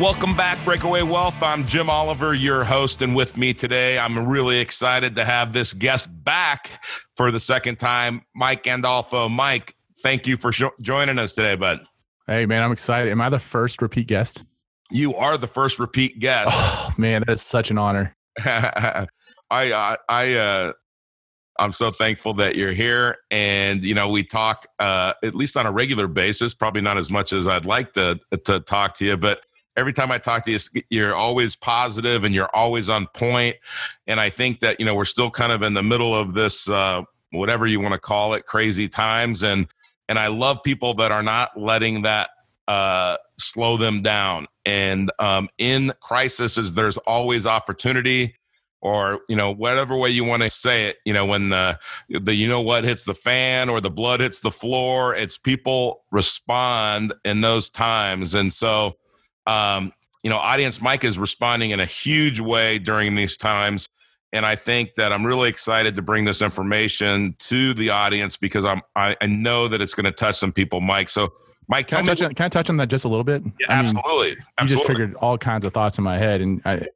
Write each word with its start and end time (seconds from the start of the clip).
Welcome 0.00 0.36
back, 0.36 0.62
Breakaway 0.64 1.02
Wealth. 1.02 1.40
I'm 1.40 1.64
Jim 1.68 1.88
Oliver, 1.88 2.34
your 2.34 2.64
host, 2.64 3.00
and 3.00 3.14
with 3.14 3.36
me 3.36 3.54
today, 3.54 3.96
I'm 3.96 4.26
really 4.26 4.58
excited 4.58 5.14
to 5.14 5.24
have 5.24 5.52
this 5.52 5.72
guest 5.72 6.08
back 6.24 6.82
for 7.16 7.30
the 7.30 7.38
second 7.38 7.78
time, 7.78 8.22
Mike 8.34 8.64
Gandolfo. 8.64 9.30
Mike, 9.30 9.76
thank 10.02 10.26
you 10.26 10.36
for 10.36 10.50
sh- 10.50 10.64
joining 10.80 11.20
us 11.20 11.32
today, 11.32 11.54
bud. 11.54 11.86
Hey, 12.26 12.44
man, 12.44 12.64
I'm 12.64 12.72
excited. 12.72 13.12
Am 13.12 13.20
I 13.20 13.28
the 13.28 13.38
first 13.38 13.80
repeat 13.80 14.08
guest? 14.08 14.42
You 14.90 15.14
are 15.14 15.38
the 15.38 15.46
first 15.46 15.78
repeat 15.78 16.18
guest. 16.18 16.50
Oh, 16.52 16.92
man, 16.98 17.22
that 17.24 17.34
is 17.34 17.42
such 17.42 17.70
an 17.70 17.78
honor. 17.78 18.16
I, 18.44 19.06
I, 19.52 19.96
I, 20.08 20.34
uh, 20.34 20.72
I'm 21.60 21.72
so 21.72 21.92
thankful 21.92 22.34
that 22.34 22.56
you're 22.56 22.72
here. 22.72 23.18
And, 23.30 23.84
you 23.84 23.94
know, 23.94 24.08
we 24.08 24.24
talk 24.24 24.66
uh, 24.80 25.12
at 25.22 25.36
least 25.36 25.56
on 25.56 25.66
a 25.66 25.72
regular 25.72 26.08
basis, 26.08 26.52
probably 26.52 26.82
not 26.82 26.98
as 26.98 27.12
much 27.12 27.32
as 27.32 27.46
I'd 27.46 27.64
like 27.64 27.92
to, 27.92 28.18
to 28.46 28.58
talk 28.58 28.94
to 28.94 29.04
you, 29.04 29.16
but 29.16 29.44
every 29.76 29.92
time 29.92 30.10
I 30.10 30.18
talk 30.18 30.44
to 30.44 30.52
you, 30.52 30.58
you're 30.90 31.14
always 31.14 31.56
positive 31.56 32.24
and 32.24 32.34
you're 32.34 32.50
always 32.54 32.88
on 32.88 33.06
point. 33.08 33.56
And 34.06 34.20
I 34.20 34.30
think 34.30 34.60
that, 34.60 34.78
you 34.78 34.86
know, 34.86 34.94
we're 34.94 35.04
still 35.04 35.30
kind 35.30 35.52
of 35.52 35.62
in 35.62 35.74
the 35.74 35.82
middle 35.82 36.14
of 36.14 36.34
this, 36.34 36.68
uh, 36.68 37.02
whatever 37.30 37.66
you 37.66 37.80
want 37.80 37.92
to 37.92 37.98
call 37.98 38.34
it, 38.34 38.46
crazy 38.46 38.88
times. 38.88 39.42
And, 39.42 39.66
and 40.08 40.18
I 40.18 40.28
love 40.28 40.62
people 40.62 40.94
that 40.94 41.10
are 41.12 41.22
not 41.22 41.58
letting 41.58 42.02
that 42.02 42.30
uh, 42.68 43.16
slow 43.38 43.76
them 43.76 44.02
down. 44.02 44.46
And 44.64 45.10
um, 45.18 45.48
in 45.58 45.92
crises, 46.00 46.72
there's 46.72 46.96
always 46.98 47.46
opportunity 47.46 48.36
or 48.84 49.20
you 49.30 49.34
know 49.34 49.50
whatever 49.50 49.96
way 49.96 50.10
you 50.10 50.22
want 50.22 50.42
to 50.42 50.50
say 50.50 50.84
it 50.84 50.98
you 51.06 51.12
know 51.12 51.24
when 51.24 51.48
the 51.48 51.78
the 52.10 52.34
you 52.34 52.46
know 52.46 52.60
what 52.60 52.84
hits 52.84 53.02
the 53.02 53.14
fan 53.14 53.70
or 53.70 53.80
the 53.80 53.90
blood 53.90 54.20
hits 54.20 54.40
the 54.40 54.50
floor 54.50 55.14
it's 55.16 55.38
people 55.38 56.02
respond 56.12 57.14
in 57.24 57.40
those 57.40 57.70
times 57.70 58.34
and 58.34 58.52
so 58.52 58.94
um, 59.46 59.92
you 60.22 60.30
know, 60.30 60.36
audience 60.36 60.80
Mike 60.80 61.04
is 61.04 61.18
responding 61.18 61.70
in 61.70 61.80
a 61.80 61.86
huge 61.86 62.40
way 62.40 62.78
during 62.78 63.14
these 63.14 63.36
times. 63.36 63.88
And 64.32 64.44
I 64.44 64.56
think 64.56 64.96
that 64.96 65.12
I'm 65.12 65.24
really 65.24 65.48
excited 65.48 65.94
to 65.94 66.02
bring 66.02 66.24
this 66.24 66.42
information 66.42 67.36
to 67.40 67.72
the 67.74 67.90
audience 67.90 68.36
because 68.36 68.64
I'm 68.64 68.82
I, 68.96 69.16
I 69.20 69.26
know 69.26 69.68
that 69.68 69.80
it's 69.80 69.94
going 69.94 70.06
to 70.06 70.12
touch 70.12 70.36
some 70.36 70.52
people, 70.52 70.80
Mike. 70.80 71.08
So 71.08 71.32
Mike, 71.68 71.88
can 71.88 71.98
I, 71.98 72.02
touch 72.02 72.22
on, 72.22 72.34
can 72.34 72.46
I 72.46 72.48
touch 72.48 72.68
on 72.68 72.76
that 72.78 72.88
just 72.88 73.04
a 73.04 73.08
little 73.08 73.24
bit? 73.24 73.42
Yeah, 73.60 73.66
I 73.68 73.82
mean, 73.82 73.96
absolutely. 73.96 74.36
You 74.60 74.66
just 74.66 74.84
triggered 74.84 75.14
all 75.16 75.38
kinds 75.38 75.64
of 75.64 75.72
thoughts 75.72 75.98
in 75.98 76.04
my 76.04 76.18
head, 76.18 76.40
and 76.40 76.60
I, 76.64 76.86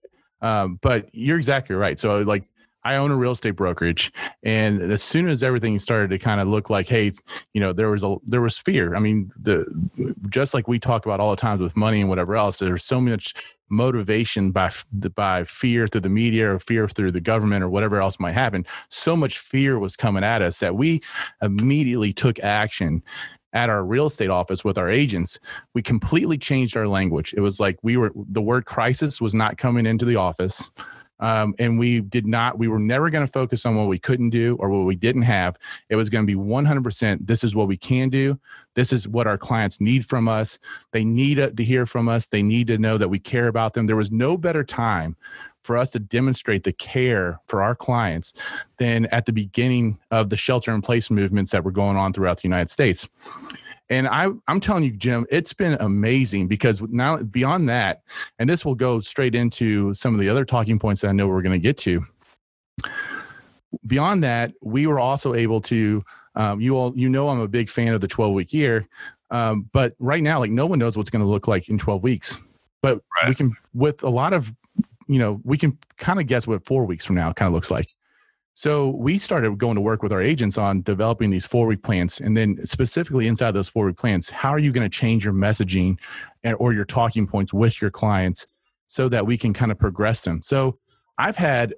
um, 0.43 0.79
but 0.83 1.09
you're 1.13 1.37
exactly 1.37 1.77
right. 1.77 1.99
So 1.99 2.23
like 2.23 2.45
I 2.85 2.97
own 2.97 3.11
a 3.11 3.17
real 3.17 3.33
estate 3.33 3.53
brokerage, 3.53 4.13
and 4.43 4.81
as 4.81 5.03
soon 5.03 5.29
as 5.29 5.43
everything 5.43 5.79
started 5.79 6.11
to 6.11 6.19
kind 6.19 6.41
of 6.41 6.49
look 6.49 6.71
like, 6.71 6.89
hey, 6.89 7.13
you 7.53 7.61
know, 7.61 7.73
there 7.73 7.91
was 7.91 8.05
a 8.05 8.17
there 8.25 8.41
was 8.41 8.57
fear. 8.57 8.95
I 8.95 9.01
mean, 9.01 9.31
the 9.39 9.67
just 10.29 10.55
like 10.55 10.69
we 10.69 10.79
talk 10.79 11.05
about 11.05 11.21
all 11.21 11.31
the 11.31 11.37
times 11.37 11.61
with 11.61 11.77
money 11.77 12.01
and 12.01 12.09
whatever 12.09 12.37
else, 12.37 12.59
there's 12.59 12.85
so 12.85 13.01
much 13.01 13.35
motivation 13.71 14.51
by 14.51 14.71
by 15.15 15.45
fear 15.45 15.87
through 15.87 16.01
the 16.03 16.09
media 16.09 16.55
or 16.55 16.59
fear 16.59 16.89
through 16.89 17.13
the 17.13 17.21
government 17.21 17.63
or 17.63 17.69
whatever 17.69 18.01
else 18.01 18.19
might 18.19 18.33
happen. 18.33 18.65
So 18.89 19.17
much 19.17 19.39
fear 19.39 19.79
was 19.79 19.97
coming 19.97 20.25
at 20.25 20.41
us 20.41 20.61
that 20.61 20.75
we 20.75 21.01
immediately 21.43 22.13
took 22.13 22.39
action 22.41 23.03
at 23.53 23.71
our 23.71 23.85
real 23.85 24.07
estate 24.07 24.31
office 24.31 24.65
with 24.65 24.77
our 24.77 24.91
agents, 24.91 25.39
we 25.75 25.83
completely 25.83 26.37
changed 26.37 26.77
our 26.77 26.87
language. 26.87 27.35
It 27.37 27.41
was 27.41 27.59
like 27.59 27.79
we 27.83 27.97
were 27.97 28.13
the 28.15 28.43
word 28.43 28.67
crisis 28.67 29.21
was 29.21 29.35
not 29.35 29.57
coming 29.57 29.87
into 29.87 30.05
the 30.05 30.17
office. 30.17 30.71
Um, 31.21 31.55
and 31.59 31.79
we 31.79 32.01
did 32.01 32.27
not, 32.27 32.59
we 32.59 32.69
were 32.69 32.79
never 32.79 33.11
going 33.11 33.27
to 33.27 33.33
focus 33.33 33.67
on 33.67 33.77
what 33.77 33.89
we 33.89 33.99
couldn't 33.99 34.31
do 34.31 34.57
or 34.61 34.69
what 34.71 34.87
we 34.87 34.97
didn't 34.97 35.23
have. 35.23 35.59
It 35.89 35.97
was 35.97 36.11
going 36.11 36.27
to 36.27 36.27
be 36.27 36.39
100% 36.39 37.27
this 37.27 37.45
is 37.45 37.55
what 37.55 37.69
we 37.69 37.77
can 37.77 38.09
do. 38.09 38.39
This 38.75 38.93
is 38.93 39.09
what 39.09 39.27
our 39.27 39.39
clients 39.39 39.81
need 39.81 40.07
from 40.07 40.29
us. 40.29 40.59
They 40.93 41.05
need 41.05 41.57
to 41.57 41.65
hear 41.65 41.87
from 41.87 42.09
us. 42.09 42.29
They 42.29 42.43
need 42.43 42.69
to 42.69 42.79
know 42.79 42.99
that 42.99 43.09
we 43.09 43.19
care 43.19 43.49
about 43.49 43.75
them. 43.75 43.87
There 43.87 43.97
was 43.97 44.13
no 44.13 44.37
better 44.37 44.63
time 44.63 45.17
for 45.65 45.77
us 45.77 45.91
to 45.91 45.99
demonstrate 45.99 46.65
the 46.65 46.73
care 46.73 47.41
for 47.47 47.63
our 47.63 47.75
clients 47.75 48.33
than 48.79 49.07
at 49.07 49.27
the 49.27 49.33
beginning 49.33 49.99
of 50.11 50.31
the 50.31 50.37
shelter 50.37 50.73
in 50.73 50.81
place 50.81 51.11
movements 51.11 51.51
that 51.51 51.65
were 51.65 51.73
going 51.73 51.97
on 51.97 52.13
throughout 52.13 52.39
the 52.39 52.49
United 52.49 52.71
States. 52.71 53.09
And 53.91 54.07
I, 54.07 54.29
I'm 54.47 54.61
telling 54.61 54.85
you, 54.85 54.91
Jim, 54.91 55.27
it's 55.31 55.53
been 55.53 55.77
amazing 55.81 56.47
because 56.49 56.83
now 56.83 57.19
beyond 57.19 57.69
that, 57.69 58.03
and 58.39 58.49
this 58.49 58.65
will 58.65 58.75
go 58.75 59.01
straight 59.01 59.35
into 59.35 59.95
some 59.95 60.15
of 60.15 60.21
the 60.21 60.29
other 60.29 60.45
talking 60.45 60.79
points 60.79 61.01
that 61.01 61.09
I 61.09 61.13
know 61.13 61.27
we're 61.27 61.43
going 61.43 61.59
to 61.59 61.63
get 61.63 61.79
to. 61.79 62.05
Beyond 63.87 64.25
that, 64.25 64.53
we 64.63 64.87
were 64.87 65.01
also 65.01 65.35
able 65.35 65.61
to. 65.63 66.05
Um, 66.35 66.61
you 66.61 66.77
all, 66.77 66.97
you 66.97 67.09
know, 67.09 67.31
I'm 67.31 67.41
a 67.41 67.49
big 67.49 67.69
fan 67.69 67.95
of 67.95 68.01
the 68.01 68.07
12 68.07 68.33
week 68.33 68.53
year, 68.53 68.87
um, 69.31 69.69
but 69.73 69.95
right 69.99 70.23
now, 70.23 70.39
like 70.39 70.53
no 70.53 70.67
one 70.67 70.79
knows 70.79 70.97
what's 70.97 71.11
going 71.11 71.25
to 71.25 71.29
look 71.29 71.49
like 71.49 71.69
in 71.69 71.79
12 71.79 72.03
weeks. 72.03 72.39
But 72.81 73.03
right. 73.21 73.29
we 73.29 73.35
can, 73.35 73.57
with 73.75 74.05
a 74.05 74.09
lot 74.09 74.33
of, 74.33 74.55
you 75.09 75.19
know, 75.19 75.41
we 75.43 75.59
can 75.59 75.77
kind 75.97 76.21
of 76.21 76.27
guess 76.27 76.47
what 76.47 76.65
four 76.65 76.85
weeks 76.85 77.05
from 77.05 77.17
now 77.17 77.33
kind 77.33 77.49
of 77.49 77.55
looks 77.55 77.73
like. 77.73 77.93
So 78.59 78.89
we 78.89 79.21
started 79.21 79.57
going 79.57 79.77
to 79.77 79.81
work 79.81 80.03
with 80.03 80.11
our 80.11 80.21
agents 80.21 80.59
on 80.59 80.83
developing 80.83 81.31
these 81.31 81.47
four 81.47 81.69
week 81.69 81.85
plans. 81.85 82.19
And 82.19 82.37
then 82.37 82.67
specifically 82.67 83.29
inside 83.29 83.53
those 83.53 83.69
four 83.69 83.87
week 83.87 83.99
plans, 83.99 84.31
how 84.31 84.51
are 84.51 84.59
you 84.59 84.73
going 84.73 84.83
to 84.83 84.93
change 84.93 85.25
your 85.25 85.33
messaging 85.33 85.97
and, 86.43 86.57
or 86.59 86.73
your 86.73 86.85
talking 86.85 87.29
points 87.29 87.55
with 87.55 87.81
your 87.81 87.93
clients 87.93 88.49
so 88.89 89.09
that 89.11 89.29
we 89.29 89.39
can 89.39 89.53
kind 89.53 89.71
of 89.71 89.79
progress 89.79 90.23
them? 90.23 90.43
So 90.43 90.77
I've 91.17 91.37
had, 91.37 91.73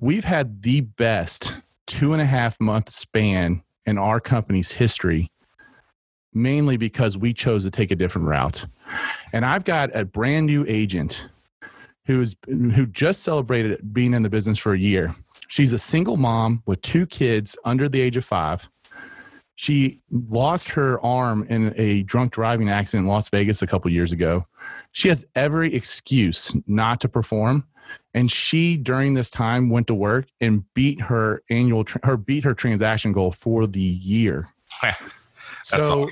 we've 0.00 0.24
had 0.24 0.62
the 0.62 0.80
best 0.80 1.56
two 1.86 2.14
and 2.14 2.22
a 2.22 2.26
half 2.26 2.58
month 2.58 2.88
span 2.88 3.62
in 3.84 3.98
our 3.98 4.18
company's 4.18 4.72
history, 4.72 5.30
mainly 6.32 6.78
because 6.78 7.18
we 7.18 7.34
chose 7.34 7.64
to 7.64 7.70
take 7.70 7.90
a 7.90 7.96
different 7.96 8.28
route. 8.28 8.64
And 9.34 9.44
I've 9.44 9.64
got 9.64 9.94
a 9.94 10.06
brand 10.06 10.46
new 10.46 10.64
agent 10.66 11.28
who's 12.06 12.34
who 12.46 12.86
just 12.86 13.22
celebrated 13.22 13.92
being 13.92 14.14
in 14.14 14.22
the 14.22 14.30
business 14.30 14.58
for 14.58 14.72
a 14.72 14.78
year 14.78 15.14
She's 15.48 15.72
a 15.72 15.78
single 15.78 16.16
mom 16.16 16.62
with 16.66 16.80
two 16.82 17.06
kids 17.06 17.56
under 17.64 17.88
the 17.88 18.00
age 18.00 18.16
of 18.16 18.24
five. 18.24 18.70
She 19.56 20.00
lost 20.10 20.68
her 20.70 21.04
arm 21.04 21.44
in 21.48 21.74
a 21.76 22.04
drunk 22.04 22.32
driving 22.32 22.68
accident 22.68 23.06
in 23.06 23.08
Las 23.08 23.28
Vegas 23.28 23.60
a 23.60 23.66
couple 23.66 23.90
years 23.90 24.12
ago. 24.12 24.46
She 24.92 25.08
has 25.08 25.24
every 25.34 25.74
excuse 25.74 26.54
not 26.68 27.00
to 27.00 27.08
perform, 27.08 27.64
and 28.14 28.30
she 28.30 28.76
during 28.76 29.14
this 29.14 29.30
time 29.30 29.68
went 29.68 29.88
to 29.88 29.94
work 29.94 30.28
and 30.40 30.62
beat 30.74 31.00
her 31.00 31.42
annual 31.50 31.84
her 32.04 32.16
beat 32.16 32.44
her 32.44 32.54
transaction 32.54 33.10
goal 33.10 33.32
for 33.32 33.66
the 33.66 33.80
year. 33.80 34.48
so 35.64 36.08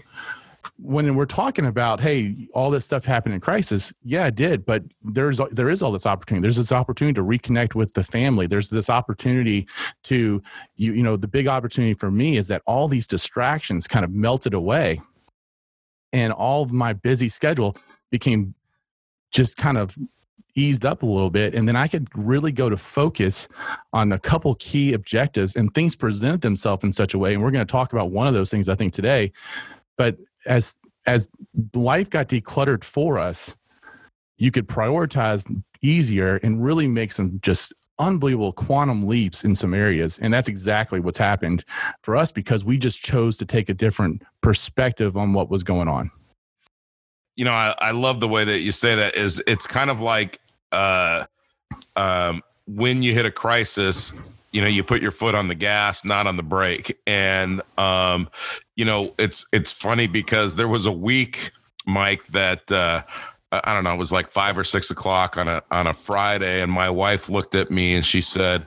when 0.79 1.15
we're 1.15 1.25
talking 1.25 1.65
about 1.65 2.01
hey 2.01 2.49
all 2.53 2.71
this 2.71 2.85
stuff 2.85 3.05
happened 3.05 3.35
in 3.35 3.41
crisis 3.41 3.95
yeah 4.03 4.27
it 4.27 4.35
did 4.35 4.67
but 4.67 4.83
there's 5.03 5.41
there 5.51 5.71
is 5.71 5.83
all 5.83 5.93
this 5.93 6.07
opportunity. 6.07 6.43
There's 6.43 6.57
this 6.57 6.73
opportunity 6.73 7.15
to 7.15 7.23
reconnect 7.23 7.75
with 7.75 7.93
the 7.95 8.05
family. 8.05 8.47
There's 8.47 8.69
this 8.69 8.91
opportunity 8.91 9.67
to 10.05 10.43
you 10.77 10.93
you 10.93 11.03
know 11.03 11.17
the 11.17 11.29
big 11.29 11.49
opportunity 11.49 11.95
for 11.95 12.11
me 12.11 12.37
is 12.37 12.49
that 12.49 12.63
all 12.67 12.89
these 12.89 13.07
distractions 13.07 13.89
kind 13.89 14.05
of 14.05 14.11
melted 14.11 14.55
away 14.55 15.01
and 16.13 16.33
all 16.33 16.63
of 16.63 16.73
my 16.73 16.93
busy 16.93 17.29
schedule 17.29 17.77
became 18.11 18.55
just 19.33 19.57
kind 19.57 19.79
of 19.79 19.97
eased 20.55 20.87
up 20.87 21.03
a 21.03 21.07
little 21.07 21.31
bit. 21.31 21.55
And 21.55 21.69
then 21.69 21.77
i 21.77 21.87
could 21.87 22.09
really 22.15 22.53
go 22.53 22.69
to 22.69 22.77
focus 22.77 23.49
on 23.93 24.13
a 24.13 24.19
couple 24.19 24.55
key 24.57 24.95
objectives 24.95 25.55
and 25.55 25.73
things 25.75 25.95
present 25.95 26.43
themselves 26.43 26.85
in 26.85 26.93
such 26.93 27.15
a 27.15 27.19
way. 27.19 27.35
And 27.35 27.43
we're 27.43 27.51
going 27.51 27.67
to 27.67 27.71
talk 27.71 27.93
about 27.93 28.11
one 28.11 28.27
of 28.27 28.35
those 28.35 28.51
things 28.51 28.69
i 28.69 28.75
think 28.75 28.93
today. 28.93 29.33
But 29.97 30.17
as 30.47 30.79
as 31.07 31.29
life 31.75 32.11
got 32.11 32.29
decluttered 32.29 32.83
for 32.83 33.19
us, 33.19 33.55
you 34.39 34.51
could 34.51 34.67
prioritize 34.67 35.63
easier 35.83 36.37
and 36.43 36.65
really 36.65 36.89
make 36.89 37.13
some 37.13 37.39
just 37.43 37.73
unbelievable 37.99 38.53
quantum 38.53 39.07
leaps 39.07 39.45
in 39.45 39.55
some 39.55 39.73
areas. 39.73 40.19
And 40.19 40.33
that's 40.33 40.49
exactly 40.49 41.01
what's 41.01 41.17
happened 41.17 41.65
for 42.03 42.17
us 42.17 42.31
because 42.33 42.65
we 42.65 42.77
just 42.77 43.03
chose 43.03 43.39
to 43.39 43.47
take 43.47 43.69
a 43.69 43.75
different 43.75 44.23
perspective 44.43 45.17
on 45.17 45.33
what 45.33 45.49
was 45.49 45.63
going 45.63 45.89
on. 45.89 46.11
You 47.37 47.45
know, 47.45 47.53
I, 47.53 47.75
I 47.79 47.91
love 47.93 48.21
the 48.21 48.29
way 48.29 48.45
that 48.45 48.61
you 48.61 48.73
say 48.73 48.95
that 48.97 49.15
is 49.15 49.43
it's 49.47 49.67
kind 49.67 49.91
of 49.91 50.01
like 50.01 50.41
uh 50.73 51.27
um 51.95 52.43
when 52.67 53.03
you 53.03 53.15
hit 53.15 53.25
a 53.25 53.31
crisis, 53.31 54.13
you 54.57 54.63
know 54.63 54.69
you 54.69 54.83
put 54.83 55.03
your 55.03 55.11
foot 55.11 55.35
on 55.35 55.49
the 55.49 55.55
gas 55.55 56.03
not 56.03 56.27
on 56.27 56.39
the 56.39 56.43
brake 56.43 56.99
and 57.07 57.61
um 57.77 58.27
you 58.75 58.87
know 58.87 59.13
it's 59.19 59.45
it's 59.53 59.71
funny 59.71 60.07
because 60.07 60.57
there 60.57 60.67
was 60.67 60.87
a 60.87 60.93
week 60.93 61.51
mike 61.85 62.27
that 62.29 62.73
uh 62.73 63.03
i 63.53 63.75
don't 63.75 63.85
know 63.85 63.93
it 63.93 63.99
was 63.99 64.11
like 64.11 64.31
five 64.31 64.57
or 64.57 64.65
six 64.65 64.91
o'clock 64.91 65.37
on 65.37 65.47
a 65.47 65.63
on 65.71 65.87
a 65.87 65.93
friday 65.93 66.63
and 66.63 66.73
my 66.73 66.89
wife 66.89 67.29
looked 67.29 67.55
at 67.55 67.71
me 67.71 67.95
and 67.95 68.07
she 68.07 68.23
said 68.23 68.67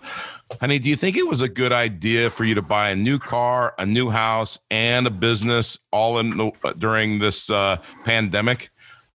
Honey, 0.60 0.80
do 0.80 0.90
you 0.90 0.96
think 0.96 1.16
it 1.16 1.28
was 1.28 1.42
a 1.42 1.48
good 1.48 1.72
idea 1.72 2.32
for 2.32 2.44
you 2.44 2.56
to 2.56 2.62
buy 2.64 2.90
a 2.90 2.96
new 2.96 3.20
car, 3.20 3.76
a 3.78 3.86
new 3.86 4.10
house, 4.10 4.58
and 4.72 5.06
a 5.06 5.12
business 5.12 5.78
all 5.92 6.18
in 6.18 6.32
the, 6.32 6.52
during 6.80 7.20
this 7.20 7.52
uh, 7.52 7.78
pandemic? 8.04 8.72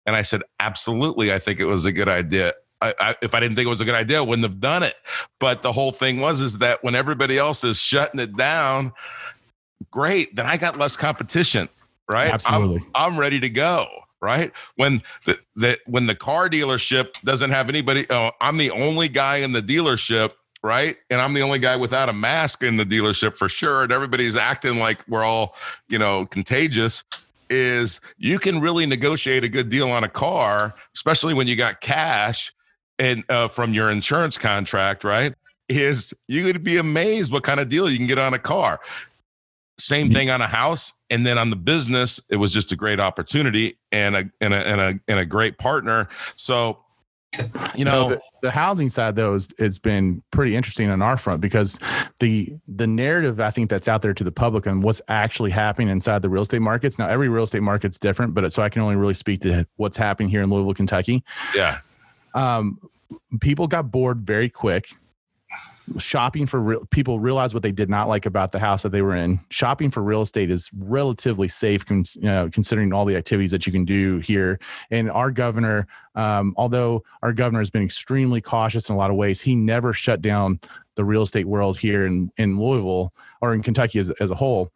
And 0.04 0.14
I 0.14 0.22
said, 0.22 0.42
absolutely. 0.60 1.32
I 1.32 1.38
think 1.38 1.58
it 1.58 1.64
was 1.64 1.86
a 1.86 1.92
good 1.92 2.08
idea. 2.08 2.52
I, 2.82 2.94
I, 2.98 3.14
if 3.22 3.34
I 3.34 3.40
didn't 3.40 3.56
think 3.56 3.66
it 3.66 3.70
was 3.70 3.80
a 3.80 3.84
good 3.84 3.94
idea, 3.94 4.18
I 4.18 4.22
wouldn't 4.22 4.44
have 4.44 4.60
done 4.60 4.82
it. 4.82 4.96
But 5.38 5.62
the 5.62 5.72
whole 5.72 5.92
thing 5.92 6.20
was 6.20 6.40
is 6.40 6.58
that 6.58 6.82
when 6.82 6.94
everybody 6.94 7.38
else 7.38 7.64
is 7.64 7.78
shutting 7.78 8.20
it 8.20 8.36
down, 8.36 8.92
great. 9.90 10.34
Then 10.34 10.46
I 10.46 10.56
got 10.56 10.78
less 10.78 10.96
competition, 10.96 11.68
right? 12.12 12.30
Absolutely. 12.30 12.84
I'm, 12.94 13.12
I'm 13.12 13.18
ready 13.18 13.40
to 13.40 13.48
go. 13.48 13.86
Right 14.20 14.52
when 14.76 15.02
the, 15.24 15.36
the 15.56 15.80
when 15.86 16.06
the 16.06 16.14
car 16.14 16.48
dealership 16.48 17.14
doesn't 17.24 17.50
have 17.50 17.68
anybody, 17.68 18.06
oh, 18.08 18.30
I'm 18.40 18.56
the 18.56 18.70
only 18.70 19.08
guy 19.08 19.38
in 19.38 19.50
the 19.50 19.60
dealership 19.60 20.30
right? 20.62 20.96
And 21.10 21.20
I'm 21.20 21.34
the 21.34 21.42
only 21.42 21.58
guy 21.58 21.76
without 21.76 22.08
a 22.08 22.12
mask 22.12 22.62
in 22.62 22.76
the 22.76 22.86
dealership 22.86 23.36
for 23.36 23.48
sure. 23.48 23.82
And 23.82 23.92
everybody's 23.92 24.36
acting 24.36 24.78
like 24.78 25.04
we're 25.08 25.24
all, 25.24 25.54
you 25.88 25.98
know, 25.98 26.26
contagious. 26.26 27.04
Is 27.50 28.00
you 28.16 28.38
can 28.38 28.60
really 28.60 28.86
negotiate 28.86 29.44
a 29.44 29.48
good 29.48 29.68
deal 29.68 29.90
on 29.90 30.04
a 30.04 30.08
car, 30.08 30.74
especially 30.94 31.34
when 31.34 31.46
you 31.46 31.56
got 31.56 31.82
cash 31.82 32.52
and 33.02 33.24
uh, 33.28 33.48
from 33.48 33.74
your 33.74 33.90
insurance 33.90 34.38
contract, 34.38 35.02
right? 35.02 35.34
Is 35.68 36.14
you 36.28 36.44
would 36.44 36.62
be 36.62 36.76
amazed 36.76 37.32
what 37.32 37.42
kind 37.42 37.58
of 37.58 37.68
deal 37.68 37.90
you 37.90 37.96
can 37.96 38.06
get 38.06 38.18
on 38.18 38.32
a 38.32 38.38
car. 38.38 38.80
Same 39.78 40.12
thing 40.12 40.30
on 40.30 40.40
a 40.40 40.46
house, 40.46 40.92
and 41.10 41.26
then 41.26 41.36
on 41.36 41.50
the 41.50 41.56
business, 41.56 42.20
it 42.28 42.36
was 42.36 42.52
just 42.52 42.70
a 42.70 42.76
great 42.76 43.00
opportunity 43.00 43.78
and 43.90 44.14
a 44.14 44.30
and 44.40 44.54
a 44.54 44.66
and 44.68 44.80
a, 44.80 45.00
and 45.08 45.18
a 45.18 45.26
great 45.26 45.58
partner. 45.58 46.08
So 46.36 46.78
you 47.74 47.84
know 47.84 48.10
the, 48.10 48.20
the, 48.42 48.50
housing 48.50 48.90
side 48.90 49.16
though 49.16 49.32
is, 49.34 49.52
has 49.58 49.78
been 49.78 50.22
pretty 50.30 50.54
interesting 50.54 50.90
on 50.90 51.00
our 51.00 51.16
front 51.16 51.40
because 51.40 51.80
the 52.20 52.54
the 52.68 52.86
narrative 52.86 53.40
i 53.40 53.50
think 53.50 53.70
that's 53.70 53.88
out 53.88 54.02
there 54.02 54.12
to 54.12 54.22
the 54.22 54.30
public 54.30 54.66
and 54.66 54.82
what's 54.82 55.00
actually 55.08 55.50
happening 55.50 55.88
inside 55.88 56.20
the 56.20 56.28
real 56.28 56.42
estate 56.42 56.60
markets 56.60 56.98
now 56.98 57.08
every 57.08 57.30
real 57.30 57.44
estate 57.44 57.62
market's 57.62 57.98
different 57.98 58.34
but 58.34 58.52
so 58.52 58.62
i 58.62 58.68
can 58.68 58.82
only 58.82 58.96
really 58.96 59.14
speak 59.14 59.40
to 59.40 59.66
what's 59.76 59.96
happening 59.96 60.28
here 60.28 60.42
in 60.42 60.50
louisville 60.50 60.74
kentucky 60.74 61.24
yeah 61.54 61.78
um 62.34 62.78
people 63.40 63.66
got 63.66 63.90
bored 63.90 64.20
very 64.26 64.48
quick. 64.48 64.88
Shopping 65.98 66.46
for 66.46 66.60
real 66.60 66.86
people 66.90 67.18
realize 67.18 67.52
what 67.52 67.64
they 67.64 67.72
did 67.72 67.90
not 67.90 68.08
like 68.08 68.24
about 68.24 68.52
the 68.52 68.60
house 68.60 68.82
that 68.84 68.90
they 68.90 69.02
were 69.02 69.16
in. 69.16 69.40
Shopping 69.50 69.90
for 69.90 70.00
real 70.00 70.22
estate 70.22 70.50
is 70.50 70.70
relatively 70.76 71.48
safe 71.48 71.84
cons- 71.84 72.16
you 72.16 72.22
know, 72.22 72.48
considering 72.50 72.92
all 72.92 73.04
the 73.04 73.16
activities 73.16 73.50
that 73.50 73.66
you 73.66 73.72
can 73.72 73.84
do 73.84 74.18
here. 74.18 74.60
And 74.90 75.10
our 75.10 75.32
governor 75.32 75.88
um, 76.14 76.54
although 76.56 77.02
our 77.22 77.32
governor 77.32 77.60
has 77.60 77.70
been 77.70 77.82
extremely 77.82 78.40
cautious 78.40 78.88
in 78.88 78.94
a 78.94 78.98
lot 78.98 79.10
of 79.10 79.16
ways 79.16 79.40
he 79.40 79.54
never 79.54 79.92
shut 79.92 80.20
down 80.20 80.60
the 80.94 81.04
real 81.04 81.22
estate 81.22 81.46
world 81.46 81.78
here 81.78 82.06
in, 82.06 82.30
in 82.36 82.60
louisville 82.60 83.12
or 83.40 83.54
in 83.54 83.62
kentucky 83.62 83.98
as, 83.98 84.10
as 84.10 84.30
a 84.30 84.34
whole. 84.34 84.70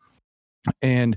And 0.83 1.17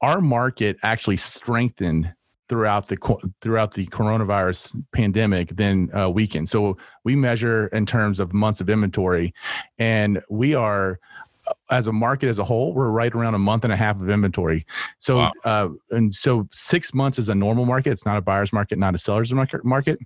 our 0.00 0.20
market 0.20 0.76
actually 0.82 1.18
strengthened 1.18 2.12
throughout 2.48 2.88
the 2.88 2.96
throughout 3.40 3.74
the 3.74 3.86
coronavirus 3.86 4.74
pandemic 4.92 5.50
then 5.50 5.90
uh, 5.96 6.08
weakened. 6.08 6.48
So 6.48 6.76
we 7.04 7.16
measure 7.16 7.68
in 7.68 7.86
terms 7.86 8.20
of 8.20 8.32
months 8.32 8.60
of 8.60 8.70
inventory, 8.70 9.34
and 9.78 10.22
we 10.30 10.54
are 10.54 10.98
uh, 11.46 11.52
as 11.70 11.86
a 11.86 11.92
market 11.92 12.28
as 12.28 12.38
a 12.38 12.44
whole, 12.44 12.72
we're 12.74 12.90
right 12.90 13.14
around 13.14 13.34
a 13.34 13.38
month 13.38 13.64
and 13.64 13.72
a 13.72 13.76
half 13.76 14.00
of 14.00 14.08
inventory. 14.08 14.66
So, 14.98 15.18
wow. 15.18 15.32
uh, 15.44 15.68
and 15.90 16.14
so 16.14 16.48
six 16.52 16.94
months 16.94 17.18
is 17.18 17.28
a 17.28 17.34
normal 17.34 17.66
market. 17.66 17.90
It's 17.90 18.06
not 18.06 18.16
a 18.16 18.22
buyer's 18.22 18.52
market, 18.52 18.78
not 18.78 18.94
a 18.94 18.98
seller's 18.98 19.32
market. 19.32 19.64
market. 19.64 19.98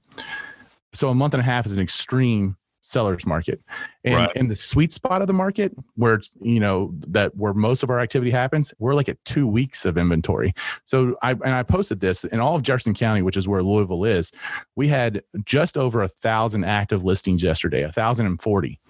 So 0.94 1.08
a 1.08 1.14
month 1.14 1.34
and 1.34 1.40
a 1.40 1.44
half 1.44 1.66
is 1.66 1.76
an 1.76 1.82
extreme 1.82 2.56
seller's 2.82 3.24
market. 3.24 3.60
And 4.04 4.14
right. 4.14 4.36
in 4.36 4.48
the 4.48 4.54
sweet 4.54 4.92
spot 4.92 5.22
of 5.22 5.28
the 5.28 5.32
market 5.32 5.72
where 5.94 6.14
it's 6.14 6.36
you 6.40 6.60
know 6.60 6.92
that 7.08 7.34
where 7.36 7.54
most 7.54 7.82
of 7.82 7.90
our 7.90 8.00
activity 8.00 8.30
happens 8.30 8.74
we're 8.78 8.94
like 8.94 9.08
at 9.08 9.24
two 9.24 9.46
weeks 9.46 9.86
of 9.86 9.96
inventory. 9.96 10.52
So 10.84 11.16
i 11.22 11.30
and 11.30 11.54
i 11.54 11.62
posted 11.62 12.00
this 12.00 12.24
in 12.24 12.40
all 12.40 12.56
of 12.56 12.62
jefferson 12.62 12.94
county 12.94 13.22
which 13.22 13.36
is 13.36 13.48
where 13.48 13.62
louisville 13.62 14.04
is. 14.04 14.32
We 14.76 14.88
had 14.88 15.22
just 15.44 15.76
over 15.76 16.02
a 16.02 16.08
thousand 16.08 16.64
active 16.64 17.04
listings 17.04 17.42
yesterday 17.42 17.82
a 17.82 17.92
thousand 17.92 18.26
and 18.26 18.40
forty. 18.40 18.80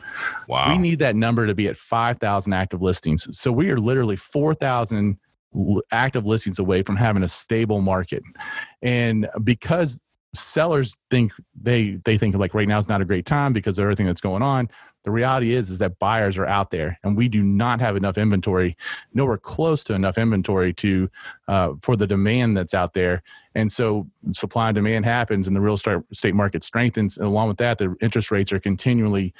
Wow. 0.49 0.71
we 0.71 0.79
need 0.79 0.99
that 0.99 1.15
number 1.15 1.47
to 1.47 1.55
be 1.55 1.69
at 1.69 1.77
5000 1.77 2.53
active 2.53 2.83
listings. 2.83 3.27
So 3.39 3.53
we 3.53 3.71
are 3.71 3.79
literally 3.79 4.17
4000 4.17 5.19
active 5.91 6.27
listings 6.27 6.59
away 6.59 6.83
from 6.83 6.97
having 6.97 7.23
a 7.23 7.29
stable 7.29 7.81
market. 7.81 8.23
And 8.81 9.29
because 9.43 10.01
sellers 10.35 10.97
think 11.11 11.33
they 11.61 11.99
they 12.05 12.17
think 12.17 12.35
like 12.37 12.55
right 12.55 12.69
now 12.69 12.79
is 12.79 12.89
not 12.89 13.01
a 13.01 13.05
great 13.05 13.27
time 13.27 13.53
because 13.53 13.79
of 13.79 13.83
everything 13.83 14.07
that's 14.07 14.21
going 14.21 14.43
on. 14.43 14.69
The 15.05 15.11
reality 15.11 15.53
is 15.55 15.69
is 15.69 15.79
that 15.79 15.99
buyers 15.99 16.39
are 16.39 16.47
out 16.47 16.71
there 16.71 16.99
and 17.03 17.17
we 17.17 17.29
do 17.29 17.43
not 17.43 17.81
have 17.81 17.97
enough 17.97 18.17
inventory 18.17 18.77
nowhere 19.13 19.37
close 19.37 19.85
to 19.85 19.95
enough 19.95 20.17
inventory 20.17 20.73
to 20.75 21.11
uh, 21.49 21.73
for 21.83 21.97
the 21.97 22.07
demand 22.07 22.57
that's 22.57 22.73
out 22.73 22.95
there. 22.95 23.23
And 23.55 23.71
so 23.71 24.07
supply 24.33 24.69
and 24.69 24.75
demand 24.75 25.05
happens 25.05 25.47
and 25.47 25.57
the 25.57 25.61
real 25.61 25.75
estate 26.11 26.35
market 26.35 26.65
strengthens. 26.65 27.19
And 27.19 27.27
along 27.27 27.49
with 27.49 27.59
that 27.59 27.79
the 27.79 27.95
interest 28.01 28.31
rates 28.31 28.53
are 28.53 28.61
continually 28.61 29.35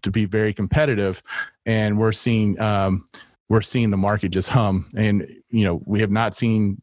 to 0.00 0.10
be 0.10 0.24
very 0.24 0.54
competitive 0.54 1.22
and 1.66 1.98
we're 1.98 2.12
seeing 2.12 2.58
um, 2.58 3.06
we're 3.52 3.60
seeing 3.60 3.90
the 3.90 3.98
market 3.98 4.30
just 4.30 4.48
hum 4.48 4.88
and 4.96 5.28
you 5.50 5.62
know 5.62 5.82
we 5.84 6.00
have 6.00 6.10
not 6.10 6.34
seen 6.34 6.80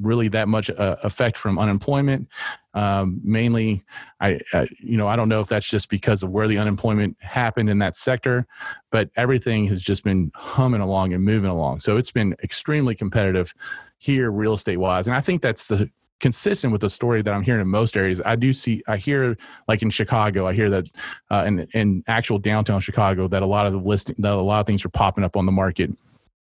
really 0.00 0.26
that 0.26 0.48
much 0.48 0.68
uh, 0.68 0.96
effect 1.04 1.36
from 1.36 1.60
unemployment 1.60 2.26
um, 2.74 3.20
mainly 3.22 3.84
I, 4.20 4.40
uh, 4.52 4.66
you 4.80 4.96
know 4.96 5.06
i 5.06 5.14
don't 5.14 5.28
know 5.28 5.38
if 5.38 5.46
that's 5.46 5.70
just 5.70 5.88
because 5.88 6.24
of 6.24 6.32
where 6.32 6.48
the 6.48 6.58
unemployment 6.58 7.16
happened 7.20 7.70
in 7.70 7.78
that 7.78 7.96
sector 7.96 8.48
but 8.90 9.10
everything 9.14 9.68
has 9.68 9.80
just 9.80 10.02
been 10.02 10.32
humming 10.34 10.80
along 10.80 11.12
and 11.12 11.22
moving 11.24 11.50
along 11.50 11.78
so 11.78 11.96
it's 11.96 12.10
been 12.10 12.34
extremely 12.42 12.96
competitive 12.96 13.54
here 13.98 14.32
real 14.32 14.54
estate 14.54 14.78
wise 14.78 15.06
and 15.06 15.16
i 15.16 15.20
think 15.20 15.40
that's 15.40 15.68
the 15.68 15.88
consistent 16.18 16.72
with 16.72 16.80
the 16.80 16.90
story 16.90 17.22
that 17.22 17.32
I'm 17.32 17.44
hearing 17.44 17.60
in 17.60 17.68
most 17.68 17.96
areas. 17.96 18.20
I 18.24 18.34
do 18.34 18.52
see, 18.52 18.82
I 18.88 18.96
hear 18.96 19.38
like 19.68 19.82
in 19.82 19.90
Chicago, 19.90 20.48
I 20.48 20.52
hear 20.52 20.68
that 20.68 20.86
uh, 21.30 21.44
in, 21.46 21.60
in 21.74 22.02
actual 22.08 22.40
downtown 22.40 22.80
Chicago 22.80 23.28
that 23.28 23.40
a 23.40 23.46
lot 23.46 23.66
of 23.66 23.72
the 23.72 23.78
listing, 23.78 24.16
that 24.18 24.32
a 24.32 24.40
lot 24.40 24.58
of 24.58 24.66
things 24.66 24.84
are 24.84 24.88
popping 24.88 25.22
up 25.22 25.36
on 25.36 25.46
the 25.46 25.52
market. 25.52 25.92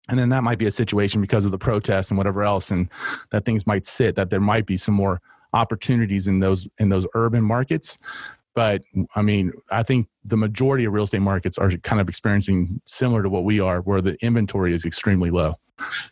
And 0.09 0.19
then 0.19 0.29
that 0.29 0.43
might 0.43 0.57
be 0.57 0.65
a 0.65 0.71
situation 0.71 1.21
because 1.21 1.45
of 1.45 1.51
the 1.51 1.57
protests 1.57 2.09
and 2.09 2.17
whatever 2.17 2.43
else, 2.43 2.71
and 2.71 2.89
that 3.29 3.45
things 3.45 3.67
might 3.67 3.85
sit, 3.85 4.15
that 4.15 4.29
there 4.29 4.41
might 4.41 4.65
be 4.65 4.77
some 4.77 4.95
more 4.95 5.21
opportunities 5.53 6.27
in 6.27 6.39
those 6.39 6.67
in 6.79 6.89
those 6.89 7.07
urban 7.13 7.43
markets. 7.43 7.97
But 8.53 8.81
I 9.15 9.21
mean, 9.21 9.53
I 9.69 9.83
think 9.83 10.07
the 10.25 10.37
majority 10.37 10.85
of 10.85 10.93
real 10.93 11.05
estate 11.05 11.21
markets 11.21 11.57
are 11.57 11.71
kind 11.77 12.01
of 12.01 12.09
experiencing 12.09 12.81
similar 12.85 13.23
to 13.23 13.29
what 13.29 13.43
we 13.43 13.59
are, 13.59 13.79
where 13.81 14.01
the 14.01 14.17
inventory 14.23 14.73
is 14.73 14.85
extremely 14.85 15.29
low. 15.29 15.55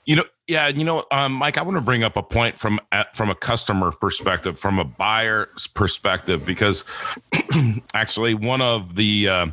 You 0.06 0.16
know, 0.18 0.24
yeah, 0.48 0.68
you 0.68 0.84
know, 0.84 1.04
um, 1.12 1.34
Mike, 1.34 1.58
I 1.58 1.62
want 1.62 1.78
to 1.78 1.82
bring 1.82 2.04
up 2.04 2.18
a 2.18 2.24
point 2.24 2.58
from 2.58 2.80
uh, 2.92 3.04
from 3.14 3.30
a 3.30 3.36
customer 3.36 3.92
perspective, 3.92 4.58
from 4.58 4.80
a 4.80 4.86
buyer's 4.86 5.68
perspective, 5.68 6.46
because 6.46 6.84
actually, 7.94 8.34
one 8.34 8.62
of 8.62 8.96
the 8.96 9.30
uh, 9.30 9.48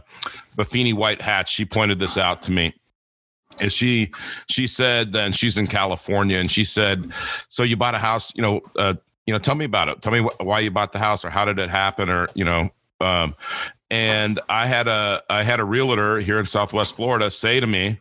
Buffini 0.56 0.94
white 0.94 1.20
hats, 1.20 1.50
she 1.50 1.64
pointed 1.64 1.98
this 1.98 2.16
out 2.16 2.42
to 2.42 2.52
me. 2.52 2.74
Is 3.60 3.72
she 3.72 4.10
she 4.48 4.66
said, 4.66 5.14
and 5.16 5.34
she's 5.34 5.56
in 5.56 5.66
California, 5.66 6.38
and 6.38 6.50
she 6.50 6.64
said, 6.64 7.10
so 7.48 7.62
you 7.62 7.76
bought 7.76 7.94
a 7.94 7.98
house, 7.98 8.32
you 8.34 8.42
know, 8.42 8.60
uh, 8.76 8.94
you 9.26 9.32
know, 9.32 9.38
tell 9.38 9.54
me 9.54 9.64
about 9.64 9.88
it. 9.88 10.02
Tell 10.02 10.12
me 10.12 10.20
wh- 10.20 10.40
why 10.40 10.60
you 10.60 10.70
bought 10.70 10.92
the 10.92 10.98
house, 10.98 11.24
or 11.24 11.30
how 11.30 11.44
did 11.44 11.58
it 11.58 11.70
happen, 11.70 12.08
or 12.08 12.28
you 12.34 12.44
know, 12.44 12.70
um, 13.00 13.34
and 13.90 14.40
I 14.48 14.66
had 14.66 14.88
a 14.88 15.22
I 15.30 15.42
had 15.42 15.60
a 15.60 15.64
realtor 15.64 16.18
here 16.18 16.38
in 16.38 16.46
Southwest 16.46 16.94
Florida 16.94 17.30
say 17.30 17.60
to 17.60 17.66
me, 17.66 17.98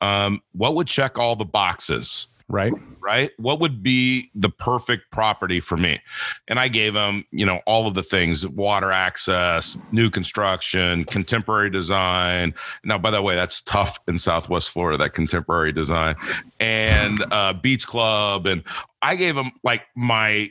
um, 0.00 0.42
what 0.52 0.74
would 0.74 0.86
check 0.86 1.18
all 1.18 1.36
the 1.36 1.44
boxes? 1.44 2.28
Right. 2.52 2.74
Right. 3.00 3.30
What 3.38 3.60
would 3.60 3.82
be 3.82 4.30
the 4.34 4.50
perfect 4.50 5.10
property 5.10 5.58
for 5.58 5.78
me? 5.78 6.00
And 6.46 6.60
I 6.60 6.68
gave 6.68 6.94
him, 6.94 7.24
you 7.30 7.46
know, 7.46 7.62
all 7.66 7.86
of 7.86 7.94
the 7.94 8.02
things 8.02 8.46
water 8.46 8.92
access, 8.92 9.78
new 9.90 10.10
construction, 10.10 11.04
contemporary 11.04 11.70
design. 11.70 12.52
Now, 12.84 12.98
by 12.98 13.10
the 13.10 13.22
way, 13.22 13.36
that's 13.36 13.62
tough 13.62 13.98
in 14.06 14.18
Southwest 14.18 14.68
Florida, 14.68 14.98
that 14.98 15.14
contemporary 15.14 15.72
design, 15.72 16.14
and 16.60 17.24
uh, 17.32 17.54
beach 17.54 17.86
club. 17.86 18.46
And 18.46 18.62
I 19.00 19.16
gave 19.16 19.34
him 19.34 19.52
like 19.64 19.84
my 19.96 20.50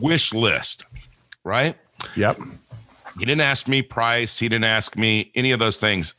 wish 0.00 0.34
list. 0.34 0.84
Right. 1.44 1.76
Yep. 2.16 2.40
He 3.20 3.24
didn't 3.24 3.42
ask 3.42 3.68
me 3.68 3.82
price. 3.82 4.36
He 4.36 4.48
didn't 4.48 4.64
ask 4.64 4.96
me 4.96 5.30
any 5.36 5.52
of 5.52 5.60
those 5.60 5.78
things 5.78 6.14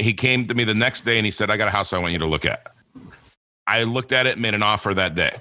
he 0.00 0.12
came 0.12 0.48
to 0.48 0.54
me 0.54 0.64
the 0.64 0.74
next 0.74 1.04
day 1.04 1.16
and 1.16 1.24
he 1.24 1.30
said, 1.30 1.48
I 1.48 1.56
got 1.56 1.68
a 1.68 1.70
house 1.70 1.92
I 1.92 1.98
want 1.98 2.12
you 2.12 2.18
to 2.18 2.26
look 2.26 2.44
at. 2.44 2.71
I 3.66 3.84
looked 3.84 4.12
at 4.12 4.26
it, 4.26 4.38
made 4.38 4.54
an 4.54 4.62
offer 4.62 4.94
that 4.94 5.14
day. 5.14 5.32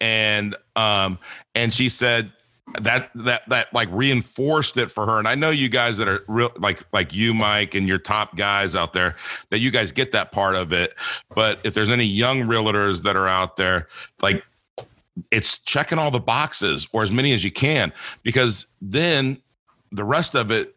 And 0.00 0.54
um, 0.74 1.18
and 1.54 1.72
she 1.72 1.88
said 1.88 2.32
that 2.80 3.10
that 3.14 3.48
that 3.48 3.72
like 3.72 3.88
reinforced 3.90 4.76
it 4.76 4.90
for 4.90 5.06
her. 5.06 5.18
And 5.18 5.26
I 5.26 5.34
know 5.34 5.50
you 5.50 5.68
guys 5.68 5.96
that 5.98 6.08
are 6.08 6.22
real 6.28 6.52
like 6.58 6.82
like 6.92 7.14
you, 7.14 7.32
Mike, 7.32 7.74
and 7.74 7.88
your 7.88 7.98
top 7.98 8.36
guys 8.36 8.74
out 8.74 8.92
there, 8.92 9.16
that 9.50 9.60
you 9.60 9.70
guys 9.70 9.92
get 9.92 10.12
that 10.12 10.32
part 10.32 10.54
of 10.54 10.72
it. 10.72 10.94
But 11.34 11.60
if 11.64 11.74
there's 11.74 11.90
any 11.90 12.04
young 12.04 12.42
realtors 12.42 13.02
that 13.02 13.16
are 13.16 13.28
out 13.28 13.56
there, 13.56 13.88
like 14.20 14.44
it's 15.30 15.58
checking 15.58 15.98
all 15.98 16.10
the 16.10 16.20
boxes 16.20 16.86
or 16.92 17.02
as 17.02 17.10
many 17.10 17.32
as 17.32 17.42
you 17.42 17.50
can, 17.50 17.92
because 18.22 18.66
then 18.82 19.40
the 19.92 20.04
rest 20.04 20.34
of 20.34 20.50
it 20.50 20.76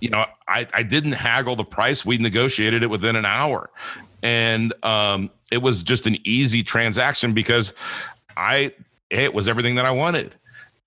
you 0.00 0.10
know, 0.10 0.24
I, 0.46 0.66
I 0.74 0.82
didn't 0.82 1.12
haggle 1.12 1.56
the 1.56 1.64
price. 1.64 2.04
We 2.04 2.18
negotiated 2.18 2.82
it 2.82 2.90
within 2.90 3.16
an 3.16 3.24
hour. 3.24 3.70
And 4.22 4.72
um, 4.84 5.30
it 5.50 5.58
was 5.58 5.82
just 5.82 6.06
an 6.06 6.18
easy 6.24 6.62
transaction 6.62 7.32
because 7.32 7.72
I, 8.36 8.72
it 9.10 9.32
was 9.34 9.48
everything 9.48 9.76
that 9.76 9.86
I 9.86 9.90
wanted. 9.90 10.34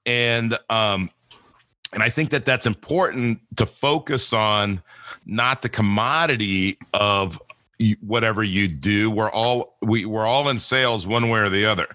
And, 0.05 0.57
um, 0.69 1.09
and 1.93 2.01
I 2.01 2.09
think 2.09 2.29
that 2.29 2.45
that's 2.45 2.65
important 2.65 3.41
to 3.57 3.65
focus 3.65 4.33
on 4.33 4.81
not 5.25 5.61
the 5.61 5.69
commodity 5.69 6.77
of 6.93 7.41
whatever 8.01 8.43
you 8.43 8.67
do. 8.67 9.09
We're 9.09 9.31
all 9.31 9.75
we 9.81 10.05
we're 10.05 10.25
all 10.25 10.49
in 10.49 10.59
sales 10.59 11.07
one 11.07 11.29
way 11.29 11.39
or 11.39 11.49
the 11.49 11.65
other, 11.65 11.87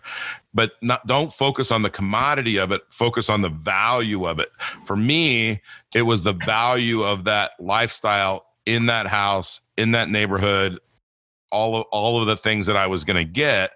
but 0.53 0.73
not 0.83 1.07
don't 1.07 1.33
focus 1.33 1.71
on 1.71 1.83
the 1.83 1.91
commodity 1.91 2.59
of 2.59 2.73
it. 2.73 2.83
Focus 2.91 3.31
on 3.31 3.41
the 3.41 3.49
value 3.49 4.27
of 4.27 4.39
it. 4.39 4.51
For 4.85 4.97
me, 4.97 5.63
it 5.95 6.03
was 6.03 6.23
the 6.23 6.33
value 6.33 7.03
of 7.03 7.25
that 7.25 7.53
lifestyle 7.59 8.47
in 8.65 8.87
that 8.87 9.07
house 9.07 9.61
in 9.77 9.93
that 9.93 10.11
neighborhood. 10.11 10.81
All 11.57 11.77
of 11.77 11.87
all 11.91 12.21
of 12.21 12.27
the 12.27 12.37
things 12.37 12.67
that 12.67 12.77
I 12.77 12.87
was 12.87 13.05
going 13.05 13.17
to 13.17 13.25
get, 13.25 13.71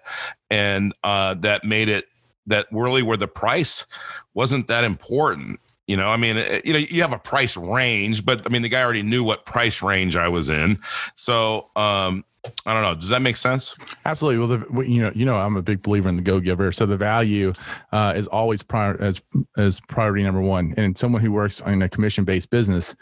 and 0.49 0.93
uh, 1.03 1.33
that 1.35 1.63
made 1.63 1.89
it 1.89 2.05
that 2.45 2.67
really 2.71 3.01
where 3.01 3.17
the 3.17 3.27
price 3.27 3.85
wasn't 4.33 4.67
that 4.67 4.83
important 4.83 5.59
you 5.87 5.97
know, 5.97 6.07
I 6.07 6.15
mean, 6.15 6.37
eh, 6.37 6.61
you 6.63 6.71
know, 6.71 6.79
you 6.79 7.01
have 7.01 7.11
a 7.11 7.19
price 7.19 7.57
range, 7.57 8.23
but 8.23 8.43
I 8.45 8.49
mean, 8.49 8.61
the 8.61 8.69
guy 8.69 8.81
already 8.81 9.03
knew 9.03 9.25
what 9.25 9.45
price 9.45 9.81
range 9.81 10.15
I 10.15 10.29
was 10.29 10.49
in. 10.49 10.79
So, 11.15 11.69
um, 11.75 12.23
I 12.65 12.73
don't 12.73 12.81
know. 12.81 12.95
Does 12.95 13.09
that 13.09 13.21
make 13.21 13.37
sense? 13.37 13.75
Absolutely. 14.05 14.39
Well, 14.39 14.47
the, 14.47 14.89
you 14.89 15.01
know, 15.01 15.11
you 15.13 15.25
know, 15.25 15.35
I'm 15.35 15.57
a 15.57 15.61
big 15.61 15.83
believer 15.83 16.09
in 16.09 16.15
the 16.15 16.21
go 16.21 16.39
giver. 16.39 16.71
So 16.71 16.85
the 16.85 16.97
value 16.97 17.53
uh, 17.91 18.13
is 18.15 18.27
always 18.27 18.63
prior 18.63 18.99
as 19.01 19.21
as 19.57 19.79
priority 19.81 20.23
number 20.23 20.41
one. 20.41 20.73
And 20.77 20.97
someone 20.97 21.21
who 21.21 21.31
works 21.31 21.59
in 21.59 21.81
a 21.81 21.89
commission 21.89 22.23
based 22.23 22.49
business, 22.49 22.95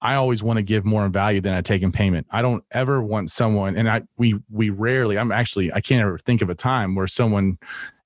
I 0.00 0.14
always 0.14 0.42
want 0.42 0.58
to 0.58 0.62
give 0.62 0.84
more 0.84 1.04
in 1.04 1.12
value 1.12 1.40
than 1.40 1.54
I 1.54 1.60
take 1.60 1.82
in 1.82 1.92
payment. 1.92 2.26
I 2.30 2.42
don't 2.42 2.64
ever 2.70 3.02
want 3.02 3.30
someone, 3.30 3.76
and 3.76 3.88
I 3.88 4.02
we 4.16 4.38
we 4.50 4.70
rarely. 4.70 5.18
I'm 5.18 5.32
actually 5.32 5.72
I 5.72 5.80
can't 5.80 6.02
ever 6.02 6.18
think 6.18 6.42
of 6.42 6.50
a 6.50 6.54
time 6.54 6.94
where 6.94 7.06
someone 7.06 7.58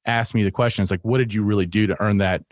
asked 0.06 0.34
me 0.34 0.42
the 0.42 0.50
question. 0.50 0.82
It's 0.82 0.90
like, 0.90 1.04
what 1.04 1.18
did 1.18 1.34
you 1.34 1.42
really 1.42 1.66
do 1.66 1.86
to 1.86 2.02
earn 2.02 2.18
that 2.18 2.44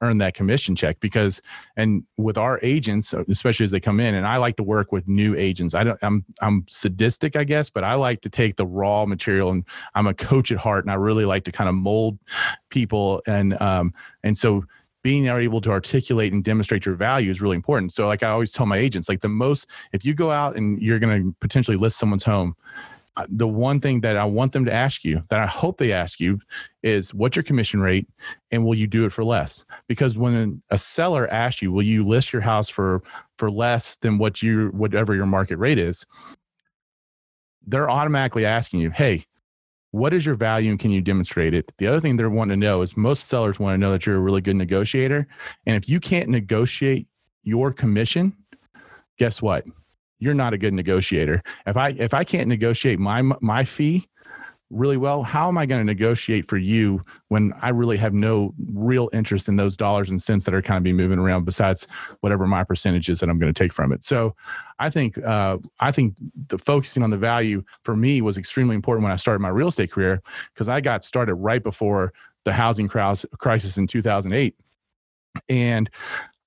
earn 0.00 0.18
that 0.18 0.34
commission 0.34 0.76
check 0.76 1.00
because 1.00 1.42
and 1.76 2.04
with 2.16 2.38
our 2.38 2.60
agents 2.62 3.12
especially 3.28 3.64
as 3.64 3.70
they 3.70 3.80
come 3.80 3.98
in 3.98 4.14
and 4.14 4.26
I 4.26 4.36
like 4.36 4.56
to 4.58 4.62
work 4.62 4.92
with 4.92 5.08
new 5.08 5.34
agents 5.34 5.74
I 5.74 5.82
don't 5.84 5.98
I'm 6.02 6.24
I'm 6.40 6.64
sadistic 6.68 7.34
I 7.34 7.42
guess 7.42 7.68
but 7.68 7.82
I 7.82 7.94
like 7.94 8.20
to 8.20 8.30
take 8.30 8.56
the 8.56 8.66
raw 8.66 9.06
material 9.06 9.50
and 9.50 9.64
I'm 9.96 10.06
a 10.06 10.14
coach 10.14 10.52
at 10.52 10.58
heart 10.58 10.84
and 10.84 10.92
I 10.92 10.94
really 10.94 11.24
like 11.24 11.44
to 11.44 11.52
kind 11.52 11.68
of 11.68 11.74
mold 11.74 12.18
people 12.70 13.22
and 13.26 13.60
um 13.60 13.92
and 14.22 14.38
so 14.38 14.64
being 15.08 15.26
able 15.26 15.62
to 15.62 15.70
articulate 15.70 16.34
and 16.34 16.44
demonstrate 16.44 16.84
your 16.84 16.94
value 16.94 17.30
is 17.30 17.40
really 17.40 17.56
important 17.56 17.90
so 17.94 18.06
like 18.06 18.22
I 18.22 18.28
always 18.28 18.52
tell 18.52 18.66
my 18.66 18.76
agents 18.76 19.08
like 19.08 19.22
the 19.22 19.28
most 19.44 19.66
if 19.92 20.04
you 20.04 20.12
go 20.12 20.30
out 20.30 20.56
and 20.56 20.78
you're 20.82 20.98
going 20.98 21.22
to 21.22 21.34
potentially 21.40 21.78
list 21.78 21.98
someone's 21.98 22.24
home 22.24 22.54
uh, 23.18 23.26
the 23.28 23.48
one 23.48 23.80
thing 23.80 24.00
that 24.02 24.16
I 24.16 24.24
want 24.24 24.52
them 24.52 24.64
to 24.64 24.72
ask 24.72 25.04
you, 25.04 25.24
that 25.28 25.40
I 25.40 25.46
hope 25.46 25.78
they 25.78 25.90
ask 25.90 26.20
you, 26.20 26.38
is 26.84 27.12
what's 27.12 27.34
your 27.34 27.42
commission 27.42 27.80
rate 27.80 28.06
and 28.52 28.64
will 28.64 28.76
you 28.76 28.86
do 28.86 29.06
it 29.06 29.10
for 29.10 29.24
less? 29.24 29.64
Because 29.88 30.16
when 30.16 30.62
a 30.70 30.78
seller 30.78 31.26
asks 31.26 31.60
you, 31.60 31.72
will 31.72 31.82
you 31.82 32.04
list 32.04 32.32
your 32.32 32.42
house 32.42 32.68
for 32.68 33.02
for 33.36 33.50
less 33.50 33.96
than 33.96 34.18
what 34.18 34.40
you 34.40 34.68
whatever 34.68 35.16
your 35.16 35.26
market 35.26 35.56
rate 35.56 35.78
is? 35.78 36.06
They're 37.66 37.90
automatically 37.90 38.46
asking 38.46 38.80
you, 38.80 38.90
hey, 38.90 39.26
what 39.90 40.12
is 40.12 40.26
your 40.26 40.34
value 40.34 40.70
and 40.70 40.78
can 40.78 40.90
you 40.90 41.00
demonstrate 41.00 41.54
it? 41.54 41.72
The 41.78 41.86
other 41.86 42.00
thing 42.00 42.16
they're 42.16 42.30
wanting 42.30 42.60
to 42.60 42.66
know 42.66 42.82
is 42.82 42.96
most 42.96 43.28
sellers 43.28 43.58
want 43.58 43.74
to 43.74 43.78
know 43.78 43.92
that 43.92 44.06
you're 44.06 44.16
a 44.16 44.20
really 44.20 44.40
good 44.40 44.56
negotiator. 44.56 45.26
And 45.66 45.76
if 45.76 45.88
you 45.88 46.00
can't 46.00 46.28
negotiate 46.28 47.06
your 47.42 47.72
commission, 47.72 48.36
guess 49.18 49.40
what? 49.40 49.64
you're 50.18 50.34
not 50.34 50.52
a 50.52 50.58
good 50.58 50.74
negotiator. 50.74 51.42
If 51.66 51.76
I 51.76 51.90
if 51.90 52.14
I 52.14 52.24
can't 52.24 52.48
negotiate 52.48 52.98
my 52.98 53.22
my 53.22 53.64
fee 53.64 54.08
really 54.70 54.96
well, 54.96 55.22
how 55.22 55.48
am 55.48 55.56
I 55.56 55.66
going 55.66 55.80
to 55.80 55.84
negotiate 55.84 56.46
for 56.46 56.58
you 56.58 57.04
when 57.28 57.52
I 57.62 57.70
really 57.70 57.96
have 57.96 58.12
no 58.12 58.54
real 58.72 59.08
interest 59.12 59.48
in 59.48 59.56
those 59.56 59.76
dollars 59.76 60.10
and 60.10 60.20
cents 60.20 60.44
that 60.44 60.54
are 60.54 60.60
kind 60.60 60.76
of 60.76 60.82
be 60.82 60.92
moving 60.92 61.18
around 61.18 61.44
besides 61.44 61.86
whatever 62.20 62.46
my 62.46 62.64
percentage 62.64 63.08
is 63.08 63.20
that 63.20 63.30
I'm 63.30 63.38
going 63.38 63.52
to 63.52 63.58
take 63.58 63.72
from 63.72 63.92
it. 63.92 64.04
So 64.04 64.34
I 64.78 64.90
think 64.90 65.18
uh, 65.18 65.58
I 65.80 65.90
think 65.90 66.16
the 66.48 66.58
focusing 66.58 67.02
on 67.02 67.10
the 67.10 67.16
value 67.16 67.64
for 67.82 67.96
me 67.96 68.20
was 68.20 68.36
extremely 68.36 68.76
important 68.76 69.04
when 69.04 69.12
I 69.12 69.16
started 69.16 69.40
my 69.40 69.48
real 69.48 69.68
estate 69.68 69.90
career 69.90 70.22
because 70.52 70.68
I 70.68 70.80
got 70.80 71.04
started 71.04 71.34
right 71.34 71.62
before 71.62 72.12
the 72.44 72.52
housing 72.52 72.88
crisis 72.88 73.78
in 73.78 73.86
2008 73.86 74.54
and 75.48 75.90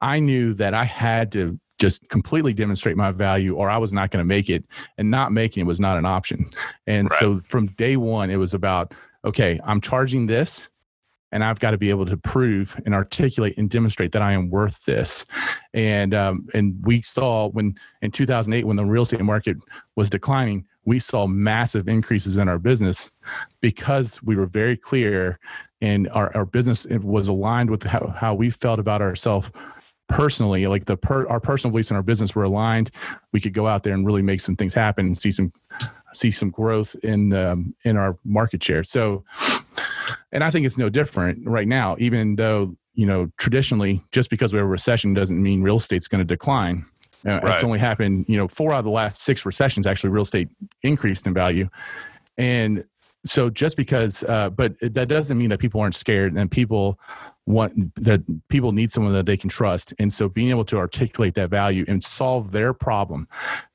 I 0.02 0.20
knew 0.20 0.54
that 0.56 0.74
I 0.74 0.84
had 0.84 1.32
to 1.34 1.60
just 1.82 2.08
completely 2.10 2.54
demonstrate 2.54 2.96
my 2.96 3.12
value 3.12 3.56
or 3.56 3.70
I 3.70 3.78
was 3.80 3.92
not 3.92 4.12
going 4.12 4.22
to 4.22 4.28
make 4.28 4.50
it. 4.50 4.64
And 4.98 5.10
not 5.10 5.32
making 5.32 5.62
it 5.62 5.66
was 5.66 5.80
not 5.80 5.98
an 5.98 6.06
option. 6.06 6.46
And 6.86 7.10
right. 7.10 7.20
so 7.20 7.42
from 7.50 7.68
day 7.68 7.98
one, 7.98 8.30
it 8.30 8.36
was 8.36 8.54
about, 8.54 8.94
okay, 9.26 9.60
I'm 9.66 9.82
charging 9.82 10.28
this 10.28 10.70
and 11.32 11.44
I've 11.44 11.60
got 11.60 11.72
to 11.72 11.78
be 11.78 11.90
able 11.90 12.06
to 12.06 12.18
prove 12.18 12.80
and 12.86 12.94
articulate 12.94 13.58
and 13.58 13.70
demonstrate 13.70 14.12
that 14.12 14.22
I 14.22 14.34
am 14.34 14.50
worth 14.50 14.84
this. 14.86 15.26
And 15.74 16.14
um, 16.14 16.48
and 16.54 16.78
we 16.84 17.02
saw 17.02 17.48
when 17.50 17.76
in 18.02 18.12
2008 18.12 18.66
when 18.66 18.76
the 18.76 18.86
real 18.86 19.04
estate 19.04 19.22
market 19.22 19.58
was 19.96 20.10
declining, 20.10 20.66
we 20.86 21.00
saw 21.00 21.28
massive 21.28 21.88
increases 21.88 22.38
in 22.38 22.48
our 22.48 22.60
business 22.60 23.12
because 23.62 24.22
we 24.22 24.36
were 24.36 24.46
very 24.46 24.76
clear 24.76 25.40
and 25.82 26.10
our, 26.10 26.36
our 26.36 26.46
business 26.46 26.86
was 26.86 27.28
aligned 27.28 27.72
with 27.72 27.84
how, 27.84 28.14
how 28.16 28.36
we 28.36 28.50
felt 28.50 28.80
about 28.80 29.02
ourselves 29.02 29.50
personally 30.12 30.68
like 30.68 30.86
the 30.86 30.98
per, 30.98 31.28
our 31.28 31.40
personal 31.40 31.72
beliefs 31.72 31.90
and 31.90 31.96
our 31.96 32.04
business 32.04 32.36
were 32.36 32.44
aligned 32.44 32.92
we 33.32 33.40
could 33.40 33.54
go 33.54 33.68
out 33.68 33.84
there 33.84 33.94
and 33.94 34.06
really 34.06 34.22
make 34.22 34.42
some 34.42 34.56
things 34.56 34.74
happen 34.74 35.06
and 35.06 35.18
see 35.18 35.32
some 35.32 35.52
see 36.14 36.32
some 36.32 36.50
growth 36.50 36.96
in 37.04 37.34
um, 37.34 37.74
in 37.84 37.98
our 37.98 38.18
market 38.24 38.64
share. 38.64 38.84
So 38.84 39.24
and 40.32 40.44
i 40.44 40.52
think 40.52 40.66
it's 40.66 40.78
no 40.78 40.90
different 40.90 41.46
right 41.48 41.68
now 41.68 41.96
even 42.00 42.36
though 42.36 42.76
you 42.94 43.06
know 43.06 43.30
traditionally 43.38 44.04
just 44.12 44.30
because 44.30 44.54
we 44.54 44.58
have 44.58 44.66
a 44.66 44.70
recession 44.70 45.14
doesn't 45.14 45.42
mean 45.42 45.62
real 45.62 45.78
estate's 45.78 46.08
going 46.08 46.20
to 46.20 46.26
decline. 46.26 46.86
Uh, 47.24 47.40
right. 47.44 47.54
it's 47.54 47.64
only 47.64 47.80
happened 47.80 48.26
you 48.28 48.38
know 48.38 48.48
four 48.48 48.74
out 48.74 48.80
of 48.80 48.86
the 48.86 48.92
last 48.92 49.22
six 49.22 49.46
recessions 49.46 49.86
actually 49.86 50.10
real 50.10 50.24
estate 50.24 50.50
increased 50.84 51.26
in 51.26 51.34
value. 51.34 51.70
And 52.38 52.86
so 53.26 53.50
just 53.50 53.78
because 53.78 54.24
uh, 54.24 54.50
but 54.50 54.76
that 54.82 55.08
doesn't 55.08 55.38
mean 55.38 55.50
that 55.50 55.60
people 55.60 55.80
aren't 55.82 55.96
scared 55.96 56.34
and 56.34 56.50
people 56.50 57.00
want 57.46 57.96
that 57.96 58.22
people 58.50 58.72
need 58.72 58.92
someone 58.92 59.14
that 59.14 59.26
they 59.26 59.38
can 59.38 59.50
trust. 59.50 59.94
And 60.00 60.12
so 60.12 60.30
being 60.30 60.50
able 60.50 60.66
to 60.66 60.78
articulate 60.78 61.36
that 61.36 61.50
value 61.50 61.86
and 61.88 62.04
solve 62.04 62.52
their 62.52 62.74
problem. 62.74 63.28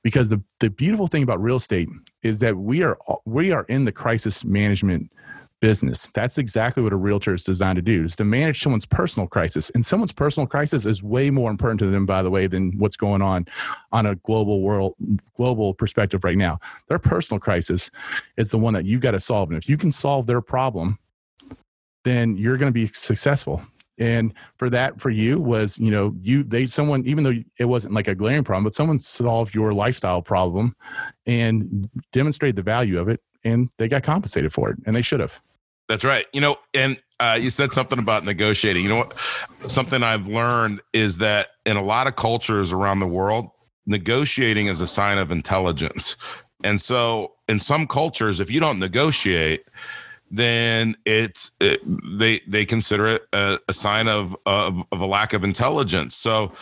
Because 0.03 0.31
the, 0.31 0.43
the 0.61 0.71
beautiful 0.71 1.09
thing 1.09 1.23
about 1.23 1.41
real 1.41 1.57
estate 1.57 1.88
is 2.23 2.41
that 2.41 2.57
we 2.57 2.83
are 2.83 2.99
we 3.25 3.53
are 3.53 3.65
in 3.65 3.85
the 3.85 3.93
crisis 3.93 4.45
management 4.45 5.12
business. 5.61 6.11
That's 6.15 6.39
exactly 6.39 6.83
what 6.83 6.93
a 6.93 6.97
realtor 6.97 7.35
is 7.35 7.45
designed 7.45 7.77
to 7.77 7.83
do 7.83 8.05
is 8.05 8.17
to 8.17 8.25
manage 8.25 8.61
someone's 8.61 8.87
personal 8.87 9.27
crisis. 9.27 9.71
And 9.71 9.85
someone's 9.85 10.13
personal 10.13 10.47
crisis 10.47 10.85
is 10.85 11.03
way 11.03 11.31
more 11.31 11.51
important 11.51 11.81
to 11.81 11.91
them 11.91 12.07
by 12.07 12.23
the 12.23 12.31
way 12.31 12.47
than 12.47 12.73
what's 12.79 12.97
going 12.97 13.23
on 13.23 13.47
on 13.93 14.07
a 14.07 14.17
global 14.17 14.61
world 14.61 14.95
global 15.35 15.75
perspective 15.75 16.25
right 16.25 16.37
now. 16.37 16.59
Their 16.89 16.99
personal 16.99 17.41
crisis 17.41 17.91
is 18.37 18.51
the 18.51 18.59
one 18.59 18.75
that 18.75 18.85
you 18.85 18.99
got 18.99 19.13
to 19.13 19.21
solve. 19.21 19.49
And 19.49 19.59
if 19.59 19.69
you 19.69 19.77
can 19.77 19.93
solve 19.93 20.27
their 20.27 20.41
problem 20.41 20.99
then 22.07 22.37
you're 22.37 22.57
going 22.57 22.73
to 22.73 22.73
be 22.73 22.87
successful. 22.95 23.61
And 23.99 24.33
for 24.59 24.71
that 24.71 25.01
for 25.01 25.11
you 25.11 25.41
was 25.41 25.79
you 25.79 25.91
know 25.91 26.15
you 26.21 26.45
they 26.45 26.67
someone 26.67 27.05
even 27.07 27.25
though 27.25 27.33
it 27.59 27.65
wasn't 27.65 27.95
like 27.95 28.09
a 28.09 28.15
glaring 28.15 28.45
problem 28.45 28.63
but 28.63 28.75
someone 28.75 28.99
solved 28.99 29.55
your 29.55 29.73
lifestyle 29.73 30.21
problem 30.21 30.77
and 31.25 31.87
demonstrated 32.13 32.57
the 32.57 32.63
value 32.63 33.01
of 33.01 33.09
it 33.09 33.21
and 33.47 33.71
they 33.79 33.88
got 33.88 34.03
compensated 34.03 34.53
for 34.53 34.71
it 34.71 34.76
and 34.87 34.95
they 34.95 35.03
should 35.03 35.21
have. 35.21 35.41
That's 35.88 36.05
right. 36.05 36.26
You 36.33 36.41
know 36.41 36.57
and 36.75 37.00
uh, 37.19 37.38
you 37.41 37.49
said 37.49 37.73
something 37.73 37.99
about 37.99 38.25
negotiating. 38.25 38.83
You 38.83 38.91
know 38.91 38.97
what? 38.97 39.17
Something 39.67 40.03
i've 40.03 40.29
learned 40.29 40.81
is 40.93 41.19
that 41.19 41.49
in 41.65 41.76
a 41.76 41.83
lot 41.83 42.07
of 42.07 42.17
cultures 42.17 42.73
around 42.73 43.00
the 43.00 43.07
world 43.07 43.50
negotiating 43.87 44.67
is 44.67 44.81
a 44.81 44.87
sign 44.87 45.19
of 45.19 45.31
intelligence. 45.31 46.17
And 46.65 46.81
so 46.81 47.35
in 47.49 47.61
some 47.61 47.87
cultures 47.87 48.41
if 48.41 48.50
you 48.50 48.61
don't 48.61 48.79
negotiate 48.79 49.65
then 50.31 50.97
it's 51.05 51.53
it, 51.61 51.81
they 52.19 52.41
they 52.49 52.67
consider 52.67 53.07
it 53.07 53.23
a, 53.33 53.61
a 53.69 53.73
sign 53.73 54.09
of, 54.09 54.37
of, 54.45 54.83
of 54.91 55.00
a 55.00 55.07
lack 55.07 55.33
of 55.33 55.45
intelligence. 55.45 56.17
So, 56.17 56.53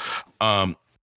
um, 0.40 0.76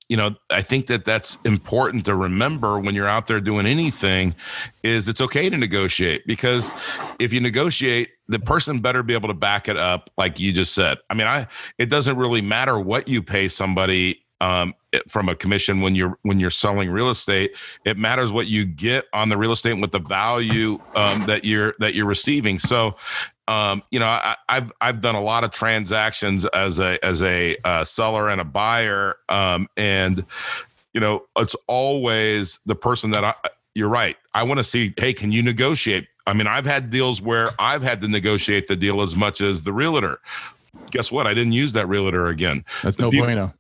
you 0.09 0.15
know, 0.15 0.35
I 0.49 0.61
think 0.61 0.87
that 0.87 1.03
that's 1.03 1.37
important 1.43 2.05
to 2.05 2.15
remember 2.15 2.79
when 2.79 2.95
you're 2.95 3.07
out 3.07 3.27
there 3.27 3.41
doing 3.41 3.65
anything. 3.65 4.35
Is 4.83 5.07
it's 5.07 5.21
okay 5.21 5.49
to 5.49 5.57
negotiate 5.57 6.25
because 6.25 6.71
if 7.19 7.33
you 7.33 7.41
negotiate, 7.41 8.09
the 8.27 8.39
person 8.39 8.79
better 8.79 9.03
be 9.03 9.13
able 9.13 9.27
to 9.27 9.33
back 9.33 9.67
it 9.67 9.77
up, 9.77 10.09
like 10.17 10.39
you 10.39 10.53
just 10.53 10.73
said. 10.73 10.97
I 11.09 11.13
mean, 11.13 11.27
I 11.27 11.47
it 11.77 11.87
doesn't 11.87 12.17
really 12.17 12.41
matter 12.41 12.79
what 12.79 13.07
you 13.07 13.21
pay 13.21 13.47
somebody 13.47 14.23
um, 14.39 14.75
from 15.07 15.29
a 15.29 15.35
commission 15.35 15.81
when 15.81 15.95
you're 15.95 16.17
when 16.21 16.39
you're 16.39 16.51
selling 16.51 16.89
real 16.89 17.09
estate. 17.09 17.55
It 17.85 17.97
matters 17.97 18.31
what 18.31 18.47
you 18.47 18.65
get 18.65 19.05
on 19.13 19.29
the 19.29 19.37
real 19.37 19.51
estate 19.51 19.71
and 19.71 19.81
what 19.81 19.91
the 19.91 19.99
value 19.99 20.79
um, 20.95 21.25
that 21.25 21.43
you're 21.43 21.73
that 21.79 21.95
you're 21.95 22.05
receiving. 22.05 22.59
So 22.59 22.95
um, 23.47 23.83
you 23.91 23.99
know, 23.99 24.07
I, 24.07 24.35
have 24.49 24.71
I've 24.81 25.01
done 25.01 25.15
a 25.15 25.21
lot 25.21 25.43
of 25.43 25.51
transactions 25.51 26.45
as 26.47 26.79
a 26.79 27.03
as 27.03 27.21
a 27.21 27.55
uh, 27.63 27.83
seller 27.83 28.29
and 28.29 28.41
a 28.41 28.43
buyer, 28.43 29.17
um, 29.29 29.67
and 29.77 30.25
you 30.93 30.99
know, 30.99 31.23
it's 31.37 31.55
always 31.67 32.59
the 32.65 32.75
person 32.75 33.11
that 33.11 33.23
I. 33.23 33.33
You're 33.73 33.89
right. 33.89 34.17
I 34.33 34.43
want 34.43 34.59
to 34.59 34.63
see. 34.63 34.93
Hey, 34.97 35.13
can 35.13 35.31
you 35.31 35.43
negotiate? 35.43 36.07
I 36.25 36.33
mean, 36.33 36.47
I've 36.47 36.65
had 36.65 36.89
deals 36.89 37.21
where 37.21 37.51
I've 37.57 37.83
had 37.83 38.01
to 38.01 38.07
negotiate 38.07 38.67
the 38.67 38.75
deal 38.75 39.01
as 39.01 39.15
much 39.15 39.39
as 39.39 39.63
the 39.63 39.71
realtor. 39.71 40.19
Guess 40.91 41.11
what? 41.11 41.25
I 41.25 41.33
didn't 41.33 41.53
use 41.53 41.73
that 41.73 41.87
realtor 41.87 42.27
again. 42.27 42.65
That's 42.83 42.99
no 42.99 43.11
bueno. 43.11 43.53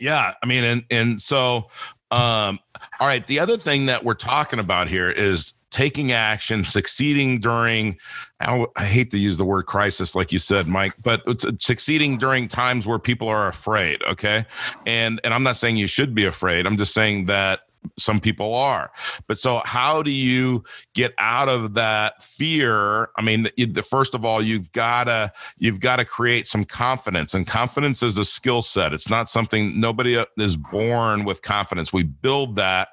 Yeah, 0.00 0.34
I 0.42 0.46
mean, 0.46 0.64
and 0.64 0.84
and 0.90 1.22
so, 1.22 1.68
um, 2.10 2.58
all 2.98 3.06
right. 3.06 3.24
The 3.26 3.38
other 3.38 3.58
thing 3.58 3.86
that 3.86 4.04
we're 4.04 4.14
talking 4.14 4.58
about 4.58 4.88
here 4.88 5.10
is 5.10 5.52
taking 5.70 6.12
action, 6.12 6.64
succeeding 6.64 7.40
during. 7.40 7.98
I, 8.40 8.66
hate 8.84 9.10
to 9.10 9.18
use 9.18 9.36
the 9.36 9.44
word 9.44 9.64
crisis, 9.64 10.14
like 10.14 10.32
you 10.32 10.38
said, 10.38 10.68
Mike, 10.68 10.94
but 11.02 11.26
uh, 11.26 11.34
succeeding 11.58 12.18
during 12.18 12.46
times 12.46 12.86
where 12.86 12.98
people 12.98 13.28
are 13.28 13.48
afraid. 13.48 14.02
Okay, 14.04 14.46
and 14.86 15.20
and 15.24 15.34
I'm 15.34 15.42
not 15.42 15.56
saying 15.56 15.76
you 15.76 15.86
should 15.86 16.14
be 16.14 16.24
afraid. 16.24 16.66
I'm 16.66 16.76
just 16.76 16.94
saying 16.94 17.26
that 17.26 17.67
some 17.98 18.20
people 18.20 18.54
are. 18.54 18.90
But 19.26 19.38
so 19.38 19.60
how 19.64 20.02
do 20.02 20.10
you 20.10 20.64
get 20.94 21.14
out 21.18 21.48
of 21.48 21.74
that 21.74 22.22
fear? 22.22 23.10
I 23.16 23.22
mean 23.22 23.42
the, 23.42 23.64
the, 23.66 23.82
first 23.82 24.14
of 24.14 24.24
all 24.24 24.40
you've 24.42 24.70
got 24.72 25.04
to 25.04 25.32
you've 25.58 25.80
got 25.80 25.96
to 25.96 26.04
create 26.04 26.46
some 26.46 26.64
confidence 26.64 27.34
and 27.34 27.46
confidence 27.46 28.02
is 28.02 28.16
a 28.16 28.24
skill 28.24 28.62
set. 28.62 28.92
It's 28.92 29.08
not 29.08 29.28
something 29.28 29.80
nobody 29.80 30.16
uh, 30.16 30.26
is 30.36 30.56
born 30.56 31.24
with 31.24 31.42
confidence. 31.42 31.92
We 31.92 32.04
build 32.04 32.56
that 32.56 32.88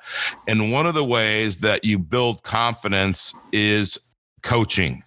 and 0.48 0.72
one 0.72 0.86
of 0.86 0.94
the 0.94 1.06
ways 1.06 1.60
that 1.60 1.84
you 1.84 2.00
build 2.00 2.44
confidence 2.44 3.34
is 3.52 3.98
coaching. 4.44 5.04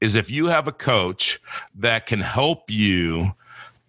Is 0.00 0.16
if 0.16 0.30
you 0.30 0.46
have 0.46 0.66
a 0.66 0.72
coach 0.72 1.40
that 1.76 2.06
can 2.06 2.20
help 2.20 2.70
you 2.70 3.32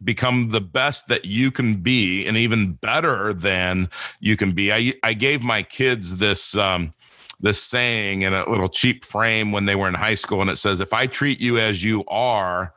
become 0.04 0.50
the 0.50 0.62
best 0.62 1.08
that 1.08 1.26
you 1.26 1.52
can 1.52 1.76
be 1.76 2.26
and 2.26 2.38
even 2.38 2.74
better 2.74 3.34
than 3.34 3.90
you 4.20 4.36
can 4.38 4.52
be. 4.52 4.72
I, 4.72 4.94
I 5.04 5.14
gave 5.14 5.44
my 5.44 5.64
kids 5.64 6.18
this, 6.18 6.56
um, 6.58 6.94
this 7.40 7.62
saying 7.62 8.22
in 8.22 8.34
a 8.34 8.50
little 8.50 8.70
cheap 8.70 9.06
frame 9.06 9.52
when 9.52 9.66
they 9.66 9.76
were 9.76 9.88
in 9.88 9.94
high 9.94 10.16
school. 10.16 10.42
And 10.42 10.50
it 10.50 10.58
says, 10.58 10.80
if 10.80 10.94
I 10.94 11.08
treat 11.08 11.40
you 11.40 11.58
as 11.58 11.84
you 11.84 12.04
are, 12.08 12.74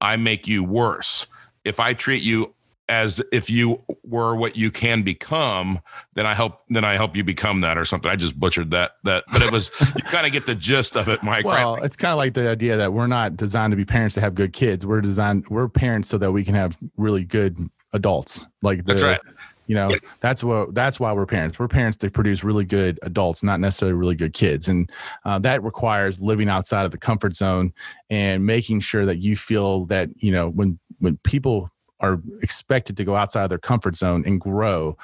I 0.00 0.16
make 0.16 0.48
you 0.48 0.64
worse. 0.64 1.26
If 1.64 1.78
I 1.78 1.92
treat 1.92 2.22
you 2.22 2.54
as 2.90 3.22
if 3.30 3.48
you 3.48 3.80
were 4.02 4.34
what 4.34 4.56
you 4.56 4.70
can 4.72 5.02
become, 5.02 5.80
then 6.14 6.26
I 6.26 6.34
help 6.34 6.62
then 6.68 6.84
I 6.84 6.94
help 6.94 7.14
you 7.14 7.22
become 7.22 7.60
that 7.60 7.78
or 7.78 7.84
something. 7.84 8.10
I 8.10 8.16
just 8.16 8.38
butchered 8.38 8.72
that 8.72 8.96
that, 9.04 9.24
but 9.32 9.42
it 9.42 9.52
was 9.52 9.70
you 9.80 10.02
kind 10.02 10.26
of 10.26 10.32
get 10.32 10.44
the 10.44 10.56
gist 10.56 10.96
of 10.96 11.08
it, 11.08 11.22
Mike. 11.22 11.44
Well, 11.44 11.76
right? 11.76 11.84
it's 11.84 11.96
kind 11.96 12.10
of 12.10 12.18
like 12.18 12.34
the 12.34 12.50
idea 12.50 12.76
that 12.76 12.92
we're 12.92 13.06
not 13.06 13.36
designed 13.36 13.70
to 13.70 13.76
be 13.76 13.84
parents 13.84 14.16
to 14.16 14.20
have 14.20 14.34
good 14.34 14.52
kids. 14.52 14.84
We're 14.84 15.00
designed 15.00 15.48
we're 15.48 15.68
parents 15.68 16.08
so 16.08 16.18
that 16.18 16.32
we 16.32 16.44
can 16.44 16.56
have 16.56 16.76
really 16.96 17.24
good 17.24 17.70
adults. 17.92 18.48
Like 18.60 18.78
the, 18.78 18.94
that's 18.94 19.02
right. 19.02 19.20
You 19.68 19.76
know, 19.76 19.96
that's 20.18 20.42
what 20.42 20.74
that's 20.74 20.98
why 20.98 21.12
we're 21.12 21.26
parents. 21.26 21.60
We're 21.60 21.68
parents 21.68 21.96
to 21.98 22.10
produce 22.10 22.42
really 22.42 22.64
good 22.64 22.98
adults, 23.02 23.44
not 23.44 23.60
necessarily 23.60 23.94
really 23.96 24.16
good 24.16 24.32
kids, 24.32 24.66
and 24.66 24.90
uh, 25.24 25.38
that 25.38 25.62
requires 25.62 26.20
living 26.20 26.48
outside 26.48 26.86
of 26.86 26.90
the 26.90 26.98
comfort 26.98 27.36
zone 27.36 27.72
and 28.10 28.44
making 28.44 28.80
sure 28.80 29.06
that 29.06 29.18
you 29.18 29.36
feel 29.36 29.86
that 29.86 30.08
you 30.16 30.32
know 30.32 30.48
when 30.48 30.80
when 30.98 31.18
people 31.18 31.70
are 32.00 32.20
expected 32.42 32.96
to 32.96 33.04
go 33.04 33.14
outside 33.16 33.44
of 33.44 33.48
their 33.48 33.58
comfort 33.58 33.96
zone 33.96 34.24
and 34.26 34.40
grow, 34.40 34.96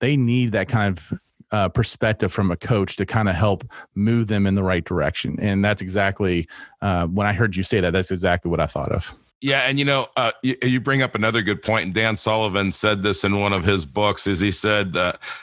they 0.00 0.16
need 0.16 0.52
that 0.52 0.68
kind 0.68 0.96
of 0.96 1.18
uh, 1.52 1.68
perspective 1.68 2.32
from 2.32 2.50
a 2.50 2.56
coach 2.56 2.96
to 2.96 3.06
kind 3.06 3.28
of 3.28 3.34
help 3.34 3.64
move 3.94 4.26
them 4.26 4.46
in 4.46 4.54
the 4.54 4.62
right 4.62 4.84
direction. 4.84 5.38
And 5.40 5.64
that's 5.64 5.82
exactly 5.82 6.48
uh, 6.80 7.06
when 7.06 7.26
I 7.26 7.32
heard 7.32 7.54
you 7.56 7.62
say 7.62 7.80
that, 7.80 7.92
that's 7.92 8.10
exactly 8.10 8.50
what 8.50 8.58
I 8.58 8.66
thought 8.66 8.90
of. 8.90 9.14
Yeah, 9.42 9.62
and 9.62 9.76
you 9.76 9.84
know, 9.84 10.06
uh, 10.16 10.30
you, 10.44 10.54
you, 10.62 10.80
bring 10.80 11.02
up 11.02 11.16
another 11.16 11.42
good 11.42 11.62
point, 11.62 11.86
and 11.86 11.92
Dan 11.92 12.14
Sullivan 12.14 12.70
said 12.70 13.02
this 13.02 13.24
in 13.24 13.40
one 13.40 13.52
of 13.52 13.64
his 13.64 13.84
books. 13.84 14.28
Is 14.28 14.38
he 14.38 14.52
said, 14.52 14.96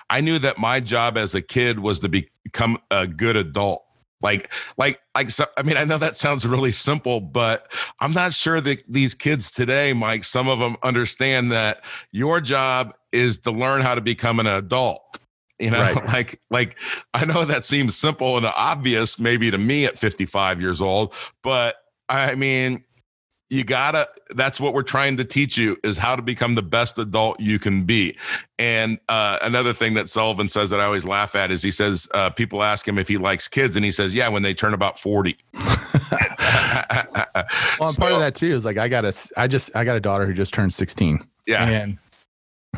"I 0.09 0.21
knew 0.21 0.39
that 0.39 0.57
my 0.57 0.79
job 0.79 1.17
as 1.17 1.35
a 1.35 1.41
kid 1.41 1.79
was 1.79 1.99
to 1.99 2.07
become 2.07 2.77
a 2.89 3.05
good 3.05 3.35
adult." 3.35 3.83
Like 4.21 4.51
like 4.77 4.99
like 5.15 5.31
so, 5.31 5.45
i 5.57 5.63
mean 5.63 5.77
i 5.77 5.83
know 5.83 5.97
that 5.97 6.15
sounds 6.15 6.45
really 6.45 6.71
simple 6.71 7.19
but 7.19 7.71
i'm 7.99 8.11
not 8.11 8.33
sure 8.33 8.59
that 8.61 8.83
these 8.87 9.13
kids 9.13 9.51
today 9.51 9.93
mike 9.93 10.23
some 10.23 10.47
of 10.47 10.59
them 10.59 10.75
understand 10.83 11.51
that 11.51 11.83
your 12.11 12.41
job 12.41 12.93
is 13.11 13.39
to 13.39 13.51
learn 13.51 13.81
how 13.81 13.95
to 13.95 14.01
become 14.01 14.39
an 14.39 14.47
adult 14.47 15.19
you 15.59 15.69
know 15.71 15.79
right. 15.79 16.05
like 16.07 16.41
like 16.49 16.77
i 17.13 17.25
know 17.25 17.45
that 17.45 17.65
seems 17.65 17.95
simple 17.95 18.37
and 18.37 18.45
obvious 18.45 19.19
maybe 19.19 19.51
to 19.51 19.57
me 19.57 19.85
at 19.85 19.97
55 19.97 20.61
years 20.61 20.81
old 20.81 21.13
but 21.43 21.75
i 22.07 22.35
mean 22.35 22.83
you 23.49 23.63
gotta 23.63 24.07
that's 24.35 24.59
what 24.59 24.73
we're 24.73 24.83
trying 24.83 25.17
to 25.17 25.25
teach 25.25 25.57
you 25.57 25.75
is 25.83 25.97
how 25.97 26.15
to 26.15 26.21
become 26.21 26.53
the 26.53 26.61
best 26.61 26.99
adult 26.99 27.39
you 27.39 27.57
can 27.57 27.83
be. 27.83 28.15
And 28.59 28.99
uh, 29.09 29.39
another 29.41 29.73
thing 29.73 29.95
that 29.95 30.09
sullivan 30.09 30.49
says 30.49 30.69
that 30.69 30.79
i 30.79 30.83
always 30.83 31.05
laugh 31.05 31.35
at 31.35 31.51
is 31.51 31.63
he 31.63 31.71
says 31.71 32.07
uh, 32.13 32.29
people 32.29 32.63
ask 32.63 32.87
him 32.87 32.97
if 32.97 33.07
he 33.07 33.17
likes 33.17 33.47
kids 33.47 33.75
and 33.75 33.85
he 33.85 33.91
says 33.91 34.13
yeah 34.13 34.27
when 34.27 34.43
they 34.43 34.53
turn 34.53 34.73
about 34.73 34.99
40 34.99 35.37
well 35.53 35.67
so, 37.87 37.99
part 37.99 38.13
of 38.13 38.19
that 38.19 38.35
too 38.35 38.51
is 38.51 38.65
like 38.65 38.77
i 38.77 38.87
got 38.87 39.05
a 39.05 39.13
i 39.37 39.47
just 39.47 39.71
i 39.75 39.83
got 39.83 39.95
a 39.95 40.01
daughter 40.01 40.25
who 40.25 40.33
just 40.33 40.53
turned 40.53 40.73
16 40.73 41.25
yeah. 41.49 41.67
And 41.67 41.97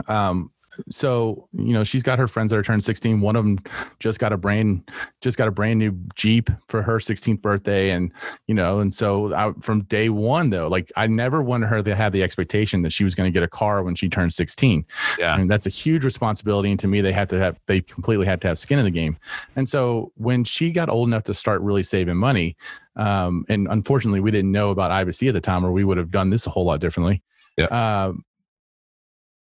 um 0.08 0.52
so 0.90 1.48
you 1.54 1.74
know 1.74 1.84
she's 1.84 2.04
got 2.04 2.18
her 2.18 2.28
friends 2.28 2.52
that 2.52 2.58
are 2.58 2.64
turned 2.64 2.84
16 2.84 3.20
one 3.20 3.36
of 3.36 3.44
them 3.44 3.60
just 4.00 4.20
got 4.20 4.32
a 4.32 4.38
brand 4.38 4.90
just 5.22 5.38
got 5.38 5.48
a 5.48 5.52
brand 5.52 5.80
new 5.80 5.92
jeep 6.16 6.50
for 6.68 6.82
her 6.82 6.98
16th 6.98 7.42
birthday. 7.42 7.92
And 7.92 8.12
you 8.48 8.56
know 8.56 8.80
and 8.80 8.94
so 8.94 9.34
I, 9.34 9.54
from 9.62 9.84
day 9.84 10.10
one 10.10 10.50
though 10.50 10.68
like 10.68 10.92
i 10.96 11.08
never 11.08 11.42
wanted 11.42 11.68
her 11.68 11.84
to 11.84 11.96
have 11.96 12.14
the 12.14 12.24
expectation 12.24 12.82
that 12.84 12.94
she 12.94 13.04
was 13.04 13.16
going 13.16 13.32
to 13.32 13.34
get 13.34 13.44
a 13.44 13.48
car 13.48 13.84
when 13.84 13.96
she 13.96 14.10
turned 14.10 14.34
16 14.34 14.86
yeah. 15.18 15.40
And 15.40 15.50
that's 15.50 15.66
a 15.66 15.70
huge 15.70 16.04
responsibility. 16.04 16.72
And 16.72 16.80
to 16.80 16.88
me 16.88 17.02
they 17.02 17.12
had 17.12 17.30
to 17.30 17.40
have 17.40 17.60
they 17.68 17.82
completely 17.82 18.26
had 18.26 18.42
to 18.42 18.48
have 18.48 18.60
skin 18.60 18.80
in 18.80 18.86
the 18.86 18.92
game. 18.92 19.18
And 19.56 19.68
so 19.68 20.12
when 20.16 20.44
she 20.44 20.72
got 20.72 20.90
old 20.90 21.08
enough 21.08 21.24
to 21.24 21.34
start 21.34 21.62
really 21.62 21.84
saving 21.84 22.18
money 22.18 22.56
um, 22.96 23.46
and 23.50 23.68
unfortunately 23.70 24.20
we 24.20 24.32
didn't 24.32 24.52
know 24.52 24.70
about 24.70 24.92
IBC 24.92 25.28
at 25.28 25.34
the 25.34 25.42
time 25.42 25.66
or 25.66 25.72
we 25.72 25.84
would 25.84 25.98
have 25.98 26.12
done 26.12 26.30
this 26.30 26.48
a 26.48 26.50
whole 26.50 26.66
lot 26.66 26.80
differently. 26.80 27.22
Yeah. 27.58 27.66
Uh, 27.66 28.14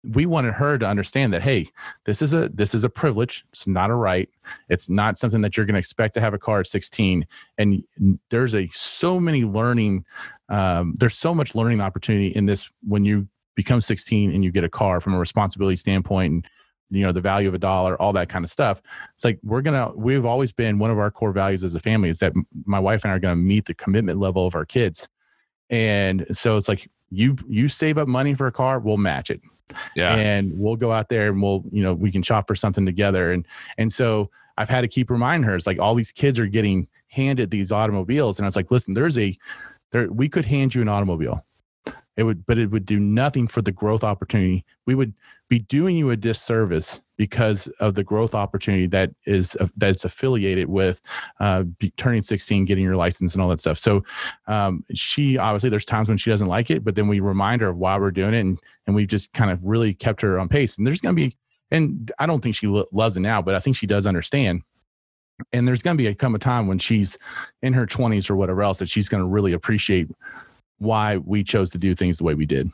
we 0.04 0.26
wanted 0.26 0.54
her 0.54 0.78
to 0.78 0.86
understand 0.86 1.32
that 1.32 1.42
hey 1.42 1.68
this 2.04 2.22
is 2.22 2.32
a 2.32 2.48
this 2.50 2.74
is 2.74 2.84
a 2.84 2.90
privilege. 2.90 3.44
It's 3.50 3.66
not 3.66 3.90
a 3.90 3.94
right. 3.94 4.28
It's 4.68 4.88
not 4.88 5.18
something 5.18 5.40
that 5.40 5.56
you're 5.56 5.66
going 5.66 5.74
to 5.74 5.80
expect 5.80 6.14
to 6.14 6.20
have 6.20 6.34
a 6.34 6.38
car 6.38 6.60
at 6.60 6.66
16 6.66 7.26
and 7.58 7.84
there's 8.30 8.54
a 8.54 8.68
so 8.72 9.18
many 9.18 9.44
learning 9.44 10.04
um, 10.48 10.94
there's 10.96 11.16
so 11.16 11.34
much 11.34 11.54
learning 11.54 11.80
opportunity 11.80 12.28
in 12.28 12.46
this 12.46 12.70
when 12.86 13.04
you 13.04 13.28
become 13.56 13.80
16 13.80 14.32
and 14.32 14.44
you 14.44 14.52
get 14.52 14.62
a 14.62 14.68
car 14.68 15.00
from 15.00 15.14
a 15.14 15.18
responsibility 15.18 15.76
standpoint 15.76 16.32
and 16.32 16.46
you 16.90 17.04
know 17.04 17.10
the 17.10 17.20
value 17.20 17.48
of 17.48 17.54
a 17.54 17.58
dollar 17.58 18.00
all 18.00 18.12
that 18.12 18.28
kind 18.28 18.44
of 18.44 18.50
stuff. 18.50 18.80
It's 19.14 19.24
like 19.24 19.40
we're 19.42 19.62
gonna 19.62 19.90
we've 19.96 20.24
always 20.24 20.52
been 20.52 20.78
one 20.78 20.90
of 20.90 20.98
our 20.98 21.10
core 21.10 21.32
values 21.32 21.64
as 21.64 21.74
a 21.74 21.80
family 21.80 22.08
is 22.08 22.20
that 22.20 22.32
my 22.64 22.78
wife 22.78 23.04
and 23.04 23.12
i 23.12 23.16
are 23.16 23.18
gonna 23.18 23.36
meet 23.36 23.64
the 23.64 23.74
commitment 23.74 24.20
level 24.20 24.46
of 24.46 24.54
our 24.54 24.64
kids. 24.64 25.08
And 25.68 26.26
so 26.32 26.56
it's 26.56 26.68
like 26.68 26.88
you 27.10 27.36
you 27.48 27.68
save 27.68 27.98
up 27.98 28.08
money 28.08 28.34
for 28.34 28.46
a 28.46 28.52
car 28.52 28.78
we'll 28.78 28.96
match 28.96 29.30
it 29.30 29.40
yeah. 29.94 30.14
And 30.14 30.58
we'll 30.58 30.76
go 30.76 30.92
out 30.92 31.08
there 31.08 31.28
and 31.28 31.42
we'll, 31.42 31.64
you 31.70 31.82
know, 31.82 31.94
we 31.94 32.10
can 32.10 32.22
shop 32.22 32.46
for 32.46 32.54
something 32.54 32.86
together. 32.86 33.32
And 33.32 33.46
and 33.78 33.92
so 33.92 34.30
I've 34.58 34.70
had 34.70 34.82
to 34.82 34.88
keep 34.88 35.10
reminding 35.10 35.48
her, 35.48 35.56
it's 35.56 35.66
like 35.66 35.78
all 35.78 35.94
these 35.94 36.12
kids 36.12 36.38
are 36.38 36.46
getting 36.46 36.88
handed 37.08 37.50
these 37.50 37.72
automobiles. 37.72 38.38
And 38.38 38.46
I 38.46 38.48
was 38.48 38.56
like, 38.56 38.70
listen, 38.70 38.94
there's 38.94 39.18
a 39.18 39.36
there 39.92 40.10
we 40.10 40.28
could 40.28 40.44
hand 40.44 40.74
you 40.74 40.82
an 40.82 40.88
automobile. 40.88 41.44
It 42.16 42.22
would, 42.22 42.46
but 42.46 42.58
it 42.58 42.70
would 42.70 42.86
do 42.86 42.98
nothing 42.98 43.46
for 43.46 43.60
the 43.60 43.72
growth 43.72 44.02
opportunity. 44.02 44.64
We 44.86 44.94
would 44.94 45.12
be 45.50 45.58
doing 45.58 45.96
you 45.96 46.10
a 46.10 46.16
disservice 46.16 47.02
because 47.16 47.66
of 47.80 47.94
the 47.94 48.04
growth 48.04 48.34
opportunity 48.34 48.86
that 48.86 49.10
is 49.24 49.56
that's 49.76 50.04
affiliated 50.04 50.68
with 50.68 51.00
uh, 51.40 51.64
turning 51.96 52.22
16, 52.22 52.64
getting 52.64 52.84
your 52.84 52.96
license, 52.96 53.34
and 53.34 53.42
all 53.42 53.48
that 53.48 53.60
stuff. 53.60 53.78
So 53.78 54.04
um, 54.46 54.84
she 54.94 55.38
obviously 55.38 55.70
there's 55.70 55.86
times 55.86 56.08
when 56.08 56.18
she 56.18 56.30
doesn't 56.30 56.48
like 56.48 56.70
it, 56.70 56.84
but 56.84 56.94
then 56.94 57.08
we 57.08 57.20
remind 57.20 57.60
her 57.62 57.68
of 57.68 57.76
why 57.76 57.98
we're 57.98 58.10
doing 58.10 58.34
it, 58.34 58.40
and 58.40 58.58
and 58.86 58.94
we've 58.94 59.08
just 59.08 59.32
kind 59.32 59.50
of 59.50 59.64
really 59.64 59.94
kept 59.94 60.20
her 60.20 60.38
on 60.38 60.48
pace. 60.48 60.78
And 60.78 60.86
there's 60.86 61.00
going 61.00 61.16
to 61.16 61.22
be, 61.28 61.36
and 61.70 62.10
I 62.18 62.26
don't 62.26 62.42
think 62.42 62.54
she 62.54 62.66
loves 62.66 63.16
it 63.16 63.20
now, 63.20 63.42
but 63.42 63.54
I 63.54 63.60
think 63.60 63.76
she 63.76 63.86
does 63.86 64.06
understand. 64.06 64.62
And 65.52 65.68
there's 65.68 65.82
going 65.82 65.96
to 65.96 66.02
be 66.02 66.06
a 66.06 66.14
come 66.14 66.34
a 66.34 66.38
time 66.38 66.66
when 66.66 66.78
she's 66.78 67.18
in 67.62 67.74
her 67.74 67.86
20s 67.86 68.30
or 68.30 68.36
whatever 68.36 68.62
else 68.62 68.78
that 68.78 68.88
she's 68.88 69.08
going 69.08 69.22
to 69.22 69.28
really 69.28 69.52
appreciate 69.52 70.08
why 70.78 71.18
we 71.18 71.44
chose 71.44 71.70
to 71.70 71.78
do 71.78 71.94
things 71.94 72.18
the 72.18 72.24
way 72.24 72.34
we 72.34 72.46
did. 72.46 72.70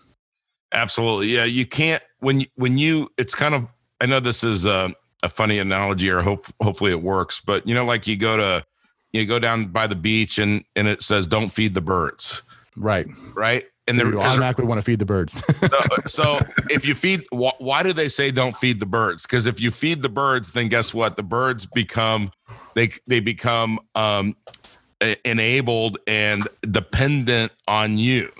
Absolutely. 0.72 1.28
Yeah. 1.28 1.44
You 1.44 1.66
can't, 1.66 2.02
when 2.20 2.40
you, 2.40 2.46
when 2.54 2.78
you, 2.78 3.10
it's 3.18 3.34
kind 3.34 3.54
of, 3.54 3.66
I 4.02 4.06
know 4.06 4.18
this 4.18 4.42
is 4.42 4.66
a, 4.66 4.92
a 5.22 5.28
funny 5.28 5.60
analogy 5.60 6.10
or 6.10 6.22
hope, 6.22 6.46
hopefully 6.60 6.90
it 6.90 7.00
works, 7.00 7.40
but 7.40 7.66
you 7.68 7.74
know, 7.74 7.84
like 7.84 8.08
you 8.08 8.16
go 8.16 8.36
to, 8.36 8.64
you 9.12 9.24
go 9.26 9.38
down 9.38 9.66
by 9.66 9.86
the 9.86 9.94
beach 9.94 10.38
and, 10.38 10.64
and 10.74 10.88
it 10.88 11.02
says, 11.02 11.28
don't 11.28 11.50
feed 11.50 11.74
the 11.74 11.80
birds. 11.80 12.42
Right. 12.76 13.06
Right. 13.32 13.64
And 13.86 13.98
so 13.98 14.10
they 14.10 14.18
automatically 14.18 14.64
want 14.64 14.78
to 14.78 14.82
feed 14.82 14.98
the 14.98 15.04
birds. 15.04 15.40
so, 15.70 15.78
so, 16.06 16.40
if 16.70 16.84
you 16.84 16.94
feed, 16.94 17.24
wh- 17.30 17.60
why 17.60 17.82
do 17.82 17.92
they 17.92 18.08
say 18.08 18.30
don't 18.30 18.56
feed 18.56 18.80
the 18.80 18.86
birds? 18.86 19.22
Because 19.22 19.46
if 19.46 19.60
you 19.60 19.70
feed 19.70 20.02
the 20.02 20.08
birds, 20.08 20.50
then 20.50 20.68
guess 20.68 20.94
what? 20.94 21.16
The 21.16 21.24
birds 21.24 21.66
become, 21.66 22.30
they 22.74 22.90
they 23.08 23.18
become 23.18 23.80
um, 23.96 24.36
enabled 25.24 25.98
and 26.06 26.46
dependent 26.70 27.50
on 27.66 27.98
you 27.98 28.30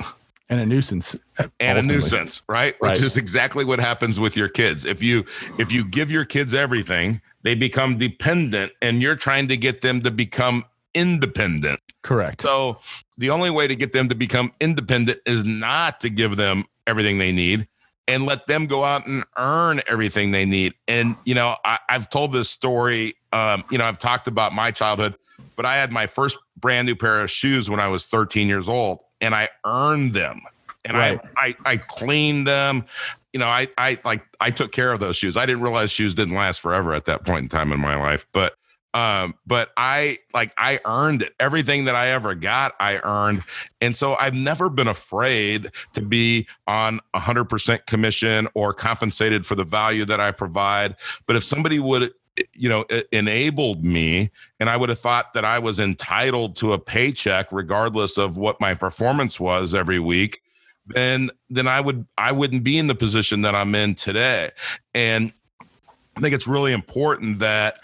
and 0.48 0.61
a 0.61 0.66
nuisance 0.66 1.14
and 1.38 1.50
ultimately. 1.61 1.78
a 1.78 1.83
nuisance 1.83 2.42
right? 2.48 2.76
right. 2.81 2.92
which 2.92 3.02
is 3.02 3.16
exactly 3.16 3.64
what 3.64 3.81
happens 3.81 4.20
with 4.20 4.37
your 4.37 4.48
kids. 4.48 4.85
If 4.85 5.02
you 5.02 5.24
if 5.59 5.72
you 5.72 5.85
give 5.85 6.11
your 6.11 6.24
kids 6.24 6.55
everything 6.55 7.20
they 7.42 7.55
become 7.55 7.98
dependent 7.98 8.72
and 8.81 9.02
you're 9.02 9.16
trying 9.16 9.48
to 9.48 9.57
get 9.57 9.81
them 9.81 10.00
to 10.02 10.11
become 10.11 10.64
independent. 10.94 11.81
Correct. 12.02 12.42
So 12.42 12.78
the 13.18 13.31
only 13.31 13.50
way 13.50 13.66
to 13.66 13.74
get 13.74 13.92
them 13.92 14.09
to 14.09 14.14
become 14.14 14.52
independent 14.61 15.20
is 15.26 15.44
not 15.44 16.00
to 16.00 16.11
give 16.11 16.37
them 16.37 16.64
everything 16.87 17.18
they 17.18 17.33
need 17.33 17.66
and 18.09 18.26
let 18.26 18.46
them 18.46 18.66
go 18.66 18.85
out 18.85 19.07
and 19.07 19.24
earn 19.37 19.81
everything 19.87 20.33
they 20.33 20.44
need. 20.44 20.74
And 20.88 21.16
you 21.24 21.35
know 21.35 21.57
I, 21.64 21.78
have 21.88 22.11
told 22.11 22.33
this 22.33 22.50
story 22.50 23.14
um, 23.33 23.64
you 23.70 23.78
know 23.78 23.85
i've 23.85 23.98
talked 23.98 24.28
about 24.28 24.52
my 24.52 24.70
childhood 24.70 25.14
but 25.57 25.66
i 25.66 25.76
had 25.76 25.92
my 25.92 26.07
first 26.07 26.38
brand 26.57 26.87
new 26.87 26.94
pair 26.94 27.20
of 27.20 27.31
shoes 27.31 27.68
when 27.68 27.81
i 27.81 27.88
was 27.88 28.07
13 28.07 28.48
years 28.48 28.68
old 28.68 29.00
and 29.22 29.35
I 29.35 29.48
earned 29.64 30.12
them 30.12 30.42
and 30.85 30.96
right. 30.96 31.20
I, 31.37 31.48
I 31.64 31.72
I 31.72 31.76
cleaned 31.76 32.46
them. 32.46 32.85
You 33.32 33.40
know, 33.40 33.46
I 33.46 33.68
I 33.78 33.98
like 34.04 34.22
I 34.40 34.50
took 34.50 34.72
care 34.72 34.92
of 34.92 35.00
those 35.00 35.16
shoes. 35.16 35.37
I 35.37 35.46
didn't 35.46 35.62
realize 35.62 35.90
shoes 35.90 36.14
didn't 36.14 36.35
last 36.35 36.61
forever 36.61 36.92
at 36.92 37.06
that 37.06 37.24
point 37.24 37.44
in 37.44 37.48
time 37.48 37.72
in 37.72 37.80
my 37.80 37.96
life, 37.96 38.26
but 38.32 38.54
um 38.94 39.35
but 39.46 39.70
I 39.76 40.18
like 40.35 40.52
I 40.58 40.80
earned 40.85 41.22
it. 41.22 41.35
Everything 41.40 41.87
that 41.87 41.94
I 41.94 42.08
ever 42.08 42.35
got, 42.35 42.74
I 42.78 42.98
earned. 42.98 43.42
And 43.80 43.96
so 43.96 44.16
I've 44.16 44.35
never 44.35 44.68
been 44.68 44.88
afraid 44.88 45.70
to 45.94 46.02
be 46.02 46.46
on 46.66 47.00
100% 47.16 47.87
commission 47.87 48.48
or 48.54 48.74
compensated 48.74 49.46
for 49.46 49.54
the 49.54 49.64
value 49.64 50.04
that 50.04 50.20
I 50.20 50.30
provide. 50.30 50.96
But 51.26 51.37
if 51.37 51.44
somebody 51.44 51.78
would 51.78 52.12
you 52.55 52.68
know 52.68 52.85
enabled 53.12 53.85
me 53.85 54.31
and 54.61 54.70
i 54.70 54.76
would 54.76 54.88
have 54.88 54.98
thought 54.98 55.35
that 55.35 55.44
i 55.44 55.59
was 55.59 55.81
entitled 55.81 56.57
to 56.57 56.72
a 56.72 56.78
paycheck 56.78 57.46
regardless 57.50 58.18
of 58.18 58.37
what 58.37 58.61
my 58.61 58.74
performance 58.74 59.38
was 59.38 59.74
every 59.74 59.98
week 59.98 60.40
then 60.87 61.31
then 61.50 61.68
i 61.68 61.81
would 61.81 62.07
i 62.18 62.33
wouldn't 62.33 62.64
be 62.64 62.78
in 62.78 62.87
the 62.87 62.94
position 62.94 63.42
that 63.42 63.55
i'm 63.55 63.74
in 63.74 63.94
today. 63.94 64.50
And 64.94 65.33
i 66.16 66.20
think 66.20 66.35
it's 66.35 66.46
really 66.46 66.72
important 66.72 67.38
that 67.38 67.78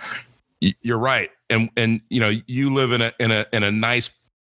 you're 0.60 0.98
right. 0.98 1.30
And 1.50 1.70
and 1.76 2.00
you 2.08 2.20
know 2.20 2.32
you 2.46 2.72
live 2.72 2.92
in 2.92 3.02
a 3.02 3.12
in 3.18 3.30
a 3.30 3.46
in 3.52 3.62
a 3.62 3.70
nice 3.70 4.10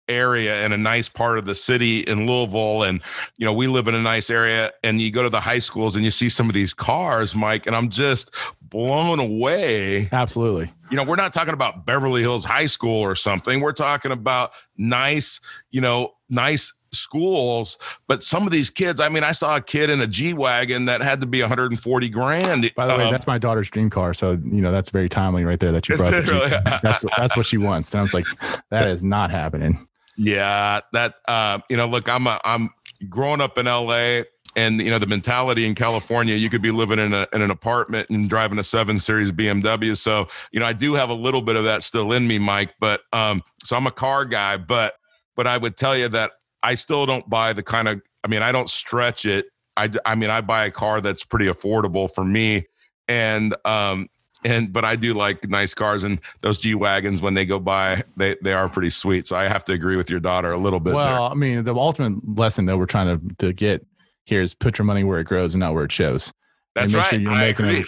area 0.10 0.64
and 0.64 0.74
a 0.74 0.78
nice 0.78 1.08
part 1.08 1.38
of 1.38 1.46
the 1.46 1.56
city 1.56 2.02
in 2.02 2.26
Louisville. 2.28 2.84
And, 2.84 3.02
you 3.38 3.46
know, 3.46 3.54
we 3.54 3.68
live 3.68 3.88
in 3.88 3.96
a 3.96 4.02
nice 4.02 4.30
area 4.30 4.72
and 4.84 5.00
you 5.00 5.12
go 5.12 5.24
to 5.24 5.30
the 5.30 5.40
high 5.40 5.60
schools 5.60 5.96
and 5.96 6.04
you 6.04 6.12
see 6.12 6.30
some 6.30 6.50
of 6.50 6.54
these 6.54 6.74
cars, 6.74 7.36
Mike, 7.36 7.68
and 7.68 7.76
I'm 7.76 7.90
just 7.90 8.34
blown 8.62 9.20
away. 9.20 10.10
Absolutely. 10.12 10.72
You 10.92 10.98
know, 10.98 11.04
we're 11.04 11.16
not 11.16 11.34
talking 11.34 11.54
about 11.54 11.86
Beverly 11.86 12.22
Hills 12.22 12.44
High 12.44 12.66
School 12.66 13.00
or 13.00 13.16
something. 13.16 13.62
We're 13.62 13.74
talking 13.74 14.12
about 14.12 14.52
nice, 14.78 15.40
you 15.72 15.82
know, 15.82 16.14
nice 16.30 16.74
schools 16.92 17.78
but 18.08 18.24
some 18.24 18.46
of 18.46 18.52
these 18.52 18.70
kids 18.70 19.00
i 19.00 19.10
mean 19.10 19.24
i 19.24 19.32
saw 19.32 19.58
a 19.58 19.62
kid 19.62 19.90
in 19.90 20.02
a 20.02 20.08
g-wagon 20.08 20.86
that 20.86 21.02
had 21.02 21.22
to 21.22 21.28
be 21.28 21.42
140 21.42 22.10
grand 22.10 22.72
by 22.76 22.88
the 22.88 22.94
um, 22.94 23.00
way 23.00 23.12
that's 23.12 23.28
my 23.28 23.38
daughter's 23.38 23.70
dream 23.70 23.90
car 23.90 24.14
so 24.14 24.32
you 24.32 24.62
know 24.62 24.72
that's 24.72 24.90
very 24.90 25.10
timely 25.10 25.44
right 25.44 25.60
there 25.60 25.72
that 25.72 25.88
you 25.88 25.96
brought 25.98 26.12
really? 26.12 26.50
that's, 26.82 27.06
that's 27.18 27.38
what 27.38 27.46
she 27.46 27.58
wants 27.58 27.90
sounds 27.90 28.14
like 28.14 28.26
that 28.72 28.88
is 28.88 29.04
not 29.04 29.30
happening 29.30 29.88
yeah, 30.20 30.82
that 30.92 31.16
uh, 31.30 31.60
you 31.70 31.78
know, 31.78 31.88
look, 31.88 32.10
I'm 32.10 32.28
a, 32.28 32.42
I'm 32.44 32.72
growing 33.08 33.40
up 33.40 33.58
in 33.58 33.68
LA 33.68 34.24
and 34.58 34.82
you 34.82 34.90
know 34.90 35.00
the 35.00 35.08
mentality 35.08 35.66
in 35.66 35.76
California, 35.76 36.36
you 36.36 36.50
could 36.50 36.62
be 36.62 36.72
living 36.72 37.00
in, 37.00 37.14
a, 37.14 37.26
in 37.32 37.42
an 37.42 37.50
apartment 37.50 38.10
and 38.10 38.30
driving 38.30 38.60
a 38.60 38.64
seven 38.64 39.00
series 39.00 39.32
BMW. 39.32 39.96
So 39.96 40.28
you 40.52 40.60
know, 40.60 40.66
I 40.66 40.74
do 40.74 40.94
have 40.96 41.10
a 41.10 41.14
little 41.14 41.42
bit 41.42 41.56
of 41.56 41.64
that 41.64 41.84
still 41.84 42.12
in 42.12 42.28
me, 42.28 42.38
Mike. 42.38 42.74
But 42.82 43.00
um, 43.14 43.42
so 43.64 43.78
I'm 43.78 43.88
a 43.88 43.92
car 43.92 44.26
guy, 44.26 44.58
but 44.58 44.96
but 45.38 45.48
I 45.48 45.58
would 45.58 45.78
tell 45.78 45.98
you 45.98 46.10
that 46.10 46.32
I 46.64 46.76
still 46.76 47.06
don't 47.06 47.28
buy 47.30 47.54
the 47.54 47.64
kind 47.64 47.88
of. 47.88 48.02
I 48.26 48.28
mean, 48.28 48.42
I 48.42 48.52
don't 48.52 48.70
stretch 48.70 49.26
it. 49.26 49.46
I 49.78 49.90
I 50.04 50.16
mean, 50.16 50.30
I 50.30 50.42
buy 50.42 50.66
a 50.66 50.72
car 50.72 51.00
that's 51.00 51.24
pretty 51.24 51.46
affordable 51.46 52.14
for 52.14 52.26
me, 52.26 52.66
and 53.08 53.56
um, 53.64 54.10
and 54.44 54.72
but 54.72 54.86
I 54.86 54.96
do 54.96 55.14
like 55.14 55.48
nice 55.50 55.74
cars 55.74 56.04
and 56.04 56.22
those 56.42 56.58
G 56.58 56.76
wagons 56.76 57.22
when 57.22 57.34
they 57.34 57.46
go 57.46 57.60
by, 57.60 58.04
they 58.18 58.36
they 58.42 58.54
are 58.54 58.70
pretty 58.70 58.90
sweet. 58.90 59.28
So 59.28 59.36
I 59.36 59.48
have 59.48 59.66
to 59.66 59.74
agree 59.74 59.98
with 59.98 60.10
your 60.10 60.20
daughter 60.20 60.52
a 60.52 60.58
little 60.58 60.80
bit. 60.80 60.94
Well, 60.94 61.24
there. 61.24 61.32
I 61.32 61.34
mean, 61.34 61.64
the 61.64 61.76
ultimate 61.76 62.38
lesson 62.38 62.66
that 62.68 62.78
we're 62.78 62.86
trying 62.86 63.20
to 63.20 63.36
to 63.36 63.54
get 63.54 63.86
here 64.26 64.42
is 64.42 64.54
put 64.54 64.78
your 64.78 64.86
money 64.86 65.04
where 65.04 65.20
it 65.20 65.26
grows 65.26 65.56
and 65.56 65.60
not 65.60 65.74
where 65.74 65.86
it 65.86 65.92
shows. 65.92 66.34
That's 66.76 66.94
right. 66.94 67.06
Sure 67.06 67.20
you're 67.20 67.32
I 67.32 67.48
making 67.48 67.66
agree. 67.66 67.82
A, 67.82 67.86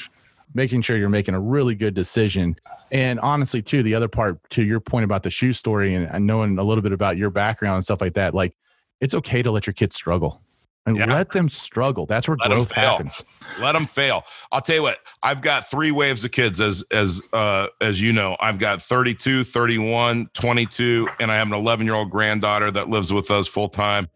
making 0.54 0.82
sure 0.82 0.98
you're 0.98 1.10
making 1.10 1.36
a 1.36 1.40
really 1.40 1.76
good 1.76 1.94
decision. 1.94 2.56
And 2.92 3.20
honestly, 3.22 3.62
too, 3.62 3.84
the 3.84 3.96
other 3.96 4.10
part 4.10 4.38
to 4.52 4.64
your 4.64 4.82
point 4.82 5.06
about 5.06 5.24
the 5.24 5.30
shoe 5.30 5.54
story 5.54 5.96
and 5.96 6.28
knowing 6.28 6.58
a 6.58 6.64
little 6.64 6.82
bit 6.82 6.92
about 6.92 7.16
your 7.16 7.30
background 7.30 7.76
and 7.76 7.84
stuff 7.84 8.02
like 8.02 8.16
that, 8.16 8.34
like 8.34 8.54
it's 9.00 9.14
okay 9.14 9.42
to 9.42 9.52
let 9.52 9.66
your 9.66 9.74
kids 9.74 9.96
struggle 9.96 10.42
and 10.86 10.98
yeah. 10.98 11.06
let 11.06 11.32
them 11.32 11.48
struggle. 11.48 12.06
That's 12.06 12.28
where 12.28 12.38
let 12.38 12.50
growth 12.50 12.72
happens. 12.72 13.24
Let 13.60 13.74
them 13.74 13.86
fail. 13.86 14.24
I'll 14.52 14.62
tell 14.62 14.78
you 14.78 14.82
what, 14.82 15.00
I've 15.22 15.41
got 15.41 15.70
three 15.70 15.91
waves 15.91 16.24
of 16.24 16.32
kids 16.32 16.60
as 16.60 16.84
as 16.91 17.22
uh 17.34 17.67
as 17.82 18.02
you 18.02 18.13
know. 18.13 18.36
I've 18.39 18.60
got 18.60 18.82
32, 18.82 19.44
31, 19.44 20.30
22 20.34 21.10
and 21.20 21.32
I 21.32 21.36
have 21.36 21.48
an 21.48 21.54
11-year-old 21.54 22.10
granddaughter 22.10 22.72
that 22.72 22.89
lives 22.89 23.13
with 23.13 23.30
us 23.30 23.48
full 23.48 23.70
time. 23.70 24.10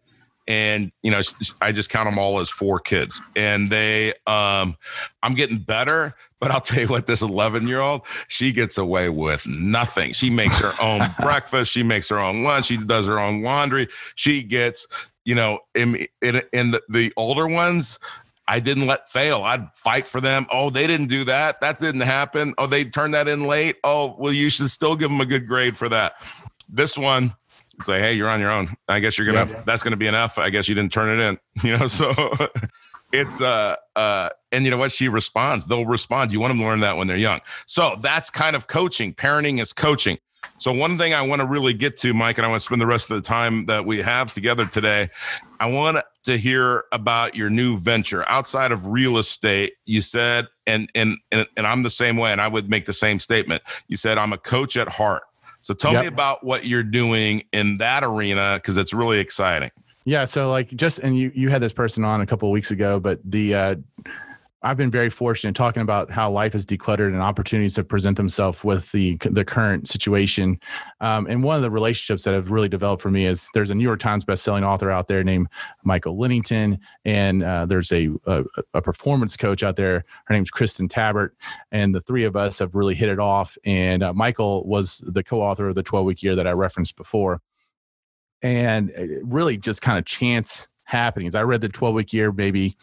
And 0.48 0.92
you 1.02 1.10
know, 1.10 1.20
I 1.60 1.72
just 1.72 1.90
count 1.90 2.06
them 2.06 2.18
all 2.18 2.40
as 2.40 2.50
four 2.50 2.80
kids. 2.80 3.20
And 3.36 3.70
they 3.70 4.14
um 4.26 4.76
I'm 5.22 5.34
getting 5.34 5.58
better, 5.58 6.16
but 6.40 6.50
I'll 6.50 6.60
tell 6.62 6.80
you 6.80 6.88
what, 6.88 7.06
this 7.06 7.22
11 7.22 7.68
year 7.68 7.80
old, 7.80 8.02
she 8.26 8.50
gets 8.50 8.76
away 8.76 9.08
with 9.08 9.46
nothing. 9.46 10.12
She 10.14 10.30
makes 10.30 10.58
her 10.58 10.72
own 10.82 11.08
breakfast. 11.20 11.70
She 11.70 11.84
makes 11.84 12.08
her 12.08 12.18
own 12.18 12.42
lunch. 12.42 12.66
She 12.66 12.76
does 12.76 13.06
her 13.06 13.20
own 13.20 13.42
laundry. 13.42 13.86
She 14.16 14.42
gets 14.42 14.86
you 15.26 15.34
know, 15.34 15.58
in 15.74 16.06
in, 16.22 16.40
in 16.54 16.70
the, 16.70 16.80
the 16.88 17.12
older 17.16 17.46
ones, 17.46 17.98
I 18.48 18.60
didn't 18.60 18.86
let 18.86 19.10
fail. 19.10 19.42
I'd 19.42 19.68
fight 19.74 20.06
for 20.06 20.20
them. 20.20 20.46
Oh, 20.50 20.70
they 20.70 20.86
didn't 20.86 21.08
do 21.08 21.24
that. 21.24 21.60
That 21.60 21.80
didn't 21.80 22.02
happen. 22.02 22.54
Oh, 22.56 22.66
they 22.66 22.84
turned 22.84 23.12
that 23.14 23.26
in 23.26 23.44
late. 23.44 23.76
Oh, 23.82 24.14
well, 24.18 24.32
you 24.32 24.48
should 24.48 24.70
still 24.70 24.94
give 24.96 25.10
them 25.10 25.20
a 25.20 25.26
good 25.26 25.48
grade 25.48 25.76
for 25.76 25.88
that. 25.88 26.14
This 26.68 26.96
one, 26.96 27.34
it's 27.78 27.88
like, 27.88 28.00
hey, 28.00 28.12
you're 28.12 28.28
on 28.28 28.40
your 28.40 28.50
own. 28.50 28.76
I 28.88 29.00
guess 29.00 29.18
you're 29.18 29.26
gonna. 29.26 29.50
Yeah. 29.50 29.62
That's 29.66 29.82
gonna 29.82 29.96
be 29.96 30.08
F. 30.08 30.38
I 30.38 30.48
guess 30.48 30.68
you 30.68 30.76
didn't 30.76 30.92
turn 30.92 31.18
it 31.18 31.22
in. 31.22 31.38
You 31.68 31.76
know, 31.76 31.88
so 31.88 32.14
it's 33.12 33.40
uh 33.40 33.74
uh, 33.96 34.30
and 34.52 34.64
you 34.64 34.70
know 34.70 34.76
what? 34.76 34.92
She 34.92 35.08
responds. 35.08 35.66
They'll 35.66 35.86
respond. 35.86 36.32
You 36.32 36.38
want 36.38 36.52
them 36.52 36.58
to 36.60 36.64
learn 36.64 36.80
that 36.80 36.96
when 36.96 37.08
they're 37.08 37.16
young. 37.16 37.40
So 37.66 37.96
that's 38.00 38.30
kind 38.30 38.54
of 38.54 38.68
coaching. 38.68 39.12
Parenting 39.12 39.60
is 39.60 39.72
coaching. 39.72 40.18
So, 40.58 40.72
one 40.72 40.96
thing 40.96 41.12
I 41.12 41.22
want 41.22 41.42
to 41.42 41.46
really 41.46 41.74
get 41.74 41.96
to, 41.98 42.14
Mike, 42.14 42.38
and 42.38 42.46
I 42.46 42.48
want 42.48 42.60
to 42.60 42.64
spend 42.64 42.80
the 42.80 42.86
rest 42.86 43.10
of 43.10 43.16
the 43.16 43.26
time 43.26 43.66
that 43.66 43.84
we 43.84 43.98
have 43.98 44.32
together 44.32 44.66
today, 44.66 45.10
I 45.60 45.66
want 45.66 45.98
to 46.24 46.36
hear 46.38 46.84
about 46.92 47.34
your 47.34 47.50
new 47.50 47.78
venture 47.78 48.26
outside 48.28 48.72
of 48.72 48.86
real 48.86 49.18
estate. 49.18 49.74
You 49.84 50.00
said, 50.00 50.46
and 50.66 50.90
and 50.94 51.18
and, 51.30 51.46
and 51.56 51.66
I'm 51.66 51.82
the 51.82 51.90
same 51.90 52.16
way, 52.16 52.32
and 52.32 52.40
I 52.40 52.48
would 52.48 52.70
make 52.70 52.86
the 52.86 52.94
same 52.94 53.18
statement. 53.18 53.62
You 53.88 53.96
said, 53.96 54.16
I'm 54.16 54.32
a 54.32 54.38
coach 54.38 54.76
at 54.76 54.88
heart. 54.88 55.24
So, 55.60 55.74
tell 55.74 55.92
yep. 55.92 56.02
me 56.02 56.08
about 56.08 56.42
what 56.42 56.64
you're 56.64 56.82
doing 56.82 57.44
in 57.52 57.76
that 57.78 58.02
arena 58.02 58.54
because 58.56 58.78
it's 58.78 58.94
really 58.94 59.18
exciting. 59.18 59.70
Yeah. 60.06 60.24
So, 60.24 60.50
like, 60.50 60.70
just 60.70 61.00
and 61.00 61.18
you 61.18 61.32
you 61.34 61.50
had 61.50 61.60
this 61.60 61.72
person 61.72 62.04
on 62.04 62.20
a 62.20 62.26
couple 62.26 62.48
of 62.48 62.52
weeks 62.52 62.70
ago, 62.70 62.98
but 62.98 63.20
the 63.24 63.54
uh, 63.54 63.74
I've 64.66 64.76
been 64.76 64.90
very 64.90 65.10
fortunate 65.10 65.54
talking 65.54 65.80
about 65.80 66.10
how 66.10 66.28
life 66.28 66.52
is 66.52 66.66
decluttered 66.66 67.06
and 67.06 67.22
opportunities 67.22 67.76
to 67.76 67.84
present 67.84 68.16
themselves 68.16 68.64
with 68.64 68.90
the 68.90 69.16
the 69.22 69.44
current 69.44 69.86
situation. 69.86 70.58
Um, 71.00 71.28
and 71.28 71.44
one 71.44 71.54
of 71.54 71.62
the 71.62 71.70
relationships 71.70 72.24
that 72.24 72.34
have 72.34 72.50
really 72.50 72.68
developed 72.68 73.00
for 73.00 73.10
me 73.12 73.26
is 73.26 73.48
there's 73.54 73.70
a 73.70 73.76
New 73.76 73.84
York 73.84 74.00
Times 74.00 74.24
bestselling 74.24 74.66
author 74.66 74.90
out 74.90 75.06
there 75.06 75.22
named 75.22 75.46
Michael 75.84 76.18
Lennington, 76.18 76.80
and 77.04 77.44
uh, 77.44 77.66
there's 77.66 77.92
a, 77.92 78.08
a, 78.26 78.42
a 78.74 78.82
performance 78.82 79.36
coach 79.36 79.62
out 79.62 79.76
there. 79.76 80.04
Her 80.24 80.34
name's 80.34 80.50
Kristen 80.50 80.88
Tabbert, 80.88 81.30
and 81.70 81.94
the 81.94 82.00
three 82.00 82.24
of 82.24 82.34
us 82.34 82.58
have 82.58 82.74
really 82.74 82.96
hit 82.96 83.08
it 83.08 83.20
off. 83.20 83.56
And 83.64 84.02
uh, 84.02 84.14
Michael 84.14 84.66
was 84.66 84.98
the 85.06 85.22
co-author 85.22 85.68
of 85.68 85.76
the 85.76 85.84
12 85.84 86.04
week 86.04 86.22
year 86.24 86.34
that 86.34 86.48
I 86.48 86.52
referenced 86.52 86.96
before, 86.96 87.40
and 88.42 88.92
really 89.22 89.58
just 89.58 89.80
kind 89.80 89.96
of 89.96 90.04
chance 90.06 90.66
happenings. 90.82 91.36
I 91.36 91.44
read 91.44 91.60
the 91.60 91.68
12 91.68 91.94
week 91.94 92.12
year 92.12 92.32
maybe 92.32 92.76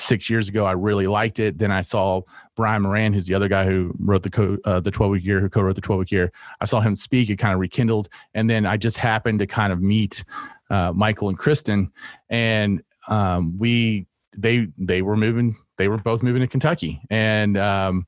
six 0.00 0.30
years 0.30 0.48
ago. 0.48 0.64
I 0.64 0.72
really 0.72 1.06
liked 1.06 1.38
it. 1.38 1.58
Then 1.58 1.70
I 1.70 1.82
saw 1.82 2.22
Brian 2.56 2.82
Moran, 2.82 3.12
who's 3.12 3.26
the 3.26 3.34
other 3.34 3.48
guy 3.48 3.64
who 3.64 3.94
wrote 3.98 4.22
the 4.22 4.30
co- 4.30 4.58
uh, 4.64 4.80
the 4.80 4.90
12 4.90 5.12
week 5.12 5.24
year, 5.24 5.40
who 5.40 5.48
co-wrote 5.48 5.74
the 5.74 5.80
12 5.80 5.98
week 6.00 6.12
year. 6.12 6.32
I 6.60 6.64
saw 6.64 6.80
him 6.80 6.96
speak. 6.96 7.30
It 7.30 7.36
kind 7.36 7.54
of 7.54 7.60
rekindled. 7.60 8.08
And 8.34 8.48
then 8.48 8.66
I 8.66 8.76
just 8.76 8.96
happened 8.96 9.38
to 9.40 9.46
kind 9.46 9.72
of 9.72 9.80
meet 9.80 10.24
uh, 10.70 10.92
Michael 10.94 11.28
and 11.28 11.38
Kristen, 11.38 11.90
and 12.28 12.82
um, 13.08 13.58
we 13.58 14.06
they 14.36 14.68
they 14.78 15.02
were 15.02 15.16
moving. 15.16 15.56
They 15.76 15.88
were 15.88 15.98
both 15.98 16.22
moving 16.22 16.42
to 16.42 16.46
Kentucky, 16.46 17.00
and 17.10 17.58
um, 17.58 18.06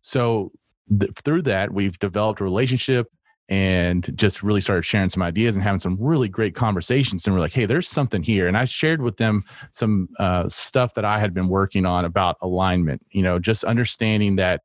so 0.00 0.50
th- 0.98 1.12
through 1.22 1.42
that 1.42 1.72
we've 1.72 1.98
developed 1.98 2.40
a 2.40 2.44
relationship 2.44 3.12
and 3.50 4.16
just 4.16 4.44
really 4.44 4.60
started 4.60 4.84
sharing 4.84 5.08
some 5.08 5.22
ideas 5.22 5.56
and 5.56 5.62
having 5.62 5.80
some 5.80 5.96
really 6.00 6.28
great 6.28 6.54
conversations. 6.54 7.26
And 7.26 7.34
we're 7.34 7.40
like, 7.40 7.52
hey, 7.52 7.66
there's 7.66 7.88
something 7.88 8.22
here. 8.22 8.46
And 8.46 8.56
I 8.56 8.64
shared 8.64 9.02
with 9.02 9.16
them 9.16 9.44
some 9.72 10.08
uh, 10.20 10.48
stuff 10.48 10.94
that 10.94 11.04
I 11.04 11.18
had 11.18 11.34
been 11.34 11.48
working 11.48 11.84
on 11.84 12.04
about 12.04 12.36
alignment, 12.40 13.04
you 13.10 13.22
know, 13.22 13.40
just 13.40 13.64
understanding 13.64 14.36
that 14.36 14.62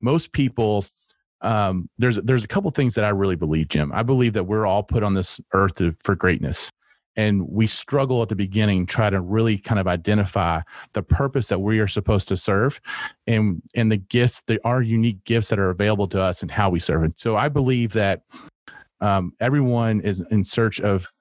most 0.00 0.32
people 0.32 0.86
um, 1.42 1.90
there's 1.98 2.16
there's 2.16 2.42
a 2.42 2.48
couple 2.48 2.70
things 2.70 2.94
that 2.94 3.04
I 3.04 3.10
really 3.10 3.36
believe, 3.36 3.68
Jim. 3.68 3.92
I 3.92 4.02
believe 4.02 4.32
that 4.32 4.44
we're 4.44 4.66
all 4.66 4.82
put 4.82 5.02
on 5.02 5.12
this 5.12 5.42
earth 5.52 5.74
to, 5.74 5.94
for 6.02 6.16
greatness, 6.16 6.70
and 7.16 7.48
we 7.48 7.66
struggle 7.66 8.22
at 8.22 8.28
the 8.28 8.36
beginning, 8.36 8.86
try 8.86 9.10
to 9.10 9.20
really 9.20 9.58
kind 9.58 9.78
of 9.78 9.86
identify 9.86 10.60
the 10.92 11.02
purpose 11.02 11.48
that 11.48 11.60
we 11.60 11.78
are 11.78 11.88
supposed 11.88 12.28
to 12.28 12.36
serve, 12.36 12.80
and 13.26 13.62
and 13.74 13.90
the 13.90 13.96
gifts, 13.96 14.42
the 14.42 14.60
our 14.64 14.82
unique 14.82 15.24
gifts 15.24 15.48
that 15.48 15.58
are 15.58 15.70
available 15.70 16.08
to 16.08 16.20
us, 16.20 16.42
and 16.42 16.50
how 16.50 16.70
we 16.70 16.78
serve 16.78 17.04
it. 17.04 17.20
So 17.20 17.36
I 17.36 17.48
believe 17.48 17.92
that 17.94 18.22
um, 19.00 19.32
everyone 19.40 20.00
is 20.00 20.22
in 20.30 20.44
search 20.44 20.80
of 20.80 21.12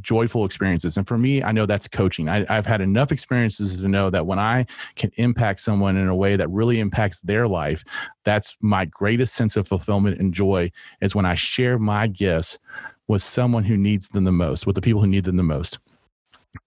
joyful 0.00 0.44
experiences. 0.44 0.96
And 0.96 1.06
for 1.06 1.18
me, 1.18 1.42
I 1.42 1.52
know 1.52 1.66
that's 1.66 1.88
coaching. 1.88 2.28
I, 2.28 2.44
have 2.52 2.66
had 2.66 2.80
enough 2.80 3.12
experiences 3.12 3.80
to 3.80 3.88
know 3.88 4.10
that 4.10 4.26
when 4.26 4.38
I 4.38 4.66
can 4.96 5.10
impact 5.16 5.60
someone 5.60 5.96
in 5.96 6.08
a 6.08 6.14
way 6.14 6.36
that 6.36 6.48
really 6.50 6.80
impacts 6.80 7.20
their 7.20 7.46
life, 7.46 7.84
that's 8.24 8.56
my 8.60 8.86
greatest 8.86 9.34
sense 9.34 9.56
of 9.56 9.68
fulfillment 9.68 10.18
and 10.18 10.32
joy 10.32 10.70
is 11.00 11.14
when 11.14 11.26
I 11.26 11.34
share 11.34 11.78
my 11.78 12.06
gifts 12.06 12.58
with 13.12 13.22
someone 13.22 13.64
who 13.64 13.76
needs 13.76 14.08
them 14.08 14.24
the 14.24 14.32
most, 14.32 14.66
with 14.66 14.74
the 14.74 14.80
people 14.80 15.02
who 15.02 15.06
need 15.06 15.24
them 15.24 15.36
the 15.36 15.42
most. 15.42 15.78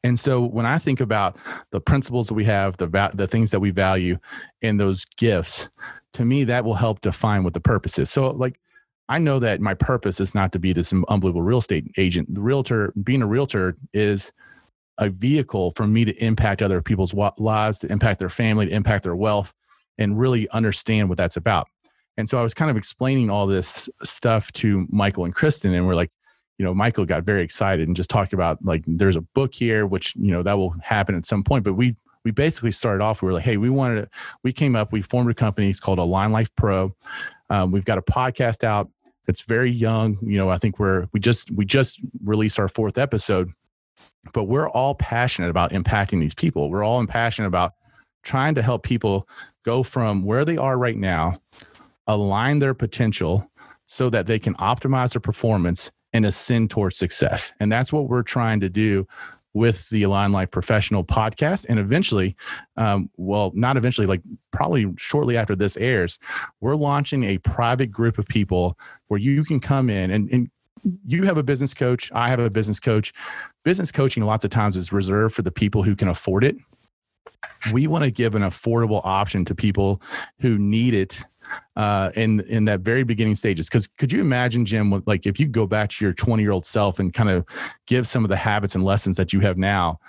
And 0.04 0.20
so 0.20 0.46
when 0.46 0.68
I 0.68 0.78
think 0.78 1.02
about 1.02 1.38
the 1.72 1.82
principles 1.82 2.28
that 2.28 2.36
we 2.36 2.46
have, 2.46 2.78
the 2.78 2.88
the 3.16 3.28
things 3.28 3.50
that 3.50 3.60
we 3.60 3.72
value, 3.72 4.20
and 4.62 4.80
those 4.80 5.06
gifts, 5.18 5.70
to 6.14 6.24
me 6.24 6.44
that 6.44 6.64
will 6.64 6.76
help 6.76 7.02
define 7.02 7.44
what 7.44 7.54
the 7.54 7.60
purpose 7.60 7.98
is. 7.98 8.12
So 8.12 8.30
like 8.30 8.60
I 9.10 9.18
know 9.18 9.40
that 9.40 9.60
my 9.60 9.74
purpose 9.74 10.20
is 10.20 10.36
not 10.36 10.52
to 10.52 10.60
be 10.60 10.72
this 10.72 10.94
unbelievable 10.94 11.42
real 11.42 11.58
estate 11.58 11.92
agent. 11.98 12.32
The 12.32 12.42
realtor, 12.42 12.94
being 13.04 13.24
a 13.24 13.28
realtor, 13.28 13.76
is 13.92 14.32
a 15.00 15.10
vehicle 15.10 15.72
for 15.72 15.88
me 15.88 16.06
to 16.06 16.14
impact 16.24 16.62
other 16.62 16.80
people's 16.82 17.14
lives, 17.38 17.80
to 17.80 17.92
impact 17.92 18.20
their 18.20 18.30
family, 18.30 18.68
to 18.68 18.72
impact 18.72 19.04
their 19.04 19.16
wealth, 19.16 19.52
and 19.98 20.20
really 20.20 20.48
understand 20.50 21.10
what 21.10 21.18
that's 21.18 21.38
about. 21.38 21.68
And 22.18 22.30
so 22.30 22.38
I 22.40 22.44
was 22.44 22.54
kind 22.54 22.72
of 22.72 22.78
explaining 22.78 23.30
all 23.30 23.46
this 23.46 23.90
stuff 24.04 24.52
to 24.54 24.88
Michael 24.90 25.26
and 25.26 25.36
Kristen, 25.36 25.74
and 25.74 25.86
we're 25.86 25.96
like, 25.96 26.12
you 26.58 26.66
know, 26.66 26.74
Michael 26.74 27.06
got 27.06 27.24
very 27.24 27.44
excited 27.44 27.88
and 27.88 27.96
just 27.96 28.10
talked 28.10 28.34
about 28.34 28.64
like 28.64 28.84
there's 28.88 29.16
a 29.16 29.22
book 29.22 29.54
here, 29.54 29.86
which 29.86 30.16
you 30.16 30.32
know 30.32 30.44
that 30.44 30.58
will 30.58 30.76
happen 30.82 31.16
at 31.16 31.26
some 31.26 31.44
point. 31.44 31.64
But 31.64 31.74
we 31.74 31.96
we 32.24 32.32
basically 32.32 32.72
started 32.72 33.04
off. 33.04 33.22
We 33.22 33.28
were 33.28 33.34
like, 33.34 33.44
hey, 33.44 33.58
we 33.58 33.70
wanted 33.70 34.02
to. 34.02 34.10
We 34.44 34.54
came 34.54 34.76
up. 34.76 34.92
We 34.92 35.02
formed 35.02 35.30
a 35.30 35.34
company. 35.34 35.70
It's 35.70 35.80
called 35.80 36.00
Align 36.00 36.32
Life 36.32 36.54
Pro. 36.56 36.96
Um, 37.50 37.72
we've 37.72 37.86
got 37.86 37.98
a 37.98 38.02
podcast 38.02 38.64
out 38.64 38.90
that's 39.26 39.42
very 39.42 39.72
young. 39.72 40.18
You 40.22 40.38
know, 40.38 40.50
I 40.50 40.58
think 40.58 40.80
we're 40.80 41.08
we 41.12 41.20
just 41.20 41.52
we 41.52 41.66
just 41.66 42.00
released 42.24 42.60
our 42.60 42.68
fourth 42.68 42.98
episode, 42.98 43.52
but 44.34 44.46
we're 44.46 44.70
all 44.70 44.96
passionate 44.96 45.50
about 45.50 45.72
impacting 45.72 46.20
these 46.20 46.34
people. 46.34 46.70
We're 46.70 46.84
all 46.84 47.06
passionate 47.06 47.48
about 47.48 47.74
trying 48.24 48.56
to 48.56 48.62
help 48.62 48.84
people 48.84 49.28
go 49.64 49.84
from 49.84 50.24
where 50.24 50.46
they 50.46 50.58
are 50.58 50.78
right 50.78 50.98
now, 50.98 51.42
align 52.08 52.60
their 52.60 52.74
potential 52.74 53.50
so 53.88 54.10
that 54.10 54.26
they 54.26 54.40
can 54.40 54.56
optimize 54.56 55.14
their 55.14 55.22
performance 55.22 55.92
and 56.16 56.26
ascend 56.26 56.70
towards 56.70 56.96
success. 56.96 57.52
And 57.60 57.70
that's 57.70 57.92
what 57.92 58.08
we're 58.08 58.24
trying 58.24 58.62
to 58.62 58.70
do 58.70 59.06
with 59.54 59.90
the 59.90 60.04
Align 60.04 60.32
Life 60.32 60.50
Professional 60.50 61.04
podcast. 61.04 61.66
And 61.68 61.78
eventually, 61.78 62.38
um, 62.78 63.10
well, 63.18 63.52
not 63.54 63.76
eventually, 63.76 64.08
like 64.08 64.22
probably 64.52 64.94
shortly 64.96 65.36
after 65.36 65.58
this 65.58 65.76
airs, 65.76 66.18
we're 66.62 66.78
launching 66.78 67.26
a 67.26 67.38
private 67.40 67.92
group 67.92 68.18
of 68.18 68.26
people 68.28 68.80
where 69.10 69.20
you 69.20 69.44
can 69.44 69.60
come 69.60 69.90
in 69.90 70.10
and, 70.10 70.30
and 70.32 70.50
you 71.06 71.24
have 71.24 71.38
a 71.38 71.44
business 71.44 71.74
coach. 71.74 72.10
I 72.14 72.30
have 72.30 72.40
a 72.40 72.50
business 72.50 72.80
coach. 72.80 73.12
Business 73.66 73.92
coaching, 73.92 74.24
lots 74.24 74.46
of 74.46 74.52
times, 74.52 74.78
is 74.78 74.94
reserved 74.94 75.36
for 75.36 75.42
the 75.42 75.52
people 75.52 75.84
who 75.84 75.98
can 75.98 76.08
afford 76.08 76.46
it. 76.46 76.56
We 77.74 77.88
want 77.88 78.06
to 78.06 78.12
give 78.12 78.36
an 78.36 78.42
affordable 78.42 79.02
option 79.04 79.44
to 79.46 79.56
people 79.56 80.02
who 80.40 80.58
need 80.58 80.94
it 80.94 81.26
uh, 81.76 82.12
in 82.16 82.42
in 82.42 82.66
that 82.66 82.82
very 82.82 83.04
beginning 83.04 83.36
stages. 83.36 83.68
Because 83.68 83.88
could 83.88 84.12
you 84.12 84.22
imagine, 84.22 84.66
Jim, 84.66 85.04
like 85.06 85.26
if 85.26 85.40
you 85.40 85.48
go 85.48 85.68
back 85.68 85.90
to 85.92 86.06
your 86.06 86.14
20 86.14 86.44
year 86.44 86.52
old 86.52 86.66
self 86.66 87.00
and 87.00 87.14
kind 87.14 87.30
of 87.30 87.46
give 87.86 88.08
some 88.08 88.24
of 88.24 88.30
the 88.30 88.36
habits 88.36 88.76
and 88.76 88.84
lessons 88.84 89.18
that 89.18 89.34
you 89.34 89.40
have 89.42 89.58
now, 89.58 90.00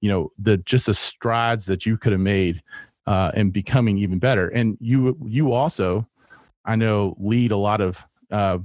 you 0.00 0.10
know, 0.10 0.32
the 0.38 0.58
just 0.58 0.86
the 0.86 0.94
strides 0.94 1.66
that 1.66 1.86
you 1.86 1.96
could 1.96 2.12
have 2.12 2.20
made 2.20 2.62
uh, 3.06 3.30
and 3.34 3.52
becoming 3.52 3.98
even 3.98 4.18
better. 4.18 4.48
And 4.48 4.76
you 4.80 5.18
you 5.24 5.52
also, 5.52 6.06
I 6.64 6.76
know, 6.76 7.16
lead 7.18 7.52
a 7.52 7.56
lot 7.56 7.80
of 7.80 8.04
uh, 8.30 8.58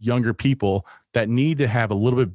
younger 0.00 0.32
people 0.34 0.86
that 1.12 1.28
need 1.28 1.58
to 1.58 1.66
have 1.66 1.90
a 1.90 1.94
little 1.94 2.24
bit 2.24 2.30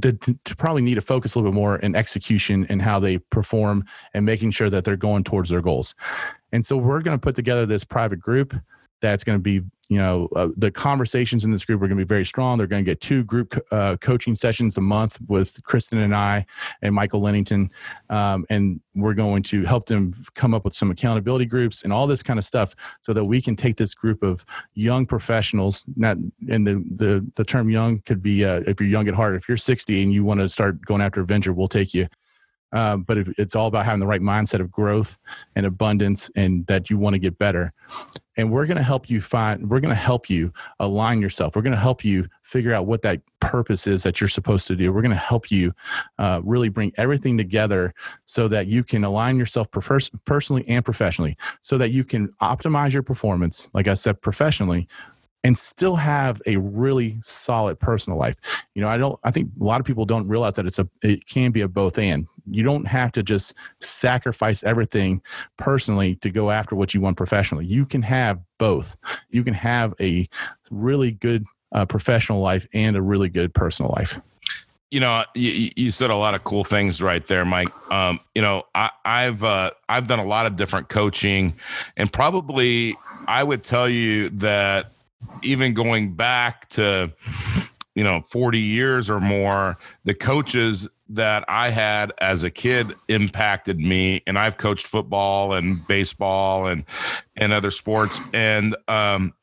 to, 0.00 0.56
probably 0.56 0.82
need 0.82 0.94
to 0.94 1.00
focus 1.00 1.34
a 1.34 1.38
little 1.38 1.50
bit 1.50 1.54
more 1.54 1.76
in 1.76 1.94
execution 1.94 2.66
and 2.68 2.80
how 2.80 2.98
they 2.98 3.18
perform 3.18 3.84
and 4.14 4.24
making 4.24 4.50
sure 4.50 4.70
that 4.70 4.84
they're 4.84 4.96
going 4.96 5.24
towards 5.24 5.50
their 5.50 5.60
goals. 5.60 5.94
And 6.52 6.64
so 6.64 6.76
we're 6.76 7.00
going 7.00 7.16
to 7.16 7.20
put 7.20 7.34
together 7.34 7.66
this 7.66 7.84
private 7.84 8.20
group 8.20 8.54
that's 9.02 9.24
going 9.24 9.36
to 9.36 9.42
be 9.42 9.60
you 9.88 9.98
know 9.98 10.28
uh, 10.34 10.48
the 10.56 10.70
conversations 10.70 11.44
in 11.44 11.50
this 11.50 11.66
group 11.66 11.82
are 11.82 11.88
going 11.88 11.98
to 11.98 12.04
be 12.04 12.08
very 12.08 12.24
strong. 12.24 12.56
They're 12.56 12.66
going 12.66 12.82
to 12.82 12.90
get 12.90 13.00
two 13.00 13.24
group 13.24 13.54
uh, 13.70 13.96
coaching 14.00 14.34
sessions 14.34 14.78
a 14.78 14.80
month 14.80 15.18
with 15.28 15.62
kristen 15.64 15.98
and 15.98 16.14
i 16.14 16.46
and 16.80 16.94
michael 16.94 17.20
lennington 17.20 17.70
um, 18.08 18.46
and 18.48 18.80
we're 18.94 19.12
going 19.12 19.42
to 19.42 19.64
help 19.64 19.86
them 19.86 20.12
come 20.34 20.54
up 20.54 20.64
with 20.64 20.74
some 20.74 20.90
accountability 20.90 21.44
groups 21.44 21.82
and 21.82 21.92
all 21.92 22.06
this 22.06 22.22
kind 22.22 22.38
of 22.38 22.44
stuff 22.44 22.74
so 23.02 23.12
that 23.12 23.24
we 23.24 23.42
can 23.42 23.56
take 23.56 23.76
this 23.76 23.94
group 23.94 24.22
of 24.22 24.46
young 24.74 25.04
professionals 25.04 25.84
not 25.96 26.16
and 26.48 26.66
the 26.66 26.82
the, 26.96 27.26
the 27.34 27.44
term 27.44 27.68
young 27.68 27.98
could 28.00 28.22
be 28.22 28.44
uh, 28.44 28.62
if 28.66 28.80
you're 28.80 28.88
young 28.88 29.08
at 29.08 29.14
heart 29.14 29.34
if 29.34 29.48
you're 29.48 29.56
60 29.56 30.02
and 30.02 30.12
you 30.12 30.24
want 30.24 30.40
to 30.40 30.48
start 30.48 30.80
going 30.86 31.02
after 31.02 31.20
adventure 31.20 31.52
we'll 31.52 31.68
take 31.68 31.92
you 31.92 32.06
um, 32.72 33.02
but 33.02 33.18
it's 33.38 33.54
all 33.54 33.66
about 33.66 33.84
having 33.84 34.00
the 34.00 34.06
right 34.06 34.20
mindset 34.20 34.60
of 34.60 34.70
growth 34.70 35.18
and 35.56 35.66
abundance 35.66 36.30
and 36.36 36.66
that 36.66 36.90
you 36.90 36.98
want 36.98 37.14
to 37.14 37.18
get 37.18 37.38
better. 37.38 37.72
And 38.36 38.50
we're 38.50 38.64
going 38.64 38.78
to 38.78 38.82
help 38.82 39.10
you 39.10 39.20
find 39.20 39.68
we're 39.68 39.80
going 39.80 39.94
to 39.94 40.00
help 40.00 40.30
you 40.30 40.52
align 40.80 41.20
yourself. 41.20 41.54
We're 41.54 41.62
going 41.62 41.74
to 41.74 41.78
help 41.78 42.02
you 42.02 42.28
figure 42.42 42.72
out 42.72 42.86
what 42.86 43.02
that 43.02 43.20
purpose 43.40 43.86
is 43.86 44.04
that 44.04 44.20
you're 44.20 44.28
supposed 44.28 44.66
to 44.68 44.76
do. 44.76 44.90
We're 44.90 45.02
going 45.02 45.10
to 45.10 45.16
help 45.16 45.50
you 45.50 45.74
uh, 46.18 46.40
really 46.42 46.70
bring 46.70 46.92
everything 46.96 47.36
together 47.36 47.92
so 48.24 48.48
that 48.48 48.68
you 48.68 48.84
can 48.84 49.04
align 49.04 49.36
yourself 49.36 49.68
personally 50.24 50.64
and 50.66 50.82
professionally 50.84 51.36
so 51.60 51.76
that 51.78 51.90
you 51.90 52.04
can 52.04 52.28
optimize 52.40 52.92
your 52.92 53.02
performance 53.02 53.70
like 53.74 53.88
i 53.88 53.94
said 53.94 54.20
professionally 54.20 54.88
and 55.44 55.56
still 55.56 55.96
have 55.96 56.40
a 56.46 56.56
really 56.56 57.18
solid 57.22 57.78
personal 57.78 58.18
life. 58.18 58.36
You 58.74 58.82
know, 58.82 58.88
I 58.88 58.96
don't 58.96 59.18
I 59.24 59.30
think 59.30 59.50
a 59.60 59.64
lot 59.64 59.80
of 59.80 59.86
people 59.86 60.04
don't 60.04 60.28
realize 60.28 60.56
that 60.56 60.66
it's 60.66 60.78
a 60.78 60.88
it 61.02 61.26
can 61.26 61.50
be 61.50 61.60
a 61.60 61.68
both 61.68 61.98
and. 61.98 62.26
You 62.50 62.62
don't 62.62 62.86
have 62.86 63.12
to 63.12 63.22
just 63.22 63.54
sacrifice 63.80 64.64
everything 64.64 65.22
personally 65.56 66.16
to 66.16 66.30
go 66.30 66.50
after 66.50 66.74
what 66.74 66.92
you 66.92 67.00
want 67.00 67.16
professionally. 67.16 67.66
You 67.66 67.86
can 67.86 68.02
have 68.02 68.40
both. 68.58 68.96
You 69.30 69.44
can 69.44 69.54
have 69.54 69.94
a 70.00 70.28
really 70.70 71.12
good 71.12 71.44
uh, 71.70 71.86
professional 71.86 72.40
life 72.40 72.66
and 72.72 72.96
a 72.96 73.02
really 73.02 73.28
good 73.28 73.54
personal 73.54 73.92
life 73.96 74.20
you 74.92 75.00
know, 75.00 75.24
you, 75.34 75.70
you, 75.74 75.90
said 75.90 76.10
a 76.10 76.14
lot 76.14 76.34
of 76.34 76.44
cool 76.44 76.64
things 76.64 77.00
right 77.00 77.24
there, 77.24 77.46
Mike. 77.46 77.70
Um, 77.90 78.20
you 78.34 78.42
know, 78.42 78.64
I, 78.74 78.90
have 79.06 79.42
uh, 79.42 79.70
I've 79.88 80.06
done 80.06 80.18
a 80.18 80.24
lot 80.24 80.44
of 80.44 80.56
different 80.56 80.90
coaching, 80.90 81.54
and 81.96 82.12
probably 82.12 82.94
I 83.26 83.42
would 83.42 83.64
tell 83.64 83.88
you 83.88 84.28
that 84.28 84.92
even 85.42 85.74
going 85.74 86.14
back 86.14 86.68
to 86.70 87.12
you 87.94 88.04
know 88.04 88.24
40 88.30 88.58
years 88.58 89.10
or 89.10 89.20
more 89.20 89.78
the 90.04 90.14
coaches 90.14 90.88
that 91.08 91.44
i 91.48 91.68
had 91.68 92.12
as 92.18 92.42
a 92.42 92.50
kid 92.50 92.94
impacted 93.08 93.78
me 93.78 94.22
and 94.26 94.38
i've 94.38 94.56
coached 94.56 94.86
football 94.86 95.52
and 95.52 95.86
baseball 95.86 96.66
and 96.68 96.84
and 97.36 97.52
other 97.52 97.70
sports. 97.70 98.20
And 98.32 98.76
um 98.88 99.34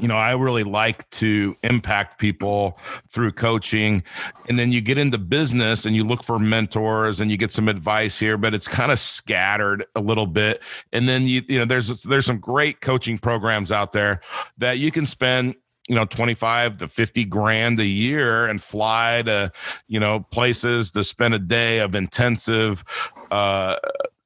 you 0.00 0.08
know, 0.08 0.16
I 0.16 0.32
really 0.32 0.64
like 0.64 1.08
to 1.10 1.56
impact 1.62 2.18
people 2.18 2.78
through 3.08 3.32
coaching. 3.32 4.02
And 4.48 4.58
then 4.58 4.72
you 4.72 4.80
get 4.80 4.98
into 4.98 5.18
business 5.18 5.84
and 5.84 5.94
you 5.94 6.04
look 6.04 6.22
for 6.22 6.38
mentors 6.38 7.20
and 7.20 7.30
you 7.30 7.36
get 7.36 7.52
some 7.52 7.68
advice 7.68 8.18
here, 8.18 8.36
but 8.36 8.54
it's 8.54 8.68
kind 8.68 8.90
of 8.90 8.98
scattered 8.98 9.84
a 9.94 10.00
little 10.00 10.26
bit. 10.26 10.62
And 10.92 11.08
then 11.08 11.26
you, 11.26 11.42
you 11.48 11.58
know, 11.58 11.64
there's 11.64 12.02
there's 12.02 12.26
some 12.26 12.38
great 12.38 12.80
coaching 12.80 13.18
programs 13.18 13.70
out 13.70 13.92
there 13.92 14.20
that 14.58 14.78
you 14.78 14.90
can 14.90 15.06
spend 15.06 15.54
you 15.90 15.96
know 15.96 16.04
25 16.04 16.78
to 16.78 16.88
50 16.88 17.24
grand 17.24 17.80
a 17.80 17.84
year 17.84 18.46
and 18.46 18.62
fly 18.62 19.22
to 19.26 19.50
you 19.88 19.98
know 19.98 20.20
places 20.30 20.92
to 20.92 21.02
spend 21.02 21.34
a 21.34 21.38
day 21.40 21.80
of 21.80 21.96
intensive 21.96 22.84
uh, 23.32 23.74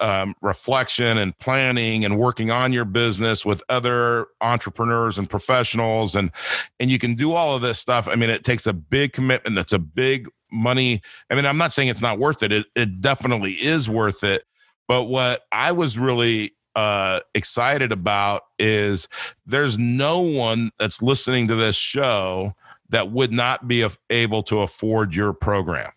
um, 0.00 0.34
reflection 0.42 1.16
and 1.16 1.36
planning 1.38 2.04
and 2.04 2.18
working 2.18 2.50
on 2.50 2.74
your 2.74 2.84
business 2.84 3.46
with 3.46 3.62
other 3.70 4.26
entrepreneurs 4.42 5.16
and 5.16 5.28
professionals. 5.30 6.14
And 6.14 6.30
and 6.78 6.90
you 6.90 6.98
can 6.98 7.14
do 7.14 7.32
all 7.32 7.56
of 7.56 7.62
this 7.62 7.78
stuff. 7.78 8.08
I 8.08 8.14
mean 8.14 8.28
it 8.28 8.44
takes 8.44 8.66
a 8.66 8.74
big 8.74 9.14
commitment. 9.14 9.56
That's 9.56 9.72
a 9.72 9.78
big 9.78 10.28
money. 10.52 11.00
I 11.30 11.34
mean 11.34 11.46
i'm 11.46 11.56
not 11.56 11.72
saying 11.72 11.88
it's 11.88 12.02
not 12.02 12.18
worth 12.18 12.42
it. 12.42 12.52
It, 12.52 12.66
it 12.74 13.00
definitely 13.00 13.52
is 13.54 13.88
worth 13.88 14.22
it. 14.22 14.44
But 14.86 15.04
what 15.04 15.42
i 15.50 15.72
was 15.72 15.98
really 15.98 16.53
uh, 16.76 17.20
excited 17.34 17.92
about 17.92 18.42
is 18.58 19.08
there's 19.46 19.78
no 19.78 20.20
one 20.20 20.70
that's 20.78 21.00
listening 21.02 21.48
to 21.48 21.54
this 21.54 21.76
show 21.76 22.54
that 22.88 23.10
would 23.10 23.32
not 23.32 23.66
be 23.68 23.86
able 24.10 24.42
to 24.42 24.60
afford 24.60 25.14
your 25.14 25.32
program 25.32 25.90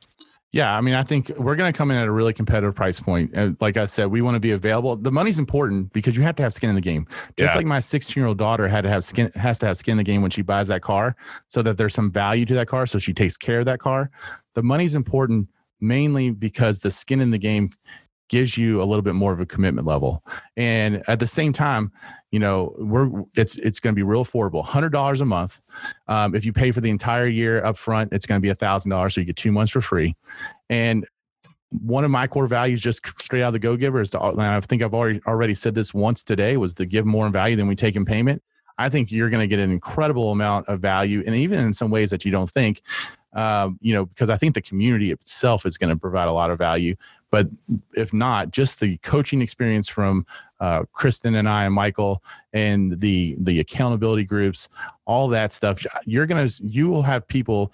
Yeah, 0.53 0.75
I 0.75 0.81
mean, 0.81 0.95
I 0.95 1.03
think 1.03 1.29
we're 1.37 1.57
going 1.57 1.71
to 1.71 1.77
come 1.77 1.91
in 1.91 1.97
at 1.97 2.07
a 2.07 2.11
really 2.11 2.33
competitive 2.33 2.73
price 2.73 2.99
point. 2.99 3.31
And 3.33 3.57
like 3.59 3.75
I 3.75 3.85
said, 3.85 4.07
we 4.07 4.21
want 4.21 4.35
to 4.35 4.39
be 4.39 4.51
available. 4.51 4.95
The 4.95 5.11
money's 5.11 5.37
important 5.37 5.91
because 5.93 6.15
you 6.15 6.23
have 6.23 6.35
to 6.37 6.43
have 6.43 6.53
skin 6.53 6.69
in 6.69 6.75
the 6.75 6.81
game. 6.81 7.05
Just 7.37 7.51
Yeah. 7.53 7.57
like 7.57 7.65
my 7.65 7.79
16 7.79 8.19
year 8.19 8.27
old 8.27 8.37
daughter 8.37 8.67
had 8.67 8.81
to 8.83 8.89
have 8.89 9.03
skin, 9.03 9.29
has 9.35 9.59
to 9.59 9.67
have 9.67 9.77
skin 9.77 9.91
in 9.93 9.97
the 9.97 10.03
game 10.05 10.21
when 10.21 10.31
she 10.31 10.41
buys 10.41 10.69
that 10.69 10.81
car, 10.81 11.15
so 11.49 11.61
that 11.61 11.77
there's 11.77 11.93
some 11.93 12.09
value 12.11 12.45
to 12.45 12.53
that 12.55 12.67
car, 12.67 12.87
so 12.87 12.97
she 12.97 13.13
takes 13.13 13.35
care 13.37 13.59
of 13.59 13.65
that 13.65 13.79
car. 13.79 14.09
The 14.55 14.63
money's 14.63 14.95
important 14.95 15.49
mainly 15.81 16.31
because 16.31 16.79
the 16.79 16.89
skin 16.91 17.19
in 17.21 17.29
the 17.31 17.37
game 17.37 17.69
gives 18.29 18.57
you 18.57 18.81
a 18.81 18.85
little 18.85 19.01
bit 19.01 19.15
more 19.15 19.31
of 19.31 19.39
a 19.39 19.45
commitment 19.45 19.87
level, 19.87 20.23
and 20.55 21.03
at 21.07 21.19
the 21.19 21.27
same 21.27 21.53
time, 21.53 21.91
you 22.31 22.39
know, 22.39 22.75
we're 22.77 23.09
it's 23.35 23.55
it's 23.57 23.79
going 23.79 23.93
to 23.93 23.95
be 23.95 24.03
real 24.03 24.25
affordable, 24.25 24.63
hundred 24.63 24.91
dollars 24.91 25.21
a 25.21 25.25
month. 25.25 25.61
Um, 26.07 26.35
if 26.35 26.45
you 26.45 26.53
pay 26.53 26.71
for 26.71 26.81
the 26.81 26.89
entire 26.89 27.27
year 27.27 27.63
up 27.63 27.77
front, 27.77 28.11
it's 28.13 28.25
going 28.25 28.39
to 28.39 28.43
be 28.43 28.49
a 28.49 28.55
thousand 28.55 28.91
dollars, 28.91 29.15
so 29.15 29.21
you 29.21 29.25
get 29.25 29.37
two 29.37 29.51
months 29.51 29.71
for 29.71 29.81
free. 29.81 30.15
And 30.69 31.07
one 31.69 32.03
of 32.03 32.11
my 32.11 32.27
core 32.27 32.47
values, 32.47 32.81
just 32.81 33.05
straight 33.19 33.43
out 33.43 33.47
of 33.47 33.53
the 33.53 33.59
Go 33.59 33.77
Giver, 33.77 34.01
is 34.01 34.11
to. 34.11 34.21
And 34.21 34.41
I 34.41 34.59
think 34.61 34.81
I've 34.81 34.93
already 34.93 35.21
already 35.25 35.53
said 35.53 35.75
this 35.75 35.93
once 35.93 36.23
today, 36.23 36.57
was 36.57 36.73
to 36.75 36.85
give 36.85 37.05
more 37.05 37.29
value 37.29 37.55
than 37.55 37.67
we 37.67 37.75
take 37.75 37.95
in 37.95 38.05
payment. 38.05 38.41
I 38.77 38.89
think 38.89 39.11
you're 39.11 39.29
going 39.29 39.41
to 39.41 39.47
get 39.47 39.59
an 39.59 39.71
incredible 39.71 40.31
amount 40.31 40.67
of 40.67 40.79
value, 40.79 41.23
and 41.25 41.35
even 41.35 41.59
in 41.59 41.73
some 41.73 41.89
ways 41.89 42.11
that 42.11 42.25
you 42.25 42.31
don't 42.31 42.49
think. 42.49 42.81
Um, 43.37 43.77
you 43.81 43.93
know, 43.93 44.07
because 44.07 44.31
I 44.31 44.35
think 44.35 44.55
the 44.55 44.61
community 44.61 45.11
itself 45.11 45.65
is 45.65 45.77
going 45.77 45.91
to 45.91 45.95
provide 45.95 46.27
a 46.27 46.33
lot 46.33 46.49
of 46.49 46.57
value. 46.57 46.95
But 47.29 47.47
if 47.93 48.11
not, 48.11 48.51
just 48.51 48.79
the 48.79 48.97
coaching 48.97 49.41
experience 49.41 49.87
from 49.87 50.25
uh, 50.59 50.83
Kristen 50.91 51.35
and 51.35 51.47
I 51.47 51.65
and 51.65 51.73
Michael 51.73 52.23
and 52.53 52.99
the 52.99 53.35
the 53.39 53.59
accountability 53.59 54.23
groups, 54.23 54.69
all 55.05 55.27
that 55.27 55.53
stuff, 55.53 55.85
you're 56.05 56.25
gonna 56.25 56.49
you 56.63 56.89
will 56.89 57.03
have 57.03 57.27
people 57.27 57.71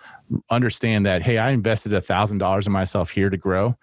understand 0.49 1.06
that 1.06 1.21
hey, 1.21 1.38
I 1.38 1.52
invested 1.52 1.93
a 1.93 2.02
thousand 2.02 2.39
dollars 2.39 2.67
in 2.67 2.73
myself 2.73 3.10
here 3.10 3.30
to 3.30 3.38
grow, 3.38 3.78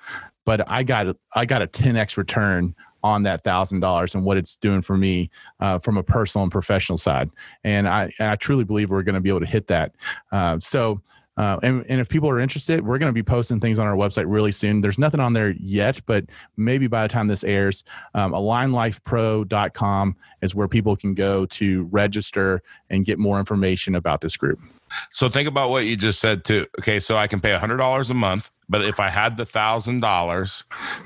but 0.44 0.68
I 0.70 0.82
got 0.82 1.16
I 1.34 1.46
got 1.46 1.62
a 1.62 1.66
10x 1.66 2.18
return 2.18 2.74
on 3.02 3.22
that 3.22 3.42
thousand 3.42 3.80
dollars 3.80 4.14
and 4.14 4.24
what 4.24 4.36
it's 4.36 4.56
doing 4.56 4.82
for 4.82 4.98
me 4.98 5.30
uh, 5.60 5.78
from 5.78 5.96
a 5.96 6.02
personal 6.02 6.42
and 6.42 6.52
professional 6.52 6.98
side, 6.98 7.30
and 7.64 7.88
I 7.88 8.12
and 8.18 8.30
I 8.30 8.36
truly 8.36 8.64
believe 8.64 8.90
we're 8.90 9.02
going 9.02 9.14
to 9.14 9.20
be 9.20 9.30
able 9.30 9.40
to 9.40 9.46
hit 9.46 9.68
that. 9.68 9.94
Uh, 10.32 10.58
so. 10.60 11.00
Uh, 11.40 11.58
and, 11.62 11.86
and 11.88 12.02
if 12.02 12.08
people 12.10 12.28
are 12.28 12.38
interested, 12.38 12.84
we're 12.84 12.98
going 12.98 13.08
to 13.08 13.14
be 13.14 13.22
posting 13.22 13.60
things 13.60 13.78
on 13.78 13.86
our 13.86 13.96
website 13.96 14.26
really 14.28 14.52
soon. 14.52 14.82
There's 14.82 14.98
nothing 14.98 15.20
on 15.20 15.32
there 15.32 15.54
yet, 15.58 15.98
but 16.04 16.26
maybe 16.58 16.86
by 16.86 17.00
the 17.00 17.08
time 17.08 17.28
this 17.28 17.42
airs, 17.44 17.82
um, 18.14 18.32
alignlifepro.com 18.32 20.16
is 20.42 20.54
where 20.54 20.68
people 20.68 20.96
can 20.96 21.14
go 21.14 21.46
to 21.46 21.84
register 21.84 22.62
and 22.90 23.06
get 23.06 23.18
more 23.18 23.38
information 23.38 23.94
about 23.94 24.20
this 24.20 24.36
group. 24.36 24.60
So 25.10 25.28
think 25.28 25.48
about 25.48 25.70
what 25.70 25.84
you 25.86 25.96
just 25.96 26.20
said 26.20 26.44
too. 26.44 26.66
Okay, 26.80 27.00
so 27.00 27.16
I 27.16 27.26
can 27.26 27.40
pay 27.40 27.52
a 27.52 27.58
hundred 27.58 27.78
dollars 27.78 28.10
a 28.10 28.14
month, 28.14 28.50
but 28.68 28.82
if 28.84 29.00
I 29.00 29.08
had 29.08 29.36
the 29.36 29.46
thousand 29.46 30.00
dollars, 30.00 30.64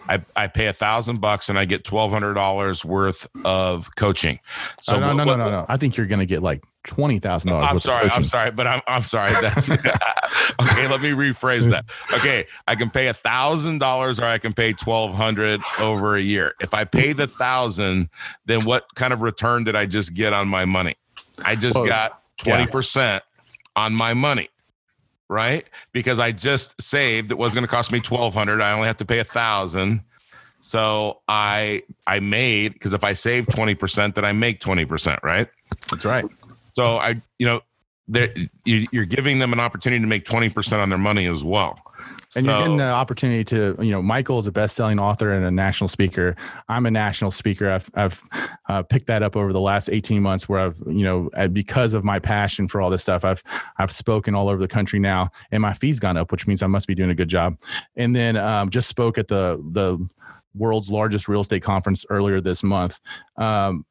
I 0.09 0.23
I 0.37 0.47
pay 0.47 0.67
a 0.67 0.73
thousand 0.73 1.21
bucks 1.21 1.49
and 1.49 1.59
I 1.59 1.65
get 1.65 1.85
twelve 1.85 2.11
hundred 2.13 2.35
dollars 2.35 2.85
worth 2.85 3.27
of 3.45 3.95
coaching. 3.97 4.41
So 4.81 4.95
So 4.95 5.01
no, 5.01 5.09
what- 5.09 5.15
no, 5.17 5.25
no, 5.25 5.31
what- 5.33 5.37
no, 5.39 5.51
no. 5.51 5.67
I 5.69 5.77
think 5.77 5.97
you're 5.97 6.07
going 6.07 6.21
to 6.21 6.27
get 6.27 6.43
like 6.43 6.63
twenty 6.85 7.19
thousand 7.19 7.51
dollars. 7.51 7.69
I'm 7.71 7.79
sorry. 7.79 8.11
I'm 8.13 8.25
sorry, 8.25 8.51
but 8.51 8.67
I'm 8.67 8.81
I'm 8.87 9.05
sorry. 9.05 9.33
That's 9.41 9.71
okay. 9.71 10.89
Let 10.89 11.01
me 11.01 11.11
rephrase 11.11 11.71
that. 11.71 11.87
Okay, 12.13 12.47
I 12.69 12.75
can 12.77 12.91
pay 12.91 13.09
a 13.09 13.15
thousand 13.15 13.79
dollars, 13.79 14.21
or 14.21 14.25
I 14.25 14.39
can 14.39 14.53
pay 14.53 14.73
twelve 14.73 15.15
hundred 15.15 15.63
over 15.79 16.17
a 16.17 16.21
year. 16.21 16.55
If 16.61 16.75
I 16.75 16.85
pay 16.85 17.13
the 17.13 17.27
thousand, 17.27 18.09
then 18.47 18.65
what 18.65 18.95
kind 18.95 19.13
of 19.13 19.23
return 19.23 19.65
did 19.65 19.77
I 19.77 19.87
just 19.87 20.15
get 20.15 20.33
on 20.33 20.49
my 20.49 20.65
money? 20.65 20.95
I 21.45 21.57
just 21.57 21.77
Well, 21.77 21.87
got 21.87 22.23
twenty 22.37 22.67
percent 22.67 23.25
on 23.77 23.95
my 23.95 24.15
money, 24.15 24.49
right? 25.29 25.65
Because 25.93 26.19
I 26.19 26.33
just 26.33 26.81
saved. 26.81 27.31
It 27.31 27.39
was 27.39 27.55
going 27.55 27.65
to 27.65 27.69
cost 27.69 27.93
me 27.93 28.01
twelve 28.01 28.35
hundred. 28.35 28.61
I 28.61 28.73
only 28.73 28.87
have 28.87 28.99
to 28.99 29.05
pay 29.05 29.19
a 29.19 29.25
thousand. 29.25 30.03
So 30.61 31.21
I 31.29 31.83
I 32.07 32.21
made 32.21 32.73
because 32.75 32.95
if 32.95 33.05
I 33.05 33.13
save 33.13 33.47
twenty 33.49 33.75
percent, 33.75 34.15
then 34.15 34.25
I 34.25 34.33
make 34.33 34.61
twenty 34.61 34.85
percent, 34.85 35.21
right? 35.23 35.49
That's 35.91 36.05
right. 36.05 36.25
So 36.75 36.97
I, 36.97 37.21
you 37.39 37.47
know, 37.47 37.61
you, 38.65 38.87
you're 38.93 39.05
giving 39.05 39.39
them 39.39 39.53
an 39.53 39.61
opportunity 39.61 40.01
to 40.01 40.07
make 40.07 40.25
20% 40.25 40.83
on 40.83 40.89
their 40.89 40.99
money 40.99 41.27
as 41.27 41.43
well. 41.43 41.79
And 42.37 42.47
you're 42.47 42.55
So- 42.57 42.61
getting 42.61 42.77
the 42.79 42.85
opportunity 42.91 43.45
to, 43.45 43.77
you 43.81 43.91
know, 43.91 44.03
Michael 44.03 44.39
is 44.39 44.47
a 44.47 44.53
best-selling 44.53 44.99
author 44.99 45.33
and 45.33 45.45
a 45.45 45.51
national 45.51 45.89
speaker. 45.89 46.37
I'm 46.69 46.87
a 46.87 46.91
national 46.91 47.31
speaker. 47.31 47.71
I've, 47.71 47.91
I've 47.95 48.23
uh, 48.69 48.83
picked 48.83 49.07
that 49.07 49.23
up 49.23 49.37
over 49.37 49.53
the 49.53 49.61
last 49.61 49.89
18 49.91 50.23
months, 50.23 50.49
where 50.49 50.61
I've, 50.61 50.79
you 50.87 51.05
know, 51.05 51.31
because 51.49 51.95
of 51.95 52.05
my 52.05 52.19
passion 52.19 52.69
for 52.69 52.81
all 52.81 52.91
this 52.91 53.03
stuff, 53.03 53.25
I've, 53.25 53.43
I've 53.79 53.93
spoken 53.93 54.35
all 54.35 54.49
over 54.49 54.61
the 54.61 54.69
country 54.69 54.99
now, 54.99 55.31
and 55.51 55.61
my 55.63 55.73
fees 55.73 56.01
gone 56.01 56.17
up, 56.17 56.33
which 56.33 56.47
means 56.47 56.63
I 56.63 56.67
must 56.67 56.87
be 56.87 56.95
doing 56.95 57.11
a 57.11 57.15
good 57.15 57.29
job. 57.29 57.57
And 57.97 58.15
then 58.15 58.37
um, 58.37 58.71
just 58.71 58.89
spoke 58.89 59.19
at 59.19 59.29
the 59.29 59.63
the 59.73 59.99
world's 60.57 60.89
largest 60.89 61.29
real 61.29 61.41
estate 61.41 61.63
conference 61.63 62.07
earlier 62.11 62.41
this 62.41 62.63
month. 62.63 63.01
Um, 63.37 63.85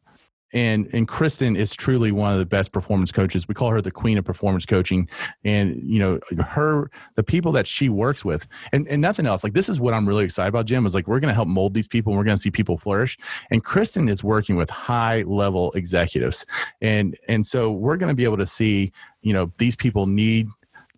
and 0.54 0.88
and 0.94 1.08
Kristen 1.08 1.56
is 1.56 1.76
truly 1.76 2.12
one 2.12 2.32
of 2.32 2.40
the 2.40 2.46
best 2.46 2.72
performance 2.72 3.12
coaches. 3.12 3.48
We 3.48 3.56
call 3.56 3.72
her 3.72 3.82
the 3.82 3.92
queen 3.92 4.18
of 4.18 4.26
performance 4.26 4.66
coaching. 4.66 5.10
And 5.44 5.82
you 5.84 6.00
know, 6.00 6.20
her 6.44 6.90
the 7.16 7.24
people 7.24 7.52
that 7.54 7.68
she 7.68 7.90
works 7.90 8.24
with, 8.24 8.48
and, 8.72 8.88
and 8.88 9.02
nothing 9.02 9.26
else. 9.26 9.44
Like 9.44 9.54
this 9.54 9.68
is 9.68 9.80
what 9.80 9.94
I'm 9.94 10.08
really 10.08 10.24
excited 10.24 10.50
about, 10.50 10.66
Jim, 10.66 10.86
is 10.86 10.94
like 10.94 11.08
we're 11.08 11.20
gonna 11.20 11.34
help 11.34 11.48
mold 11.48 11.74
these 11.74 11.88
people 11.88 12.14
and 12.14 12.18
we're 12.18 12.26
gonna 12.26 12.38
see 12.38 12.52
people 12.52 12.78
flourish. 12.78 13.18
And 13.52 13.64
Kristen 13.64 14.08
is 14.08 14.24
working 14.24 14.56
with 14.56 14.70
high 14.70 15.24
level 15.24 15.72
executives. 15.74 16.46
And 16.82 17.18
and 17.28 17.46
so 17.46 17.72
we're 17.72 17.98
gonna 17.98 18.14
be 18.14 18.24
able 18.24 18.38
to 18.38 18.48
see, 18.48 18.92
you 19.22 19.34
know, 19.34 19.52
these 19.58 19.76
people 19.76 20.08
need 20.08 20.48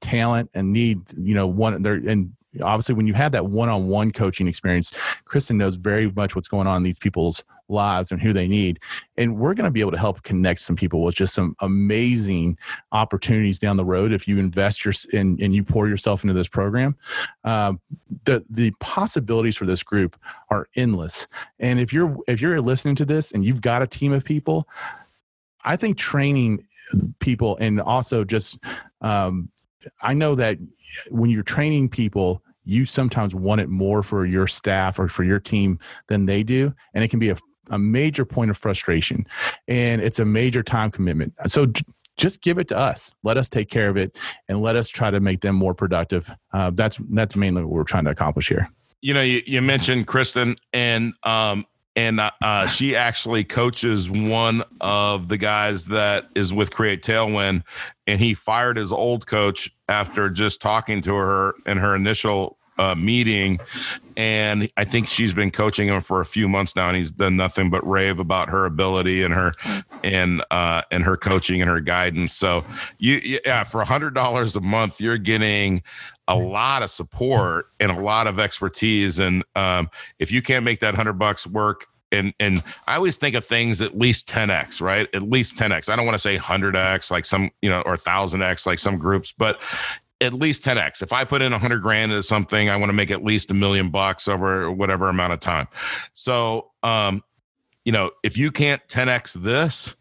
talent 0.02 0.50
and 0.54 0.74
need, 0.74 1.00
you 1.18 1.34
know, 1.34 1.48
one 1.48 1.82
they're 1.82 1.96
and 1.96 2.34
obviously 2.62 2.96
when 2.96 3.08
you 3.08 3.14
have 3.14 3.32
that 3.32 3.48
one-on-one 3.48 4.12
coaching 4.12 4.48
experience 4.48 4.92
kristen 5.26 5.58
knows 5.58 5.76
very 5.76 6.12
much 6.12 6.36
what's 6.36 6.48
going 6.48 6.68
on 6.68 6.78
in 6.78 6.84
these 6.84 7.00
people's 7.00 7.44
lives 7.68 8.12
and 8.12 8.22
who 8.22 8.34
they 8.34 8.48
need. 8.48 8.80
And 9.18 9.38
we're 9.38 9.54
going 9.54 9.66
to 9.66 9.72
be 9.72 9.80
able 9.80 9.92
to 9.92 9.98
help 9.98 10.24
connect 10.24 10.62
some 10.62 10.76
people 10.76 11.04
with 11.04 11.16
just 11.16 11.34
some 11.34 11.56
amazing 11.62 12.58
opportunities 12.92 13.60
down 13.60 13.78
the 13.78 13.86
road 13.86 14.12
if 14.12 14.28
you 14.28 14.38
invest 14.38 14.86
your 14.86 14.94
and, 15.14 15.40
and 15.40 15.56
you 15.56 15.64
pour 15.64 15.88
yourself 15.88 16.24
into 16.24 16.34
this 16.34 16.48
program. 16.48 16.96
Um, 17.44 17.80
the 18.26 18.46
the 18.50 18.72
possibilities 18.80 19.58
for 19.58 19.66
this 19.66 19.84
group 19.84 20.16
are 20.50 20.68
endless. 20.76 21.28
And 21.60 21.80
if 21.80 21.92
you're 21.92 22.18
if 22.28 22.42
you're 22.42 22.62
listening 22.62 22.96
to 22.98 23.06
this 23.06 23.32
and 23.32 23.44
you've 23.44 23.62
got 23.62 23.82
a 23.82 23.88
team 23.88 24.12
of 24.12 24.24
people 24.24 24.68
i 25.64 25.76
think 25.76 25.98
training 25.98 26.66
people 27.20 27.58
and 27.58 27.82
also 27.82 28.24
just 28.24 28.60
um, 29.02 29.50
i 30.02 30.14
know 30.14 30.36
that 30.36 30.58
when 31.10 31.30
you're 31.30 31.44
training 31.44 31.90
people 31.90 32.42
you 32.68 32.86
sometimes 32.86 33.36
want 33.36 33.62
it 33.62 33.70
more 33.70 34.02
for 34.02 34.26
your 34.26 34.48
staff 34.48 34.98
or 34.98 35.08
for 35.08 35.24
your 35.24 35.40
team 35.40 35.78
than 36.08 36.26
they 36.26 36.44
do 36.44 36.74
and 36.94 37.04
it 37.04 37.10
can 37.10 37.20
be 37.20 37.30
a, 37.30 37.38
a 37.70 37.80
major 37.80 38.26
point 38.26 38.50
of 38.50 38.58
frustration 38.58 39.26
and 39.68 40.02
it's 40.02 40.20
a 40.20 40.26
major 40.26 40.64
time 40.64 40.92
commitment. 40.92 41.34
So 41.48 41.68
just 42.18 42.42
give 42.42 42.58
it 42.58 42.68
to 42.70 42.78
us. 42.78 43.14
Let 43.24 43.38
us 43.38 43.50
take 43.50 43.70
care 43.70 43.90
of 43.90 43.98
it 43.98 44.18
and 44.48 44.62
let 44.62 44.76
us 44.76 44.90
try 44.90 45.12
to 45.12 45.20
make 45.20 45.42
them 45.42 45.56
more 45.56 45.74
productive. 45.74 46.32
Uh, 46.54 46.72
that's 46.74 46.98
that's 47.10 47.36
mainly 47.36 47.64
what 47.64 47.72
we're 47.72 47.84
trying 47.84 48.06
to 48.06 48.12
accomplish 48.12 48.48
here. 48.48 48.70
You 49.02 49.14
know, 49.14 49.22
you, 49.22 49.42
you 49.46 49.62
mentioned 49.62 50.08
Kristen 50.08 50.56
and, 50.74 51.14
um, 51.24 51.66
and 51.96 52.20
uh, 52.20 52.32
uh, 52.42 52.68
she 52.68 52.96
actually 52.96 53.44
coaches 53.44 54.10
one 54.10 54.64
of 54.82 55.28
the 55.30 55.38
guys 55.38 55.86
that 55.86 56.28
is 56.36 56.54
with 56.54 56.72
Create 56.72 57.02
Tailwind, 57.02 57.64
and 58.06 58.20
he 58.20 58.34
fired 58.34 58.76
his 58.76 58.92
old 58.92 59.28
coach 59.28 59.72
after 59.88 60.30
just 60.30 60.62
talking 60.62 61.02
to 61.02 61.16
her 61.16 61.54
in 61.66 61.78
her 61.78 61.96
initial 61.96 62.58
uh, 62.78 62.96
meeting. 62.96 63.60
And 64.18 64.70
I 64.78 64.86
think 64.86 65.08
she's 65.08 65.34
been 65.34 65.52
coaching 65.52 65.88
him 65.88 66.02
for 66.02 66.22
a 66.22 66.26
few 66.26 66.48
months 66.48 66.76
now, 66.76 66.88
and 66.88 66.96
he's 66.96 67.12
done 67.12 67.36
nothing 67.36 67.70
but 67.70 67.86
rave 67.88 68.20
about 68.20 68.50
her 68.50 68.66
ability 68.66 69.24
and 69.24 69.34
her 69.34 69.54
and 70.04 70.44
uh, 70.52 70.84
and 70.92 71.04
her 71.04 71.18
coaching 71.18 71.62
and 71.62 71.70
her 71.70 71.82
guidance. 71.82 72.34
So 72.34 72.64
you 72.98 73.40
yeah, 73.46 73.64
for 73.64 73.82
a 73.82 73.86
hundred 73.86 74.14
dollars 74.14 74.56
a 74.56 74.62
month, 74.62 75.02
you're 75.02 75.18
getting 75.18 75.84
a 76.28 76.36
lot 76.36 76.82
of 76.82 76.90
support 76.90 77.68
and 77.80 77.92
a 77.92 78.00
lot 78.02 78.28
of 78.28 78.40
expertise. 78.40 79.20
And 79.20 79.44
um, 79.56 79.90
if 80.20 80.32
you 80.32 80.42
can't 80.42 80.64
make 80.64 80.80
that 80.80 80.96
hundred 80.96 81.14
bucks 81.14 81.46
work, 81.46 81.88
and 82.12 82.34
and 82.40 82.64
I 82.88 82.96
always 82.96 83.16
think 83.16 83.36
of 83.36 83.46
things 83.46 83.82
at 83.82 83.98
least 83.98 84.28
10x, 84.28 84.82
right? 84.82 85.08
At 85.14 85.24
least 85.24 85.56
10x. 85.56 85.90
I 85.90 85.96
don't 85.96 86.06
want 86.06 86.16
to 86.16 86.20
say 86.20 86.38
100x 86.38 87.12
like 87.12 87.26
some, 87.26 87.52
you 87.62 87.70
know, 87.70 87.82
or 87.82 87.96
1000x 87.96 88.66
like 88.66 88.80
some 88.80 88.98
groups, 88.98 89.34
but 89.38 89.62
at 90.22 90.34
least 90.34 90.64
10x. 90.64 91.02
If 91.02 91.12
I 91.12 91.24
put 91.26 91.42
in 91.42 91.52
100 91.52 91.82
grand 91.82 92.12
into 92.12 92.24
something, 92.24 92.70
I 92.70 92.78
want 92.78 92.90
to 92.90 92.94
make 92.94 93.12
at 93.12 93.24
least 93.24 93.52
a 93.52 93.54
million 93.54 93.90
bucks 93.90 94.28
over 94.28 94.72
whatever 94.72 95.10
amount 95.10 95.34
of 95.34 95.40
time. 95.40 95.68
So, 96.14 96.72
um, 96.84 97.24
you 97.84 97.92
know, 97.92 98.12
if 98.24 98.38
you 98.38 98.52
can't 98.52 98.86
10x 98.88 99.34
this, 99.34 99.96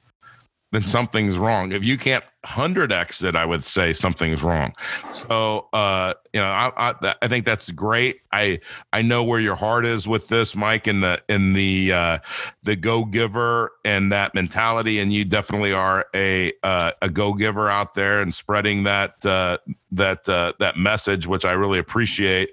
then 0.73 0.85
something's 0.85 1.39
wrong. 1.39 1.73
If 1.73 1.85
you 1.85 1.97
can't 1.97 2.25
100x 2.45 3.25
it, 3.25 3.35
I 3.37 3.45
would 3.45 3.65
say 3.65 3.93
something's 3.93 4.43
wrong. 4.43 4.75
So, 5.11 5.69
uh, 5.73 6.15
you 6.33 6.41
know, 6.41 6.47
I, 6.47 6.73
I, 6.77 7.15
I, 7.23 7.29
think 7.29 7.45
that's 7.45 7.71
great. 7.71 8.21
I, 8.33 8.61
I 8.93 9.03
know 9.03 9.25
where 9.25 9.41
your 9.41 9.55
heart 9.55 9.87
is 9.87 10.07
with 10.07 10.29
this, 10.29 10.55
Mike, 10.55 10.87
in 10.87 11.01
the, 11.01 11.23
in 11.29 11.55
the, 11.55 11.93
uh, 11.93 12.19
the 12.63 12.77
go 12.77 13.05
giver 13.05 13.73
and 13.85 14.13
that 14.13 14.35
mentality. 14.35 14.99
And 14.99 15.13
you 15.13 15.25
definitely 15.25 15.73
are 15.73 16.07
a, 16.15 16.53
uh, 16.63 16.93
a 17.03 17.09
go 17.09 17.33
giver 17.33 17.69
out 17.69 17.95
there 17.95 18.21
and 18.21 18.33
spreading 18.35 18.85
that, 18.85 19.25
uh, 19.25 19.59
that, 19.93 20.29
uh, 20.29 20.53
that 20.59 20.77
message, 20.77 21.27
which 21.27 21.45
I 21.45 21.53
really 21.53 21.79
appreciate. 21.79 22.51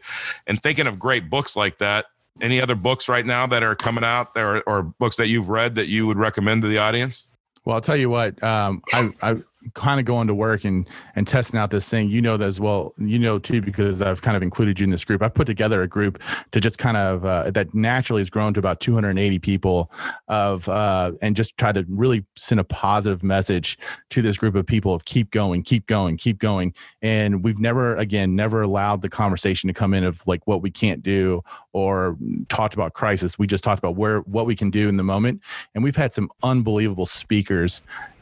And 0.48 0.62
thinking 0.62 0.88
of 0.88 1.00
great 1.00 1.30
books 1.30 1.56
like 1.56 1.78
that, 1.80 2.06
any 2.40 2.62
other 2.62 2.76
books 2.76 3.10
right 3.10 3.26
now 3.26 3.46
that 3.48 3.62
are 3.62 3.76
coming 3.76 4.04
out 4.04 4.34
there 4.34 4.58
or, 4.58 4.62
or 4.62 4.84
books 4.84 5.18
that 5.18 5.28
you've 5.28 5.50
read 5.50 5.76
that 5.76 5.88
you 5.88 6.08
would 6.08 6.18
recommend 6.18 6.62
to 6.62 6.68
the 6.68 6.78
audience? 6.78 7.28
Well, 7.66 7.76
I'll 7.76 7.82
tell 7.82 7.98
you 7.98 8.10
what. 8.10 8.42
Um, 8.42 8.82
I, 8.92 9.12
I 9.22 9.36
kind 9.74 10.00
of 10.00 10.06
going 10.06 10.28
to 10.28 10.34
work 10.34 10.64
and 10.64 10.88
and 11.16 11.28
testing 11.28 11.60
out 11.60 11.72
this 11.72 11.90
thing. 11.90 12.10
You 12.10 12.22
know 12.22 12.38
that 12.38 12.48
as 12.48 12.60
well. 12.60 12.94
You 12.98 13.20
know 13.20 13.40
too 13.40 13.62
because 13.62 14.02
I've 14.02 14.22
kind 14.22 14.36
of 14.38 14.44
included 14.44 14.80
you 14.80 14.86
in 14.86 14.90
this 14.90 15.06
group. 15.06 15.22
I've 15.22 15.34
put 15.34 15.48
together 15.48 15.82
a 15.82 15.88
group 15.88 16.22
to 16.52 16.60
just 16.60 16.78
kind 16.78 16.98
of 16.98 17.26
uh, 17.26 17.52
that 17.52 17.74
naturally 17.74 18.22
has 18.22 18.30
grown 18.30 18.54
to 18.54 18.60
about 18.60 18.80
280 18.80 19.40
people 19.40 19.92
of 20.28 20.68
uh, 20.68 21.12
and 21.22 21.36
just 21.36 21.58
try 21.58 21.72
to 21.72 21.86
really 21.90 22.26
send 22.36 22.60
a 22.60 22.64
positive 22.64 23.24
message 23.24 23.78
to 24.10 24.22
this 24.22 24.38
group 24.38 24.56
of 24.56 24.66
people 24.66 24.94
of 24.94 25.06
keep 25.06 25.32
going, 25.32 25.64
keep 25.64 25.88
going, 25.88 26.18
keep 26.18 26.40
going. 26.40 26.74
And 27.02 27.44
we've 27.44 27.60
never 27.60 27.96
again 27.96 28.36
never 28.36 28.62
allowed 28.62 29.02
the 29.02 29.10
conversation 29.10 29.68
to 29.68 29.74
come 29.74 29.94
in 29.94 30.04
of 30.04 30.26
like 30.28 30.46
what 30.48 30.62
we 30.62 30.72
can't 30.72 31.04
do 31.04 31.44
or 31.74 32.18
talked 32.50 32.74
about 32.74 32.94
crisis. 32.94 33.40
We 33.40 33.48
just 33.48 33.64
talked 33.64 33.80
about 33.80 33.96
where 33.96 34.20
what 34.22 34.46
we 34.46 34.56
can 34.56 34.70
do 34.72 34.90
in 34.90 34.98
the 34.98 35.04
moment. 35.04 35.42
And 35.74 35.84
we've 35.84 35.96
had 35.96 36.14
some 36.14 36.30
unbelievable 36.44 37.06
speakers 37.06 37.82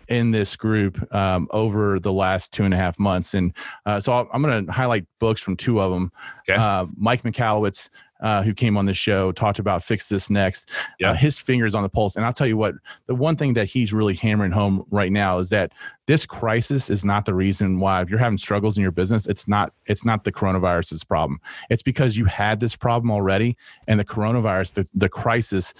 in 0.09 0.31
this 0.31 0.55
group 0.55 1.13
um, 1.13 1.47
over 1.51 1.99
the 1.99 2.11
last 2.11 2.51
two 2.51 2.65
and 2.65 2.73
a 2.73 2.77
half 2.77 2.99
months. 2.99 3.33
And 3.33 3.53
uh, 3.85 3.99
so 3.99 4.11
i 4.11 4.35
am 4.35 4.41
going 4.41 4.65
to 4.65 4.71
highlight 4.71 5.05
books 5.19 5.41
from 5.41 5.55
two 5.55 5.79
of 5.79 5.91
them. 5.91 6.11
Okay. 6.49 6.59
Uh, 6.59 6.87
Mike 6.97 7.23
Michalowicz, 7.23 7.89
uh, 8.21 8.43
who 8.43 8.53
came 8.53 8.75
on 8.75 8.85
the 8.85 8.93
show, 8.93 9.31
talked 9.31 9.59
about 9.59 9.83
Fix 9.83 10.09
This 10.09 10.29
Next. 10.29 10.69
Uh, 10.71 10.83
yeah. 10.99 11.15
his 11.15 11.39
fingers 11.39 11.73
on 11.73 11.83
the 11.83 11.89
pulse. 11.89 12.15
And 12.15 12.25
I'll 12.25 12.33
tell 12.33 12.47
you 12.47 12.57
what, 12.57 12.73
the 13.05 13.15
one 13.15 13.37
thing 13.37 13.53
that 13.53 13.69
he's 13.69 13.93
really 13.93 14.15
hammering 14.15 14.51
home 14.51 14.83
right 14.89 15.11
now 15.11 15.37
is 15.37 15.49
that 15.51 15.71
this 16.07 16.25
crisis 16.25 16.89
is 16.89 17.05
not 17.05 17.25
the 17.25 17.35
reason 17.35 17.79
why 17.79 18.01
if 18.01 18.09
you're 18.09 18.19
having 18.19 18.37
struggles 18.37 18.77
in 18.77 18.81
your 18.81 18.91
business, 18.91 19.27
it's 19.27 19.47
not 19.47 19.73
it's 19.85 20.03
not 20.03 20.23
the 20.23 20.31
coronavirus's 20.31 21.03
problem. 21.03 21.39
It's 21.69 21.83
because 21.83 22.17
you 22.17 22.25
had 22.25 22.59
this 22.59 22.75
problem 22.75 23.11
already, 23.11 23.55
and 23.87 23.99
the 23.99 24.05
coronavirus, 24.05 24.73
the, 24.73 24.89
the 24.93 25.07
crisis 25.07 25.73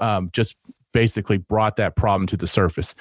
um, 0.00 0.30
just 0.32 0.56
basically 0.94 1.36
brought 1.36 1.74
that 1.76 1.96
problem 1.96 2.26
to 2.28 2.36
the 2.36 2.46
surface. 2.46 2.94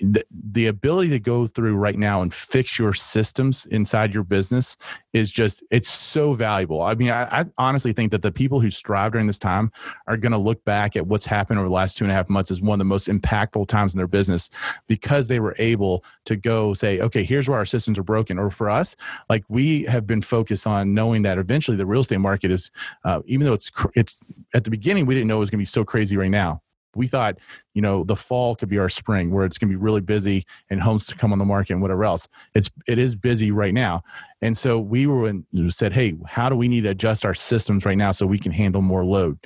The, 0.00 0.24
the, 0.30 0.68
ability 0.68 1.10
to 1.10 1.18
go 1.18 1.48
through 1.48 1.74
right 1.76 1.98
now 1.98 2.22
and 2.22 2.32
fix 2.32 2.78
your 2.78 2.94
systems 2.94 3.66
inside 3.66 4.14
your 4.14 4.22
business 4.22 4.76
is 5.12 5.30
just, 5.30 5.62
it's 5.70 5.90
so 5.90 6.32
valuable. 6.34 6.80
I 6.82 6.94
mean, 6.94 7.10
I, 7.10 7.40
I 7.40 7.44
honestly 7.58 7.92
think 7.92 8.12
that 8.12 8.22
the 8.22 8.30
people 8.30 8.60
who 8.60 8.70
strive 8.70 9.12
during 9.12 9.26
this 9.26 9.40
time 9.40 9.72
are 10.06 10.16
going 10.16 10.32
to 10.32 10.38
look 10.38 10.64
back 10.64 10.96
at 10.96 11.06
what's 11.06 11.26
happened 11.26 11.58
over 11.58 11.68
the 11.68 11.74
last 11.74 11.96
two 11.96 12.04
and 12.04 12.12
a 12.12 12.14
half 12.14 12.30
months 12.30 12.50
as 12.52 12.62
one 12.62 12.76
of 12.76 12.78
the 12.78 12.84
most 12.84 13.08
impactful 13.08 13.66
times 13.66 13.92
in 13.92 13.98
their 13.98 14.06
business 14.06 14.48
because 14.86 15.26
they 15.26 15.40
were 15.40 15.56
able 15.58 16.04
to 16.26 16.36
go 16.36 16.72
say, 16.74 17.00
okay, 17.00 17.24
here's 17.24 17.48
where 17.48 17.58
our 17.58 17.66
systems 17.66 17.98
are 17.98 18.04
broken. 18.04 18.38
Or 18.38 18.50
for 18.50 18.70
us, 18.70 18.94
like 19.28 19.44
we 19.48 19.82
have 19.84 20.06
been 20.06 20.22
focused 20.22 20.66
on 20.66 20.94
knowing 20.94 21.22
that 21.22 21.38
eventually 21.38 21.76
the 21.76 21.86
real 21.86 22.02
estate 22.02 22.18
market 22.18 22.52
is, 22.52 22.70
uh, 23.04 23.20
even 23.26 23.46
though 23.46 23.54
it's, 23.54 23.70
it's 23.96 24.16
at 24.54 24.62
the 24.62 24.70
beginning, 24.70 25.06
we 25.06 25.14
didn't 25.14 25.26
know 25.26 25.36
it 25.36 25.40
was 25.40 25.50
going 25.50 25.58
to 25.58 25.62
be 25.62 25.66
so 25.66 25.84
crazy 25.84 26.16
right 26.16 26.30
now 26.30 26.62
we 26.94 27.06
thought 27.06 27.38
you 27.74 27.82
know 27.82 28.04
the 28.04 28.16
fall 28.16 28.54
could 28.54 28.68
be 28.68 28.78
our 28.78 28.88
spring 28.88 29.30
where 29.30 29.44
it's 29.44 29.58
going 29.58 29.68
to 29.70 29.76
be 29.76 29.82
really 29.82 30.00
busy 30.00 30.44
and 30.70 30.80
homes 30.80 31.06
to 31.06 31.16
come 31.16 31.32
on 31.32 31.38
the 31.38 31.44
market 31.44 31.72
and 31.72 31.82
whatever 31.82 32.04
else. 32.04 32.28
It's 32.54 32.70
it 32.86 32.98
is 32.98 33.14
busy 33.14 33.50
right 33.50 33.74
now. 33.74 34.02
And 34.40 34.58
so 34.58 34.80
we 34.80 35.06
were 35.06 35.28
in, 35.28 35.46
said 35.70 35.92
hey 35.92 36.14
how 36.26 36.48
do 36.48 36.56
we 36.56 36.68
need 36.68 36.82
to 36.82 36.90
adjust 36.90 37.24
our 37.24 37.34
systems 37.34 37.84
right 37.84 37.98
now 37.98 38.12
so 38.12 38.26
we 38.26 38.38
can 38.38 38.52
handle 38.52 38.82
more 38.82 39.04
load? 39.04 39.38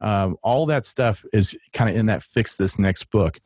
Um, 0.00 0.36
all 0.42 0.66
that 0.66 0.86
stuff 0.86 1.24
is 1.32 1.56
kind 1.72 1.90
of 1.90 1.96
in 1.96 2.06
that 2.06 2.22
fix 2.22 2.56
this 2.56 2.78
next 2.78 3.04
book 3.04 3.40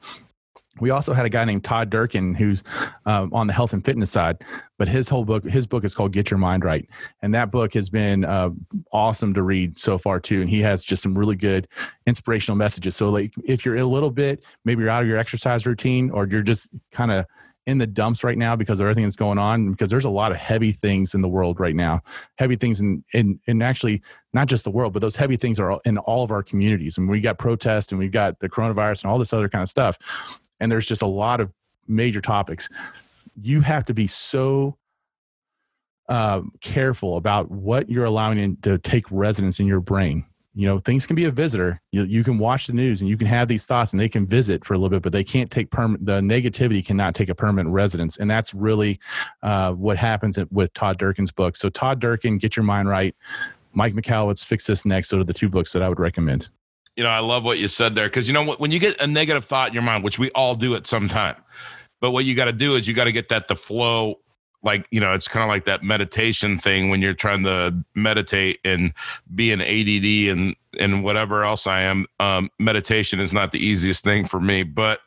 we 0.80 0.90
also 0.90 1.12
had 1.12 1.26
a 1.26 1.28
guy 1.28 1.44
named 1.44 1.64
Todd 1.64 1.90
Durkin 1.90 2.34
who's 2.34 2.62
um, 3.04 3.32
on 3.32 3.46
the 3.46 3.52
health 3.52 3.72
and 3.72 3.84
fitness 3.84 4.10
side, 4.10 4.42
but 4.78 4.88
his 4.88 5.08
whole 5.08 5.24
book, 5.24 5.44
his 5.44 5.66
book 5.66 5.84
is 5.84 5.94
called 5.94 6.12
Get 6.12 6.30
Your 6.30 6.38
Mind 6.38 6.64
Right, 6.64 6.88
and 7.22 7.34
that 7.34 7.50
book 7.50 7.74
has 7.74 7.88
been 7.88 8.24
uh, 8.24 8.50
awesome 8.92 9.34
to 9.34 9.42
read 9.42 9.78
so 9.78 9.98
far 9.98 10.20
too. 10.20 10.40
And 10.40 10.50
he 10.50 10.60
has 10.60 10.84
just 10.84 11.02
some 11.02 11.16
really 11.16 11.36
good 11.36 11.68
inspirational 12.06 12.56
messages. 12.56 12.96
So, 12.96 13.10
like, 13.10 13.32
if 13.44 13.64
you're 13.64 13.76
a 13.76 13.84
little 13.84 14.10
bit, 14.10 14.42
maybe 14.64 14.82
you're 14.82 14.90
out 14.90 15.02
of 15.02 15.08
your 15.08 15.18
exercise 15.18 15.66
routine, 15.66 16.10
or 16.10 16.26
you're 16.26 16.42
just 16.42 16.68
kind 16.92 17.10
of 17.10 17.26
in 17.66 17.78
the 17.78 17.86
dumps 17.86 18.22
right 18.22 18.38
now 18.38 18.54
because 18.54 18.78
of 18.78 18.84
everything 18.84 19.04
that's 19.04 19.16
going 19.16 19.38
on 19.38 19.72
because 19.72 19.90
there's 19.90 20.04
a 20.04 20.10
lot 20.10 20.30
of 20.30 20.38
heavy 20.38 20.70
things 20.70 21.14
in 21.14 21.20
the 21.20 21.28
world 21.28 21.58
right 21.58 21.74
now 21.74 22.00
heavy 22.38 22.56
things 22.56 22.80
in 22.80 23.04
in, 23.12 23.40
in 23.46 23.60
actually 23.60 24.00
not 24.32 24.46
just 24.46 24.64
the 24.64 24.70
world 24.70 24.92
but 24.92 25.00
those 25.00 25.16
heavy 25.16 25.36
things 25.36 25.58
are 25.58 25.80
in 25.84 25.98
all 25.98 26.22
of 26.22 26.30
our 26.30 26.42
communities 26.42 26.96
and 26.96 27.08
we 27.08 27.20
got 27.20 27.38
protests 27.38 27.90
and 27.90 27.98
we've 27.98 28.12
got 28.12 28.38
the 28.38 28.48
coronavirus 28.48 29.02
and 29.02 29.10
all 29.10 29.18
this 29.18 29.32
other 29.32 29.48
kind 29.48 29.62
of 29.62 29.68
stuff 29.68 29.98
and 30.60 30.70
there's 30.70 30.86
just 30.86 31.02
a 31.02 31.06
lot 31.06 31.40
of 31.40 31.52
major 31.88 32.20
topics 32.20 32.68
you 33.40 33.60
have 33.60 33.84
to 33.86 33.94
be 33.94 34.06
so 34.06 34.76
uh, 36.08 36.42
careful 36.60 37.16
about 37.16 37.50
what 37.50 37.90
you're 37.90 38.04
allowing 38.04 38.56
to 38.58 38.78
take 38.78 39.04
residence 39.10 39.60
in 39.60 39.66
your 39.66 39.80
brain. 39.80 40.24
You 40.54 40.66
know 40.66 40.78
things 40.78 41.06
can 41.06 41.16
be 41.16 41.24
a 41.24 41.30
visitor. 41.30 41.82
You, 41.92 42.04
you 42.04 42.24
can 42.24 42.38
watch 42.38 42.66
the 42.66 42.72
news 42.72 43.02
and 43.02 43.10
you 43.10 43.18
can 43.18 43.26
have 43.26 43.46
these 43.46 43.66
thoughts 43.66 43.92
and 43.92 44.00
they 44.00 44.08
can 44.08 44.26
visit 44.26 44.64
for 44.64 44.72
a 44.72 44.78
little 44.78 44.88
bit 44.88 45.02
but 45.02 45.12
they 45.12 45.24
can't 45.24 45.50
take 45.50 45.70
permanent 45.70 46.06
the 46.06 46.20
negativity 46.20 46.82
cannot 46.82 47.14
take 47.14 47.28
a 47.28 47.34
permanent 47.34 47.74
residence. 47.74 48.16
And 48.16 48.30
that's 48.30 48.54
really 48.54 48.98
uh, 49.42 49.72
what 49.72 49.98
happens 49.98 50.38
with 50.50 50.72
todd 50.72 50.96
durkin's 50.96 51.30
book. 51.30 51.56
So 51.56 51.68
todd 51.68 52.00
durkin 52.00 52.38
get 52.38 52.56
your 52.56 52.64
mind 52.64 52.88
right. 52.88 53.14
Mike 53.74 53.92
michalowicz 53.92 54.42
fix 54.42 54.66
this 54.66 54.86
next. 54.86 55.10
So 55.10 55.20
are 55.20 55.24
the 55.24 55.34
two 55.34 55.50
books 55.50 55.74
that 55.74 55.82
i 55.82 55.90
would 55.90 56.00
recommend 56.00 56.48
you 56.96 57.04
know 57.04 57.10
i 57.10 57.18
love 57.18 57.44
what 57.44 57.58
you 57.58 57.68
said 57.68 57.94
there 57.94 58.06
because 58.06 58.26
you 58.26 58.34
know 58.34 58.42
what 58.42 58.60
when 58.60 58.70
you 58.70 58.78
get 58.78 59.00
a 59.00 59.06
negative 59.06 59.44
thought 59.44 59.68
in 59.68 59.74
your 59.74 59.82
mind 59.82 60.02
which 60.02 60.18
we 60.18 60.30
all 60.32 60.54
do 60.54 60.74
at 60.74 60.86
some 60.86 61.08
time 61.08 61.36
but 62.00 62.10
what 62.10 62.24
you 62.24 62.34
got 62.34 62.46
to 62.46 62.52
do 62.52 62.74
is 62.74 62.86
you 62.88 62.94
got 62.94 63.04
to 63.04 63.12
get 63.12 63.28
that 63.28 63.48
to 63.48 63.56
flow 63.56 64.18
like 64.62 64.86
you 64.90 65.00
know 65.00 65.12
it's 65.12 65.28
kind 65.28 65.42
of 65.42 65.48
like 65.48 65.64
that 65.64 65.82
meditation 65.82 66.58
thing 66.58 66.90
when 66.90 67.00
you're 67.00 67.14
trying 67.14 67.44
to 67.44 67.74
meditate 67.94 68.58
and 68.64 68.92
be 69.34 69.52
an 69.52 69.60
ADD 69.60 70.36
and 70.36 70.56
and 70.78 71.04
whatever 71.04 71.44
else 71.44 71.66
I 71.66 71.82
am 71.82 72.06
um, 72.20 72.50
meditation 72.58 73.20
is 73.20 73.32
not 73.32 73.52
the 73.52 73.64
easiest 73.64 74.02
thing 74.02 74.24
for 74.24 74.40
me 74.40 74.62
but 74.62 75.00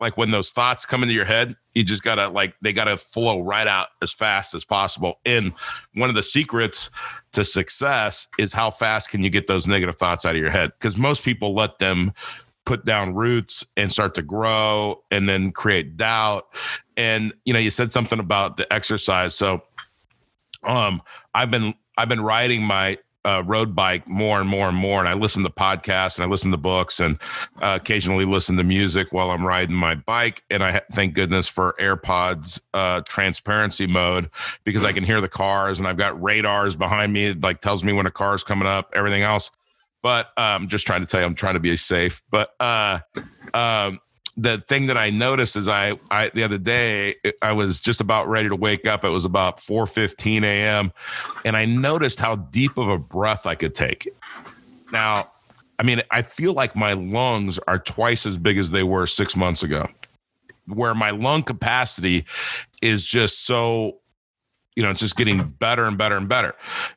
like 0.00 0.16
when 0.16 0.30
those 0.30 0.50
thoughts 0.50 0.84
come 0.84 1.02
into 1.02 1.14
your 1.14 1.24
head 1.24 1.56
you 1.74 1.82
just 1.82 2.02
gotta 2.02 2.28
like 2.28 2.54
they 2.62 2.72
gotta 2.72 2.96
flow 2.96 3.40
right 3.40 3.66
out 3.66 3.88
as 4.00 4.12
fast 4.12 4.54
as 4.54 4.64
possible. 4.64 5.20
And 5.26 5.52
one 5.94 6.08
of 6.08 6.14
the 6.14 6.22
secrets 6.22 6.90
to 7.32 7.44
success 7.44 8.26
is 8.38 8.52
how 8.52 8.70
fast 8.70 9.10
can 9.10 9.22
you 9.22 9.30
get 9.30 9.46
those 9.46 9.66
negative 9.66 9.96
thoughts 9.96 10.24
out 10.24 10.36
of 10.36 10.40
your 10.40 10.50
head? 10.50 10.72
Because 10.78 10.96
most 10.96 11.22
people 11.22 11.54
let 11.54 11.78
them 11.78 12.12
put 12.64 12.84
down 12.84 13.14
roots 13.14 13.66
and 13.76 13.92
start 13.92 14.14
to 14.14 14.22
grow 14.22 15.02
and 15.10 15.28
then 15.28 15.52
create 15.52 15.96
doubt. 15.96 16.46
And 16.96 17.34
you 17.44 17.52
know 17.52 17.58
you 17.58 17.70
said 17.70 17.92
something 17.92 18.20
about 18.20 18.56
the 18.56 18.72
exercise. 18.72 19.34
So 19.34 19.62
um 20.62 21.02
i've 21.34 21.50
been 21.50 21.74
i've 21.98 22.08
been 22.08 22.22
riding 22.22 22.62
my 22.62 22.96
uh, 23.24 23.42
road 23.44 23.74
bike 23.74 24.06
more 24.08 24.40
and 24.40 24.48
more 24.48 24.68
and 24.68 24.76
more. 24.76 25.00
And 25.00 25.08
i 25.08 25.14
listen 25.14 25.42
to 25.42 25.50
podcasts 25.50 26.16
and 26.16 26.24
i 26.24 26.28
listen 26.28 26.50
to 26.50 26.56
books 26.56 27.00
and 27.00 27.18
uh, 27.60 27.78
occasionally 27.80 28.24
listen 28.24 28.56
to 28.56 28.64
music 28.64 29.12
while 29.12 29.30
i'm 29.30 29.46
riding 29.46 29.76
my 29.76 29.94
bike. 29.94 30.42
And 30.50 30.62
i 30.62 30.72
ha- 30.72 30.80
thank 30.92 31.14
goodness 31.14 31.48
for 31.48 31.74
airpods 31.80 32.60
uh, 32.72 33.00
transparency 33.02 33.86
mode 33.86 34.30
because 34.64 34.84
i 34.84 34.92
can 34.92 35.04
hear 35.04 35.20
the 35.20 35.28
cars 35.28 35.78
and 35.78 35.88
i've 35.88 35.96
got 35.96 36.20
radars 36.22 36.76
behind 36.76 37.12
me 37.12 37.26
it 37.26 37.42
like 37.42 37.60
tells 37.60 37.84
me 37.84 37.92
when 37.92 38.06
a 38.06 38.10
car 38.10 38.34
is 38.34 38.44
coming 38.44 38.68
up 38.68 38.90
everything 38.94 39.22
else. 39.22 39.50
But 40.02 40.28
I'm 40.36 40.62
um, 40.62 40.68
just 40.68 40.86
trying 40.86 41.00
to 41.00 41.06
tell 41.06 41.20
you, 41.20 41.26
I'm 41.26 41.34
trying 41.34 41.54
to 41.54 41.60
be 41.60 41.76
safe. 41.78 42.22
But 42.30 42.50
uh, 42.60 43.00
um, 43.54 44.00
the 44.36 44.58
thing 44.58 44.86
that 44.86 44.96
I 44.96 45.10
noticed 45.10 45.56
is 45.56 45.68
I, 45.68 45.98
I 46.10 46.30
the 46.34 46.42
other 46.42 46.58
day 46.58 47.16
I 47.40 47.52
was 47.52 47.78
just 47.78 48.00
about 48.00 48.28
ready 48.28 48.48
to 48.48 48.56
wake 48.56 48.86
up. 48.86 49.04
It 49.04 49.10
was 49.10 49.24
about 49.24 49.58
4:15 49.58 50.42
a.m. 50.42 50.92
and 51.44 51.56
I 51.56 51.64
noticed 51.66 52.18
how 52.18 52.36
deep 52.36 52.76
of 52.76 52.88
a 52.88 52.98
breath 52.98 53.46
I 53.46 53.54
could 53.54 53.74
take. 53.74 54.08
Now, 54.92 55.30
I 55.78 55.82
mean, 55.82 56.02
I 56.10 56.22
feel 56.22 56.52
like 56.52 56.76
my 56.76 56.92
lungs 56.92 57.58
are 57.66 57.78
twice 57.78 58.26
as 58.26 58.38
big 58.38 58.58
as 58.58 58.70
they 58.70 58.82
were 58.82 59.06
six 59.06 59.36
months 59.36 59.62
ago, 59.62 59.88
where 60.66 60.94
my 60.94 61.10
lung 61.10 61.42
capacity 61.42 62.24
is 62.82 63.04
just 63.04 63.46
so 63.46 63.98
you 64.76 64.82
know, 64.82 64.90
it's 64.90 65.00
just 65.00 65.16
getting 65.16 65.42
better 65.42 65.84
and 65.84 65.96
better 65.96 66.16
and 66.16 66.28
better. 66.28 66.54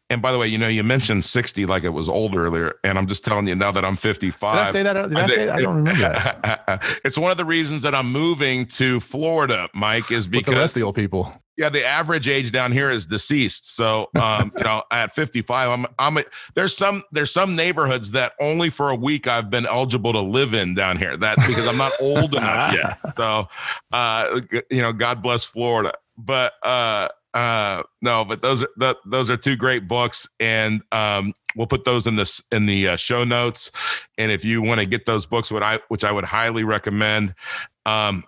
And 0.09 0.21
by 0.21 0.31
the 0.31 0.39
way, 0.39 0.47
you 0.47 0.57
know, 0.57 0.67
you 0.67 0.83
mentioned 0.83 1.25
60 1.25 1.65
like 1.65 1.83
it 1.83 1.89
was 1.89 2.09
old 2.09 2.35
earlier. 2.35 2.75
And 2.83 2.97
I'm 2.97 3.07
just 3.07 3.23
telling 3.23 3.47
you 3.47 3.55
now 3.55 3.71
that 3.71 3.85
I'm 3.85 3.95
55. 3.95 4.55
Did 4.55 4.61
I 4.61 4.71
say 4.71 4.83
that? 4.83 4.93
Did 4.93 5.17
I, 5.17 5.27
say 5.27 5.45
that? 5.45 5.55
I 5.55 5.61
don't 5.61 5.75
remember 5.75 6.01
that. 6.01 6.99
it's 7.05 7.17
one 7.17 7.31
of 7.31 7.37
the 7.37 7.45
reasons 7.45 7.83
that 7.83 7.93
I'm 7.93 8.11
moving 8.11 8.65
to 8.67 8.99
Florida, 8.99 9.69
Mike, 9.73 10.11
is 10.11 10.27
because 10.27 10.47
With 10.47 10.55
the 10.55 10.61
rest 10.61 10.75
of 10.75 10.79
the 10.81 10.85
old 10.85 10.95
people. 10.95 11.31
yeah, 11.57 11.69
the 11.69 11.85
average 11.85 12.27
age 12.27 12.51
down 12.51 12.71
here 12.71 12.89
is 12.89 13.05
deceased. 13.05 13.75
So, 13.75 14.09
um, 14.19 14.51
you 14.57 14.63
know, 14.63 14.81
at 14.89 15.13
55, 15.13 15.69
I'm, 15.69 15.85
I'm, 15.99 16.17
a, 16.17 16.23
there's 16.55 16.75
some, 16.75 17.03
there's 17.11 17.31
some 17.31 17.55
neighborhoods 17.55 18.11
that 18.11 18.33
only 18.39 18.69
for 18.69 18.89
a 18.89 18.95
week 18.95 19.27
I've 19.27 19.49
been 19.51 19.67
eligible 19.67 20.13
to 20.13 20.21
live 20.21 20.53
in 20.55 20.73
down 20.73 20.97
here. 20.97 21.15
That 21.15 21.37
because 21.37 21.67
I'm 21.67 21.77
not 21.77 21.91
old 22.01 22.33
enough 22.33 22.73
yet. 22.73 22.99
So, 23.17 23.47
uh, 23.91 24.41
you 24.69 24.81
know, 24.81 24.93
God 24.93 25.23
bless 25.23 25.43
Florida. 25.43 25.93
But 26.19 26.53
uh, 26.63 27.09
uh, 27.33 27.83
no, 28.01 28.25
but 28.25 28.41
those 28.41 28.63
are 28.63 28.69
the, 28.77 28.97
those 29.05 29.29
are 29.29 29.37
two 29.37 29.55
great 29.55 29.87
books, 29.87 30.27
and 30.39 30.81
um, 30.91 31.33
we'll 31.55 31.67
put 31.67 31.85
those 31.85 32.07
in 32.07 32.15
this 32.15 32.41
in 32.51 32.65
the 32.65 32.89
uh, 32.89 32.95
show 32.95 33.23
notes. 33.23 33.71
And 34.17 34.31
if 34.31 34.45
you 34.45 34.61
want 34.61 34.79
to 34.79 34.87
get 34.87 35.05
those 35.05 35.25
books, 35.25 35.51
what 35.51 35.63
I 35.63 35.79
which 35.89 36.03
I 36.03 36.11
would 36.11 36.25
highly 36.25 36.63
recommend. 36.63 37.35
Um, 37.85 38.23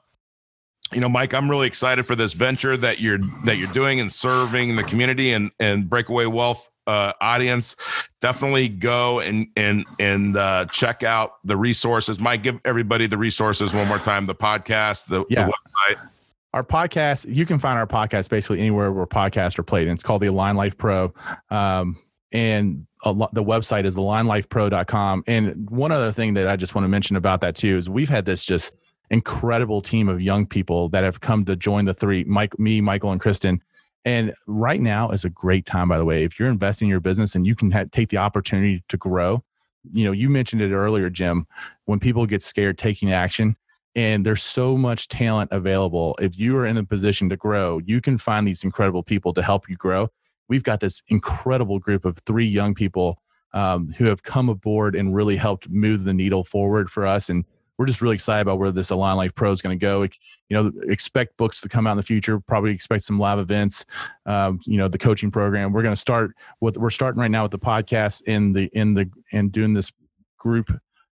you 0.92 1.02
know, 1.02 1.10
Mike, 1.10 1.34
I'm 1.34 1.50
really 1.50 1.68
excited 1.68 2.06
for 2.06 2.16
this 2.16 2.34
venture 2.34 2.76
that 2.78 3.00
you're 3.00 3.20
that 3.46 3.58
you're 3.58 3.72
doing 3.74 4.00
and 4.00 4.12
serving 4.12 4.76
the 4.76 4.84
community 4.84 5.32
and 5.32 5.52
and 5.60 5.90
breakaway 5.90 6.26
wealth 6.26 6.70
uh, 6.88 7.14
audience. 7.22 7.76
Definitely 8.22 8.70
go 8.70 9.20
and 9.20 9.48
and 9.56 9.86
and 10.00 10.36
uh, 10.36 10.66
check 10.66 11.04
out 11.04 11.34
the 11.44 11.56
resources. 11.56 12.20
Mike, 12.20 12.44
give 12.44 12.60
everybody 12.66 13.06
the 13.06 13.18
resources 13.18 13.74
one 13.74 13.88
more 13.88 14.00
time. 14.00 14.26
The 14.26 14.36
podcast, 14.36 15.06
the, 15.06 15.26
yeah. 15.30 15.46
the 15.46 15.54
website. 15.54 16.10
Our 16.54 16.64
podcast, 16.64 17.32
you 17.34 17.46
can 17.46 17.60
find 17.60 17.78
our 17.78 17.88
podcast 17.88 18.30
basically 18.30 18.60
anywhere 18.60 18.92
where 18.92 19.06
podcasts 19.06 19.60
are 19.60 19.64
played, 19.64 19.88
and 19.88 19.96
it's 19.96 20.04
called 20.04 20.22
the 20.22 20.28
Align 20.28 20.56
Life 20.56 20.78
Pro. 20.78 21.14
Um, 21.52 22.02
and 22.32 22.88
the 23.04 23.44
website 23.44 23.86
is 23.86 23.96
alignlifepro.com. 23.96 25.24
And 25.26 25.70
one 25.70 25.92
other 25.92 26.12
thing 26.12 26.34
that 26.34 26.48
I 26.48 26.56
just 26.56 26.76
want 26.76 26.84
to 26.84 26.90
mention 26.90 27.16
about 27.16 27.42
that 27.42 27.56
too 27.56 27.78
is 27.78 27.90
we've 27.90 28.10
had 28.10 28.26
this 28.26 28.44
just 28.44 28.74
incredible 29.10 29.82
team 29.82 30.10
of 30.10 30.22
young 30.22 30.46
people 30.46 30.90
that 30.90 31.04
have 31.04 31.22
come 31.22 31.46
to 31.46 31.56
join 31.56 31.86
the 31.86 31.94
three 31.94 32.24
mike 32.26 32.58
me 32.60 32.80
michael 32.80 33.12
and 33.12 33.20
kristen 33.20 33.62
and 34.06 34.34
right 34.46 34.82
now 34.82 35.10
is 35.10 35.26
a 35.26 35.30
great 35.30 35.66
time 35.66 35.90
by 35.90 35.98
the 35.98 36.06
way 36.06 36.24
if 36.24 36.40
you're 36.40 36.50
investing 36.50 36.88
in 36.88 36.92
your 36.92 37.00
business 37.00 37.36
and 37.36 37.46
you 37.48 37.56
can 37.56 37.72
ha- 37.72 37.86
take 37.92 38.10
the 38.10 38.18
opportunity 38.18 38.84
to 38.88 38.98
grow 38.98 39.44
you 39.92 40.06
know 40.06 40.12
you 40.12 40.30
mentioned 40.30 40.62
it 40.62 40.72
earlier 40.72 41.10
jim 41.10 41.48
when 41.86 42.00
people 42.00 42.26
get 42.26 42.44
scared 42.44 42.78
taking 42.78 43.12
action 43.12 43.56
and 44.00 44.26
there's 44.26 44.42
so 44.42 44.78
much 44.78 45.10
talent 45.10 45.52
available 45.52 46.16
if 46.22 46.40
you 46.40 46.56
are 46.56 46.66
in 46.66 46.78
a 46.78 46.84
position 46.84 47.28
to 47.28 47.36
grow 47.36 47.80
you 47.86 48.00
can 48.00 48.18
find 48.18 48.48
these 48.48 48.64
incredible 48.64 49.04
people 49.04 49.34
to 49.34 49.42
help 49.42 49.70
you 49.70 49.76
grow 49.76 50.08
we've 50.48 50.64
got 50.64 50.80
this 50.80 51.04
incredible 51.10 51.80
group 51.80 52.06
of 52.06 52.18
three 52.20 52.48
young 52.48 52.74
people 52.74 53.22
um, 53.54 53.92
who 53.98 54.06
have 54.06 54.24
come 54.24 54.48
aboard 54.48 54.96
and 54.96 55.14
really 55.14 55.36
helped 55.36 55.70
move 55.70 56.06
the 56.06 56.14
needle 56.14 56.46
forward 56.46 56.90
for 56.90 57.06
us 57.06 57.30
and 57.30 57.44
we're 57.78 57.86
just 57.86 58.02
really 58.02 58.16
excited 58.16 58.42
about 58.42 58.60
where 58.60 58.72
this 58.72 58.90
Align 58.90 59.16
Life 59.16 59.34
Pro 59.36 59.54
is 59.54 59.62
going 59.62 59.80
to 59.80 59.82
go. 59.82 60.04
You 60.04 60.10
know, 60.50 60.70
expect 60.90 61.38
books 61.38 61.62
to 61.62 61.70
come 61.70 61.88
out 61.88 61.92
in 61.92 61.98
the 61.98 62.04
future. 62.04 62.38
Probably 62.38 62.72
expect 62.72 63.06
some 63.06 63.18
live 63.18 63.40
events. 63.40 63.86
Um, 64.26 64.60
you 64.66 64.78
know, 64.78 64.90
the 64.90 64.98
coaching 64.98 65.32
program. 65.32 65.72
We're 65.72 65.84
going 65.84 65.96
to 65.96 66.00
start 66.00 66.36
with. 66.60 66.78
We're 66.78 66.90
starting 66.90 67.22
right 67.22 67.32
now 67.32 67.44
with 67.44 67.54
the 67.54 67.58
podcast 67.58 68.24
in 68.24 68.52
the 68.52 68.70
in 68.74 68.96
the 68.96 69.10
and 69.32 69.50
doing 69.50 69.72
this 69.72 69.94
group 70.38 70.70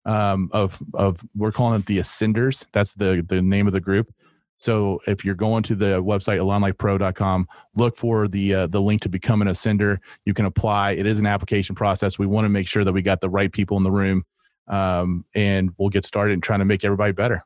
um, 0.06 0.50
of 0.52 0.80
of 0.94 1.24
we're 1.36 1.52
calling 1.52 1.80
it 1.80 1.86
the 1.86 2.00
Ascenders. 2.00 2.66
That's 2.72 2.94
the 2.94 3.26
the 3.28 3.42
name 3.42 3.68
of 3.68 3.74
the 3.74 3.82
group. 3.82 4.14
So 4.58 5.02
if 5.08 5.26
you're 5.26 5.34
going 5.34 5.64
to 5.64 5.76
the 5.76 6.04
website 6.04 6.38
alignlifepro.com, 6.38 7.48
look 7.76 7.96
for 7.96 8.28
the 8.28 8.54
uh, 8.54 8.68
the 8.68 8.80
link 8.80 9.02
to 9.02 9.10
become 9.10 9.42
an 9.42 9.48
ascender. 9.48 9.98
You 10.26 10.36
can 10.36 10.46
apply. 10.46 10.92
It 10.92 11.08
is 11.08 11.20
an 11.20 11.26
application 11.26 11.74
process. 11.74 12.20
We 12.20 12.28
want 12.28 12.46
to 12.46 12.50
make 12.50 12.68
sure 12.68 12.84
that 12.84 12.94
we 12.94 13.02
got 13.02 13.22
the 13.22 13.30
right 13.30 13.52
people 13.52 13.78
in 13.78 13.84
the 13.84 13.92
room 13.92 14.24
um, 14.68 15.26
and 15.34 15.72
we'll 15.78 15.90
get 15.90 16.06
started 16.06 16.34
in 16.34 16.42
trying 16.42 16.60
to 16.60 16.66
make 16.66 16.86
everybody 16.86 17.12
better. 17.12 17.44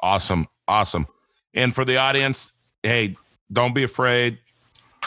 Awesome, 0.00 0.46
awesome. 0.68 1.06
And 1.54 1.74
for 1.74 1.84
the 1.84 1.96
audience, 1.96 2.52
hey, 2.82 3.16
don't 3.52 3.74
be 3.74 3.82
afraid. 3.82 4.38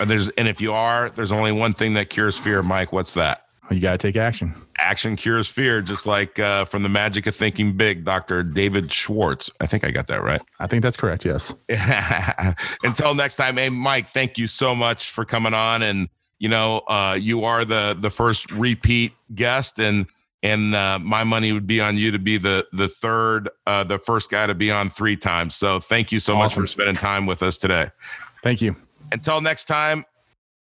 There's 0.06 0.30
and 0.30 0.48
if 0.48 0.62
you 0.62 0.74
are, 0.74 1.10
there's 1.10 1.32
only 1.32 1.52
one 1.52 1.74
thing 1.74 1.94
that 1.94 2.10
cures 2.10 2.38
fear, 2.38 2.64
Mike. 2.64 2.94
What's 2.94 3.14
that? 3.14 3.46
You 3.72 3.80
got 3.80 3.92
to 3.92 3.98
take 3.98 4.16
action. 4.16 4.56
Action 4.78 5.16
cures 5.16 5.48
fear, 5.48 5.82
just 5.82 6.08
like 6.08 6.40
uh, 6.40 6.66
from 6.66 6.84
the 6.84 6.90
Magic 6.90 7.28
of 7.28 7.36
Thinking 7.36 7.78
Big, 7.78 8.04
Dr. 8.04 8.42
David 8.44 8.92
Schwartz. 8.92 9.52
I 9.60 9.68
think 9.68 9.84
I 9.84 9.92
got 9.92 10.08
that 10.08 10.24
right. 10.24 10.42
I 10.60 10.68
think 10.68 10.82
that's 10.82 10.98
correct. 10.98 11.24
Yes. 11.26 11.54
Until 12.84 13.14
next 13.14 13.36
time, 13.36 13.58
hey 13.58 13.70
Mike, 13.70 14.10
thank 14.10 14.38
you 14.38 14.48
so 14.48 14.74
much 14.74 15.12
for 15.12 15.24
coming 15.26 15.54
on. 15.54 15.84
And 15.84 16.10
you 16.40 16.50
know, 16.50 16.80
uh, 16.88 17.18
you 17.20 17.44
are 17.44 17.66
the 17.66 17.96
the 18.00 18.10
first 18.10 18.52
repeat 18.52 19.12
guest, 19.36 19.80
and 19.80 20.08
and 20.42 20.74
uh, 20.74 20.98
my 21.00 21.24
money 21.24 21.52
would 21.52 21.68
be 21.68 21.82
on 21.82 21.98
you 21.98 22.12
to 22.12 22.20
be 22.20 22.38
the 22.38 22.66
the 22.72 22.88
third, 22.88 23.50
uh, 23.68 23.84
the 23.84 24.00
first 24.00 24.32
guy 24.32 24.48
to 24.48 24.56
be 24.56 24.72
on 24.72 24.90
three 24.90 25.18
times. 25.18 25.56
So 25.56 25.80
thank 25.80 26.12
you 26.12 26.20
so 26.20 26.34
awesome. 26.38 26.64
much 26.64 26.70
for 26.70 26.72
spending 26.72 26.96
time 26.96 27.26
with 27.26 27.44
us 27.44 27.58
today. 27.58 27.92
Thank 28.42 28.62
you. 28.62 28.76
Until 29.12 29.42
next 29.42 29.66
time, 29.66 30.06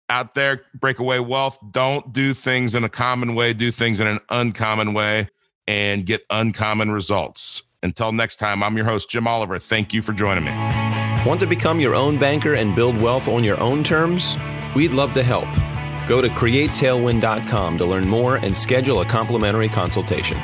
out 0.09 0.35
there, 0.35 0.61
breakaway 0.73 1.19
wealth. 1.19 1.59
Don't 1.71 2.13
do 2.13 2.33
things 2.33 2.75
in 2.75 2.83
a 2.83 2.89
common 2.89 3.35
way. 3.35 3.53
Do 3.53 3.71
things 3.71 3.99
in 3.99 4.07
an 4.07 4.19
uncommon 4.29 4.93
way, 4.93 5.29
and 5.67 6.05
get 6.05 6.23
uncommon 6.29 6.91
results. 6.91 7.63
Until 7.83 8.11
next 8.11 8.37
time, 8.37 8.63
I'm 8.63 8.75
your 8.75 8.85
host 8.85 9.09
Jim 9.09 9.27
Oliver. 9.27 9.59
Thank 9.59 9.93
you 9.93 10.01
for 10.01 10.13
joining 10.13 10.45
me. 10.45 10.51
Want 11.25 11.39
to 11.41 11.47
become 11.47 11.79
your 11.79 11.95
own 11.95 12.17
banker 12.17 12.55
and 12.55 12.75
build 12.75 12.99
wealth 12.99 13.27
on 13.27 13.43
your 13.43 13.59
own 13.59 13.83
terms? 13.83 14.37
We'd 14.75 14.91
love 14.91 15.13
to 15.13 15.23
help. 15.23 15.47
Go 16.07 16.21
to 16.21 16.29
createtailwind.com 16.29 17.77
to 17.77 17.85
learn 17.85 18.07
more 18.07 18.37
and 18.37 18.55
schedule 18.55 19.01
a 19.01 19.05
complimentary 19.05 19.69
consultation. 19.69 20.37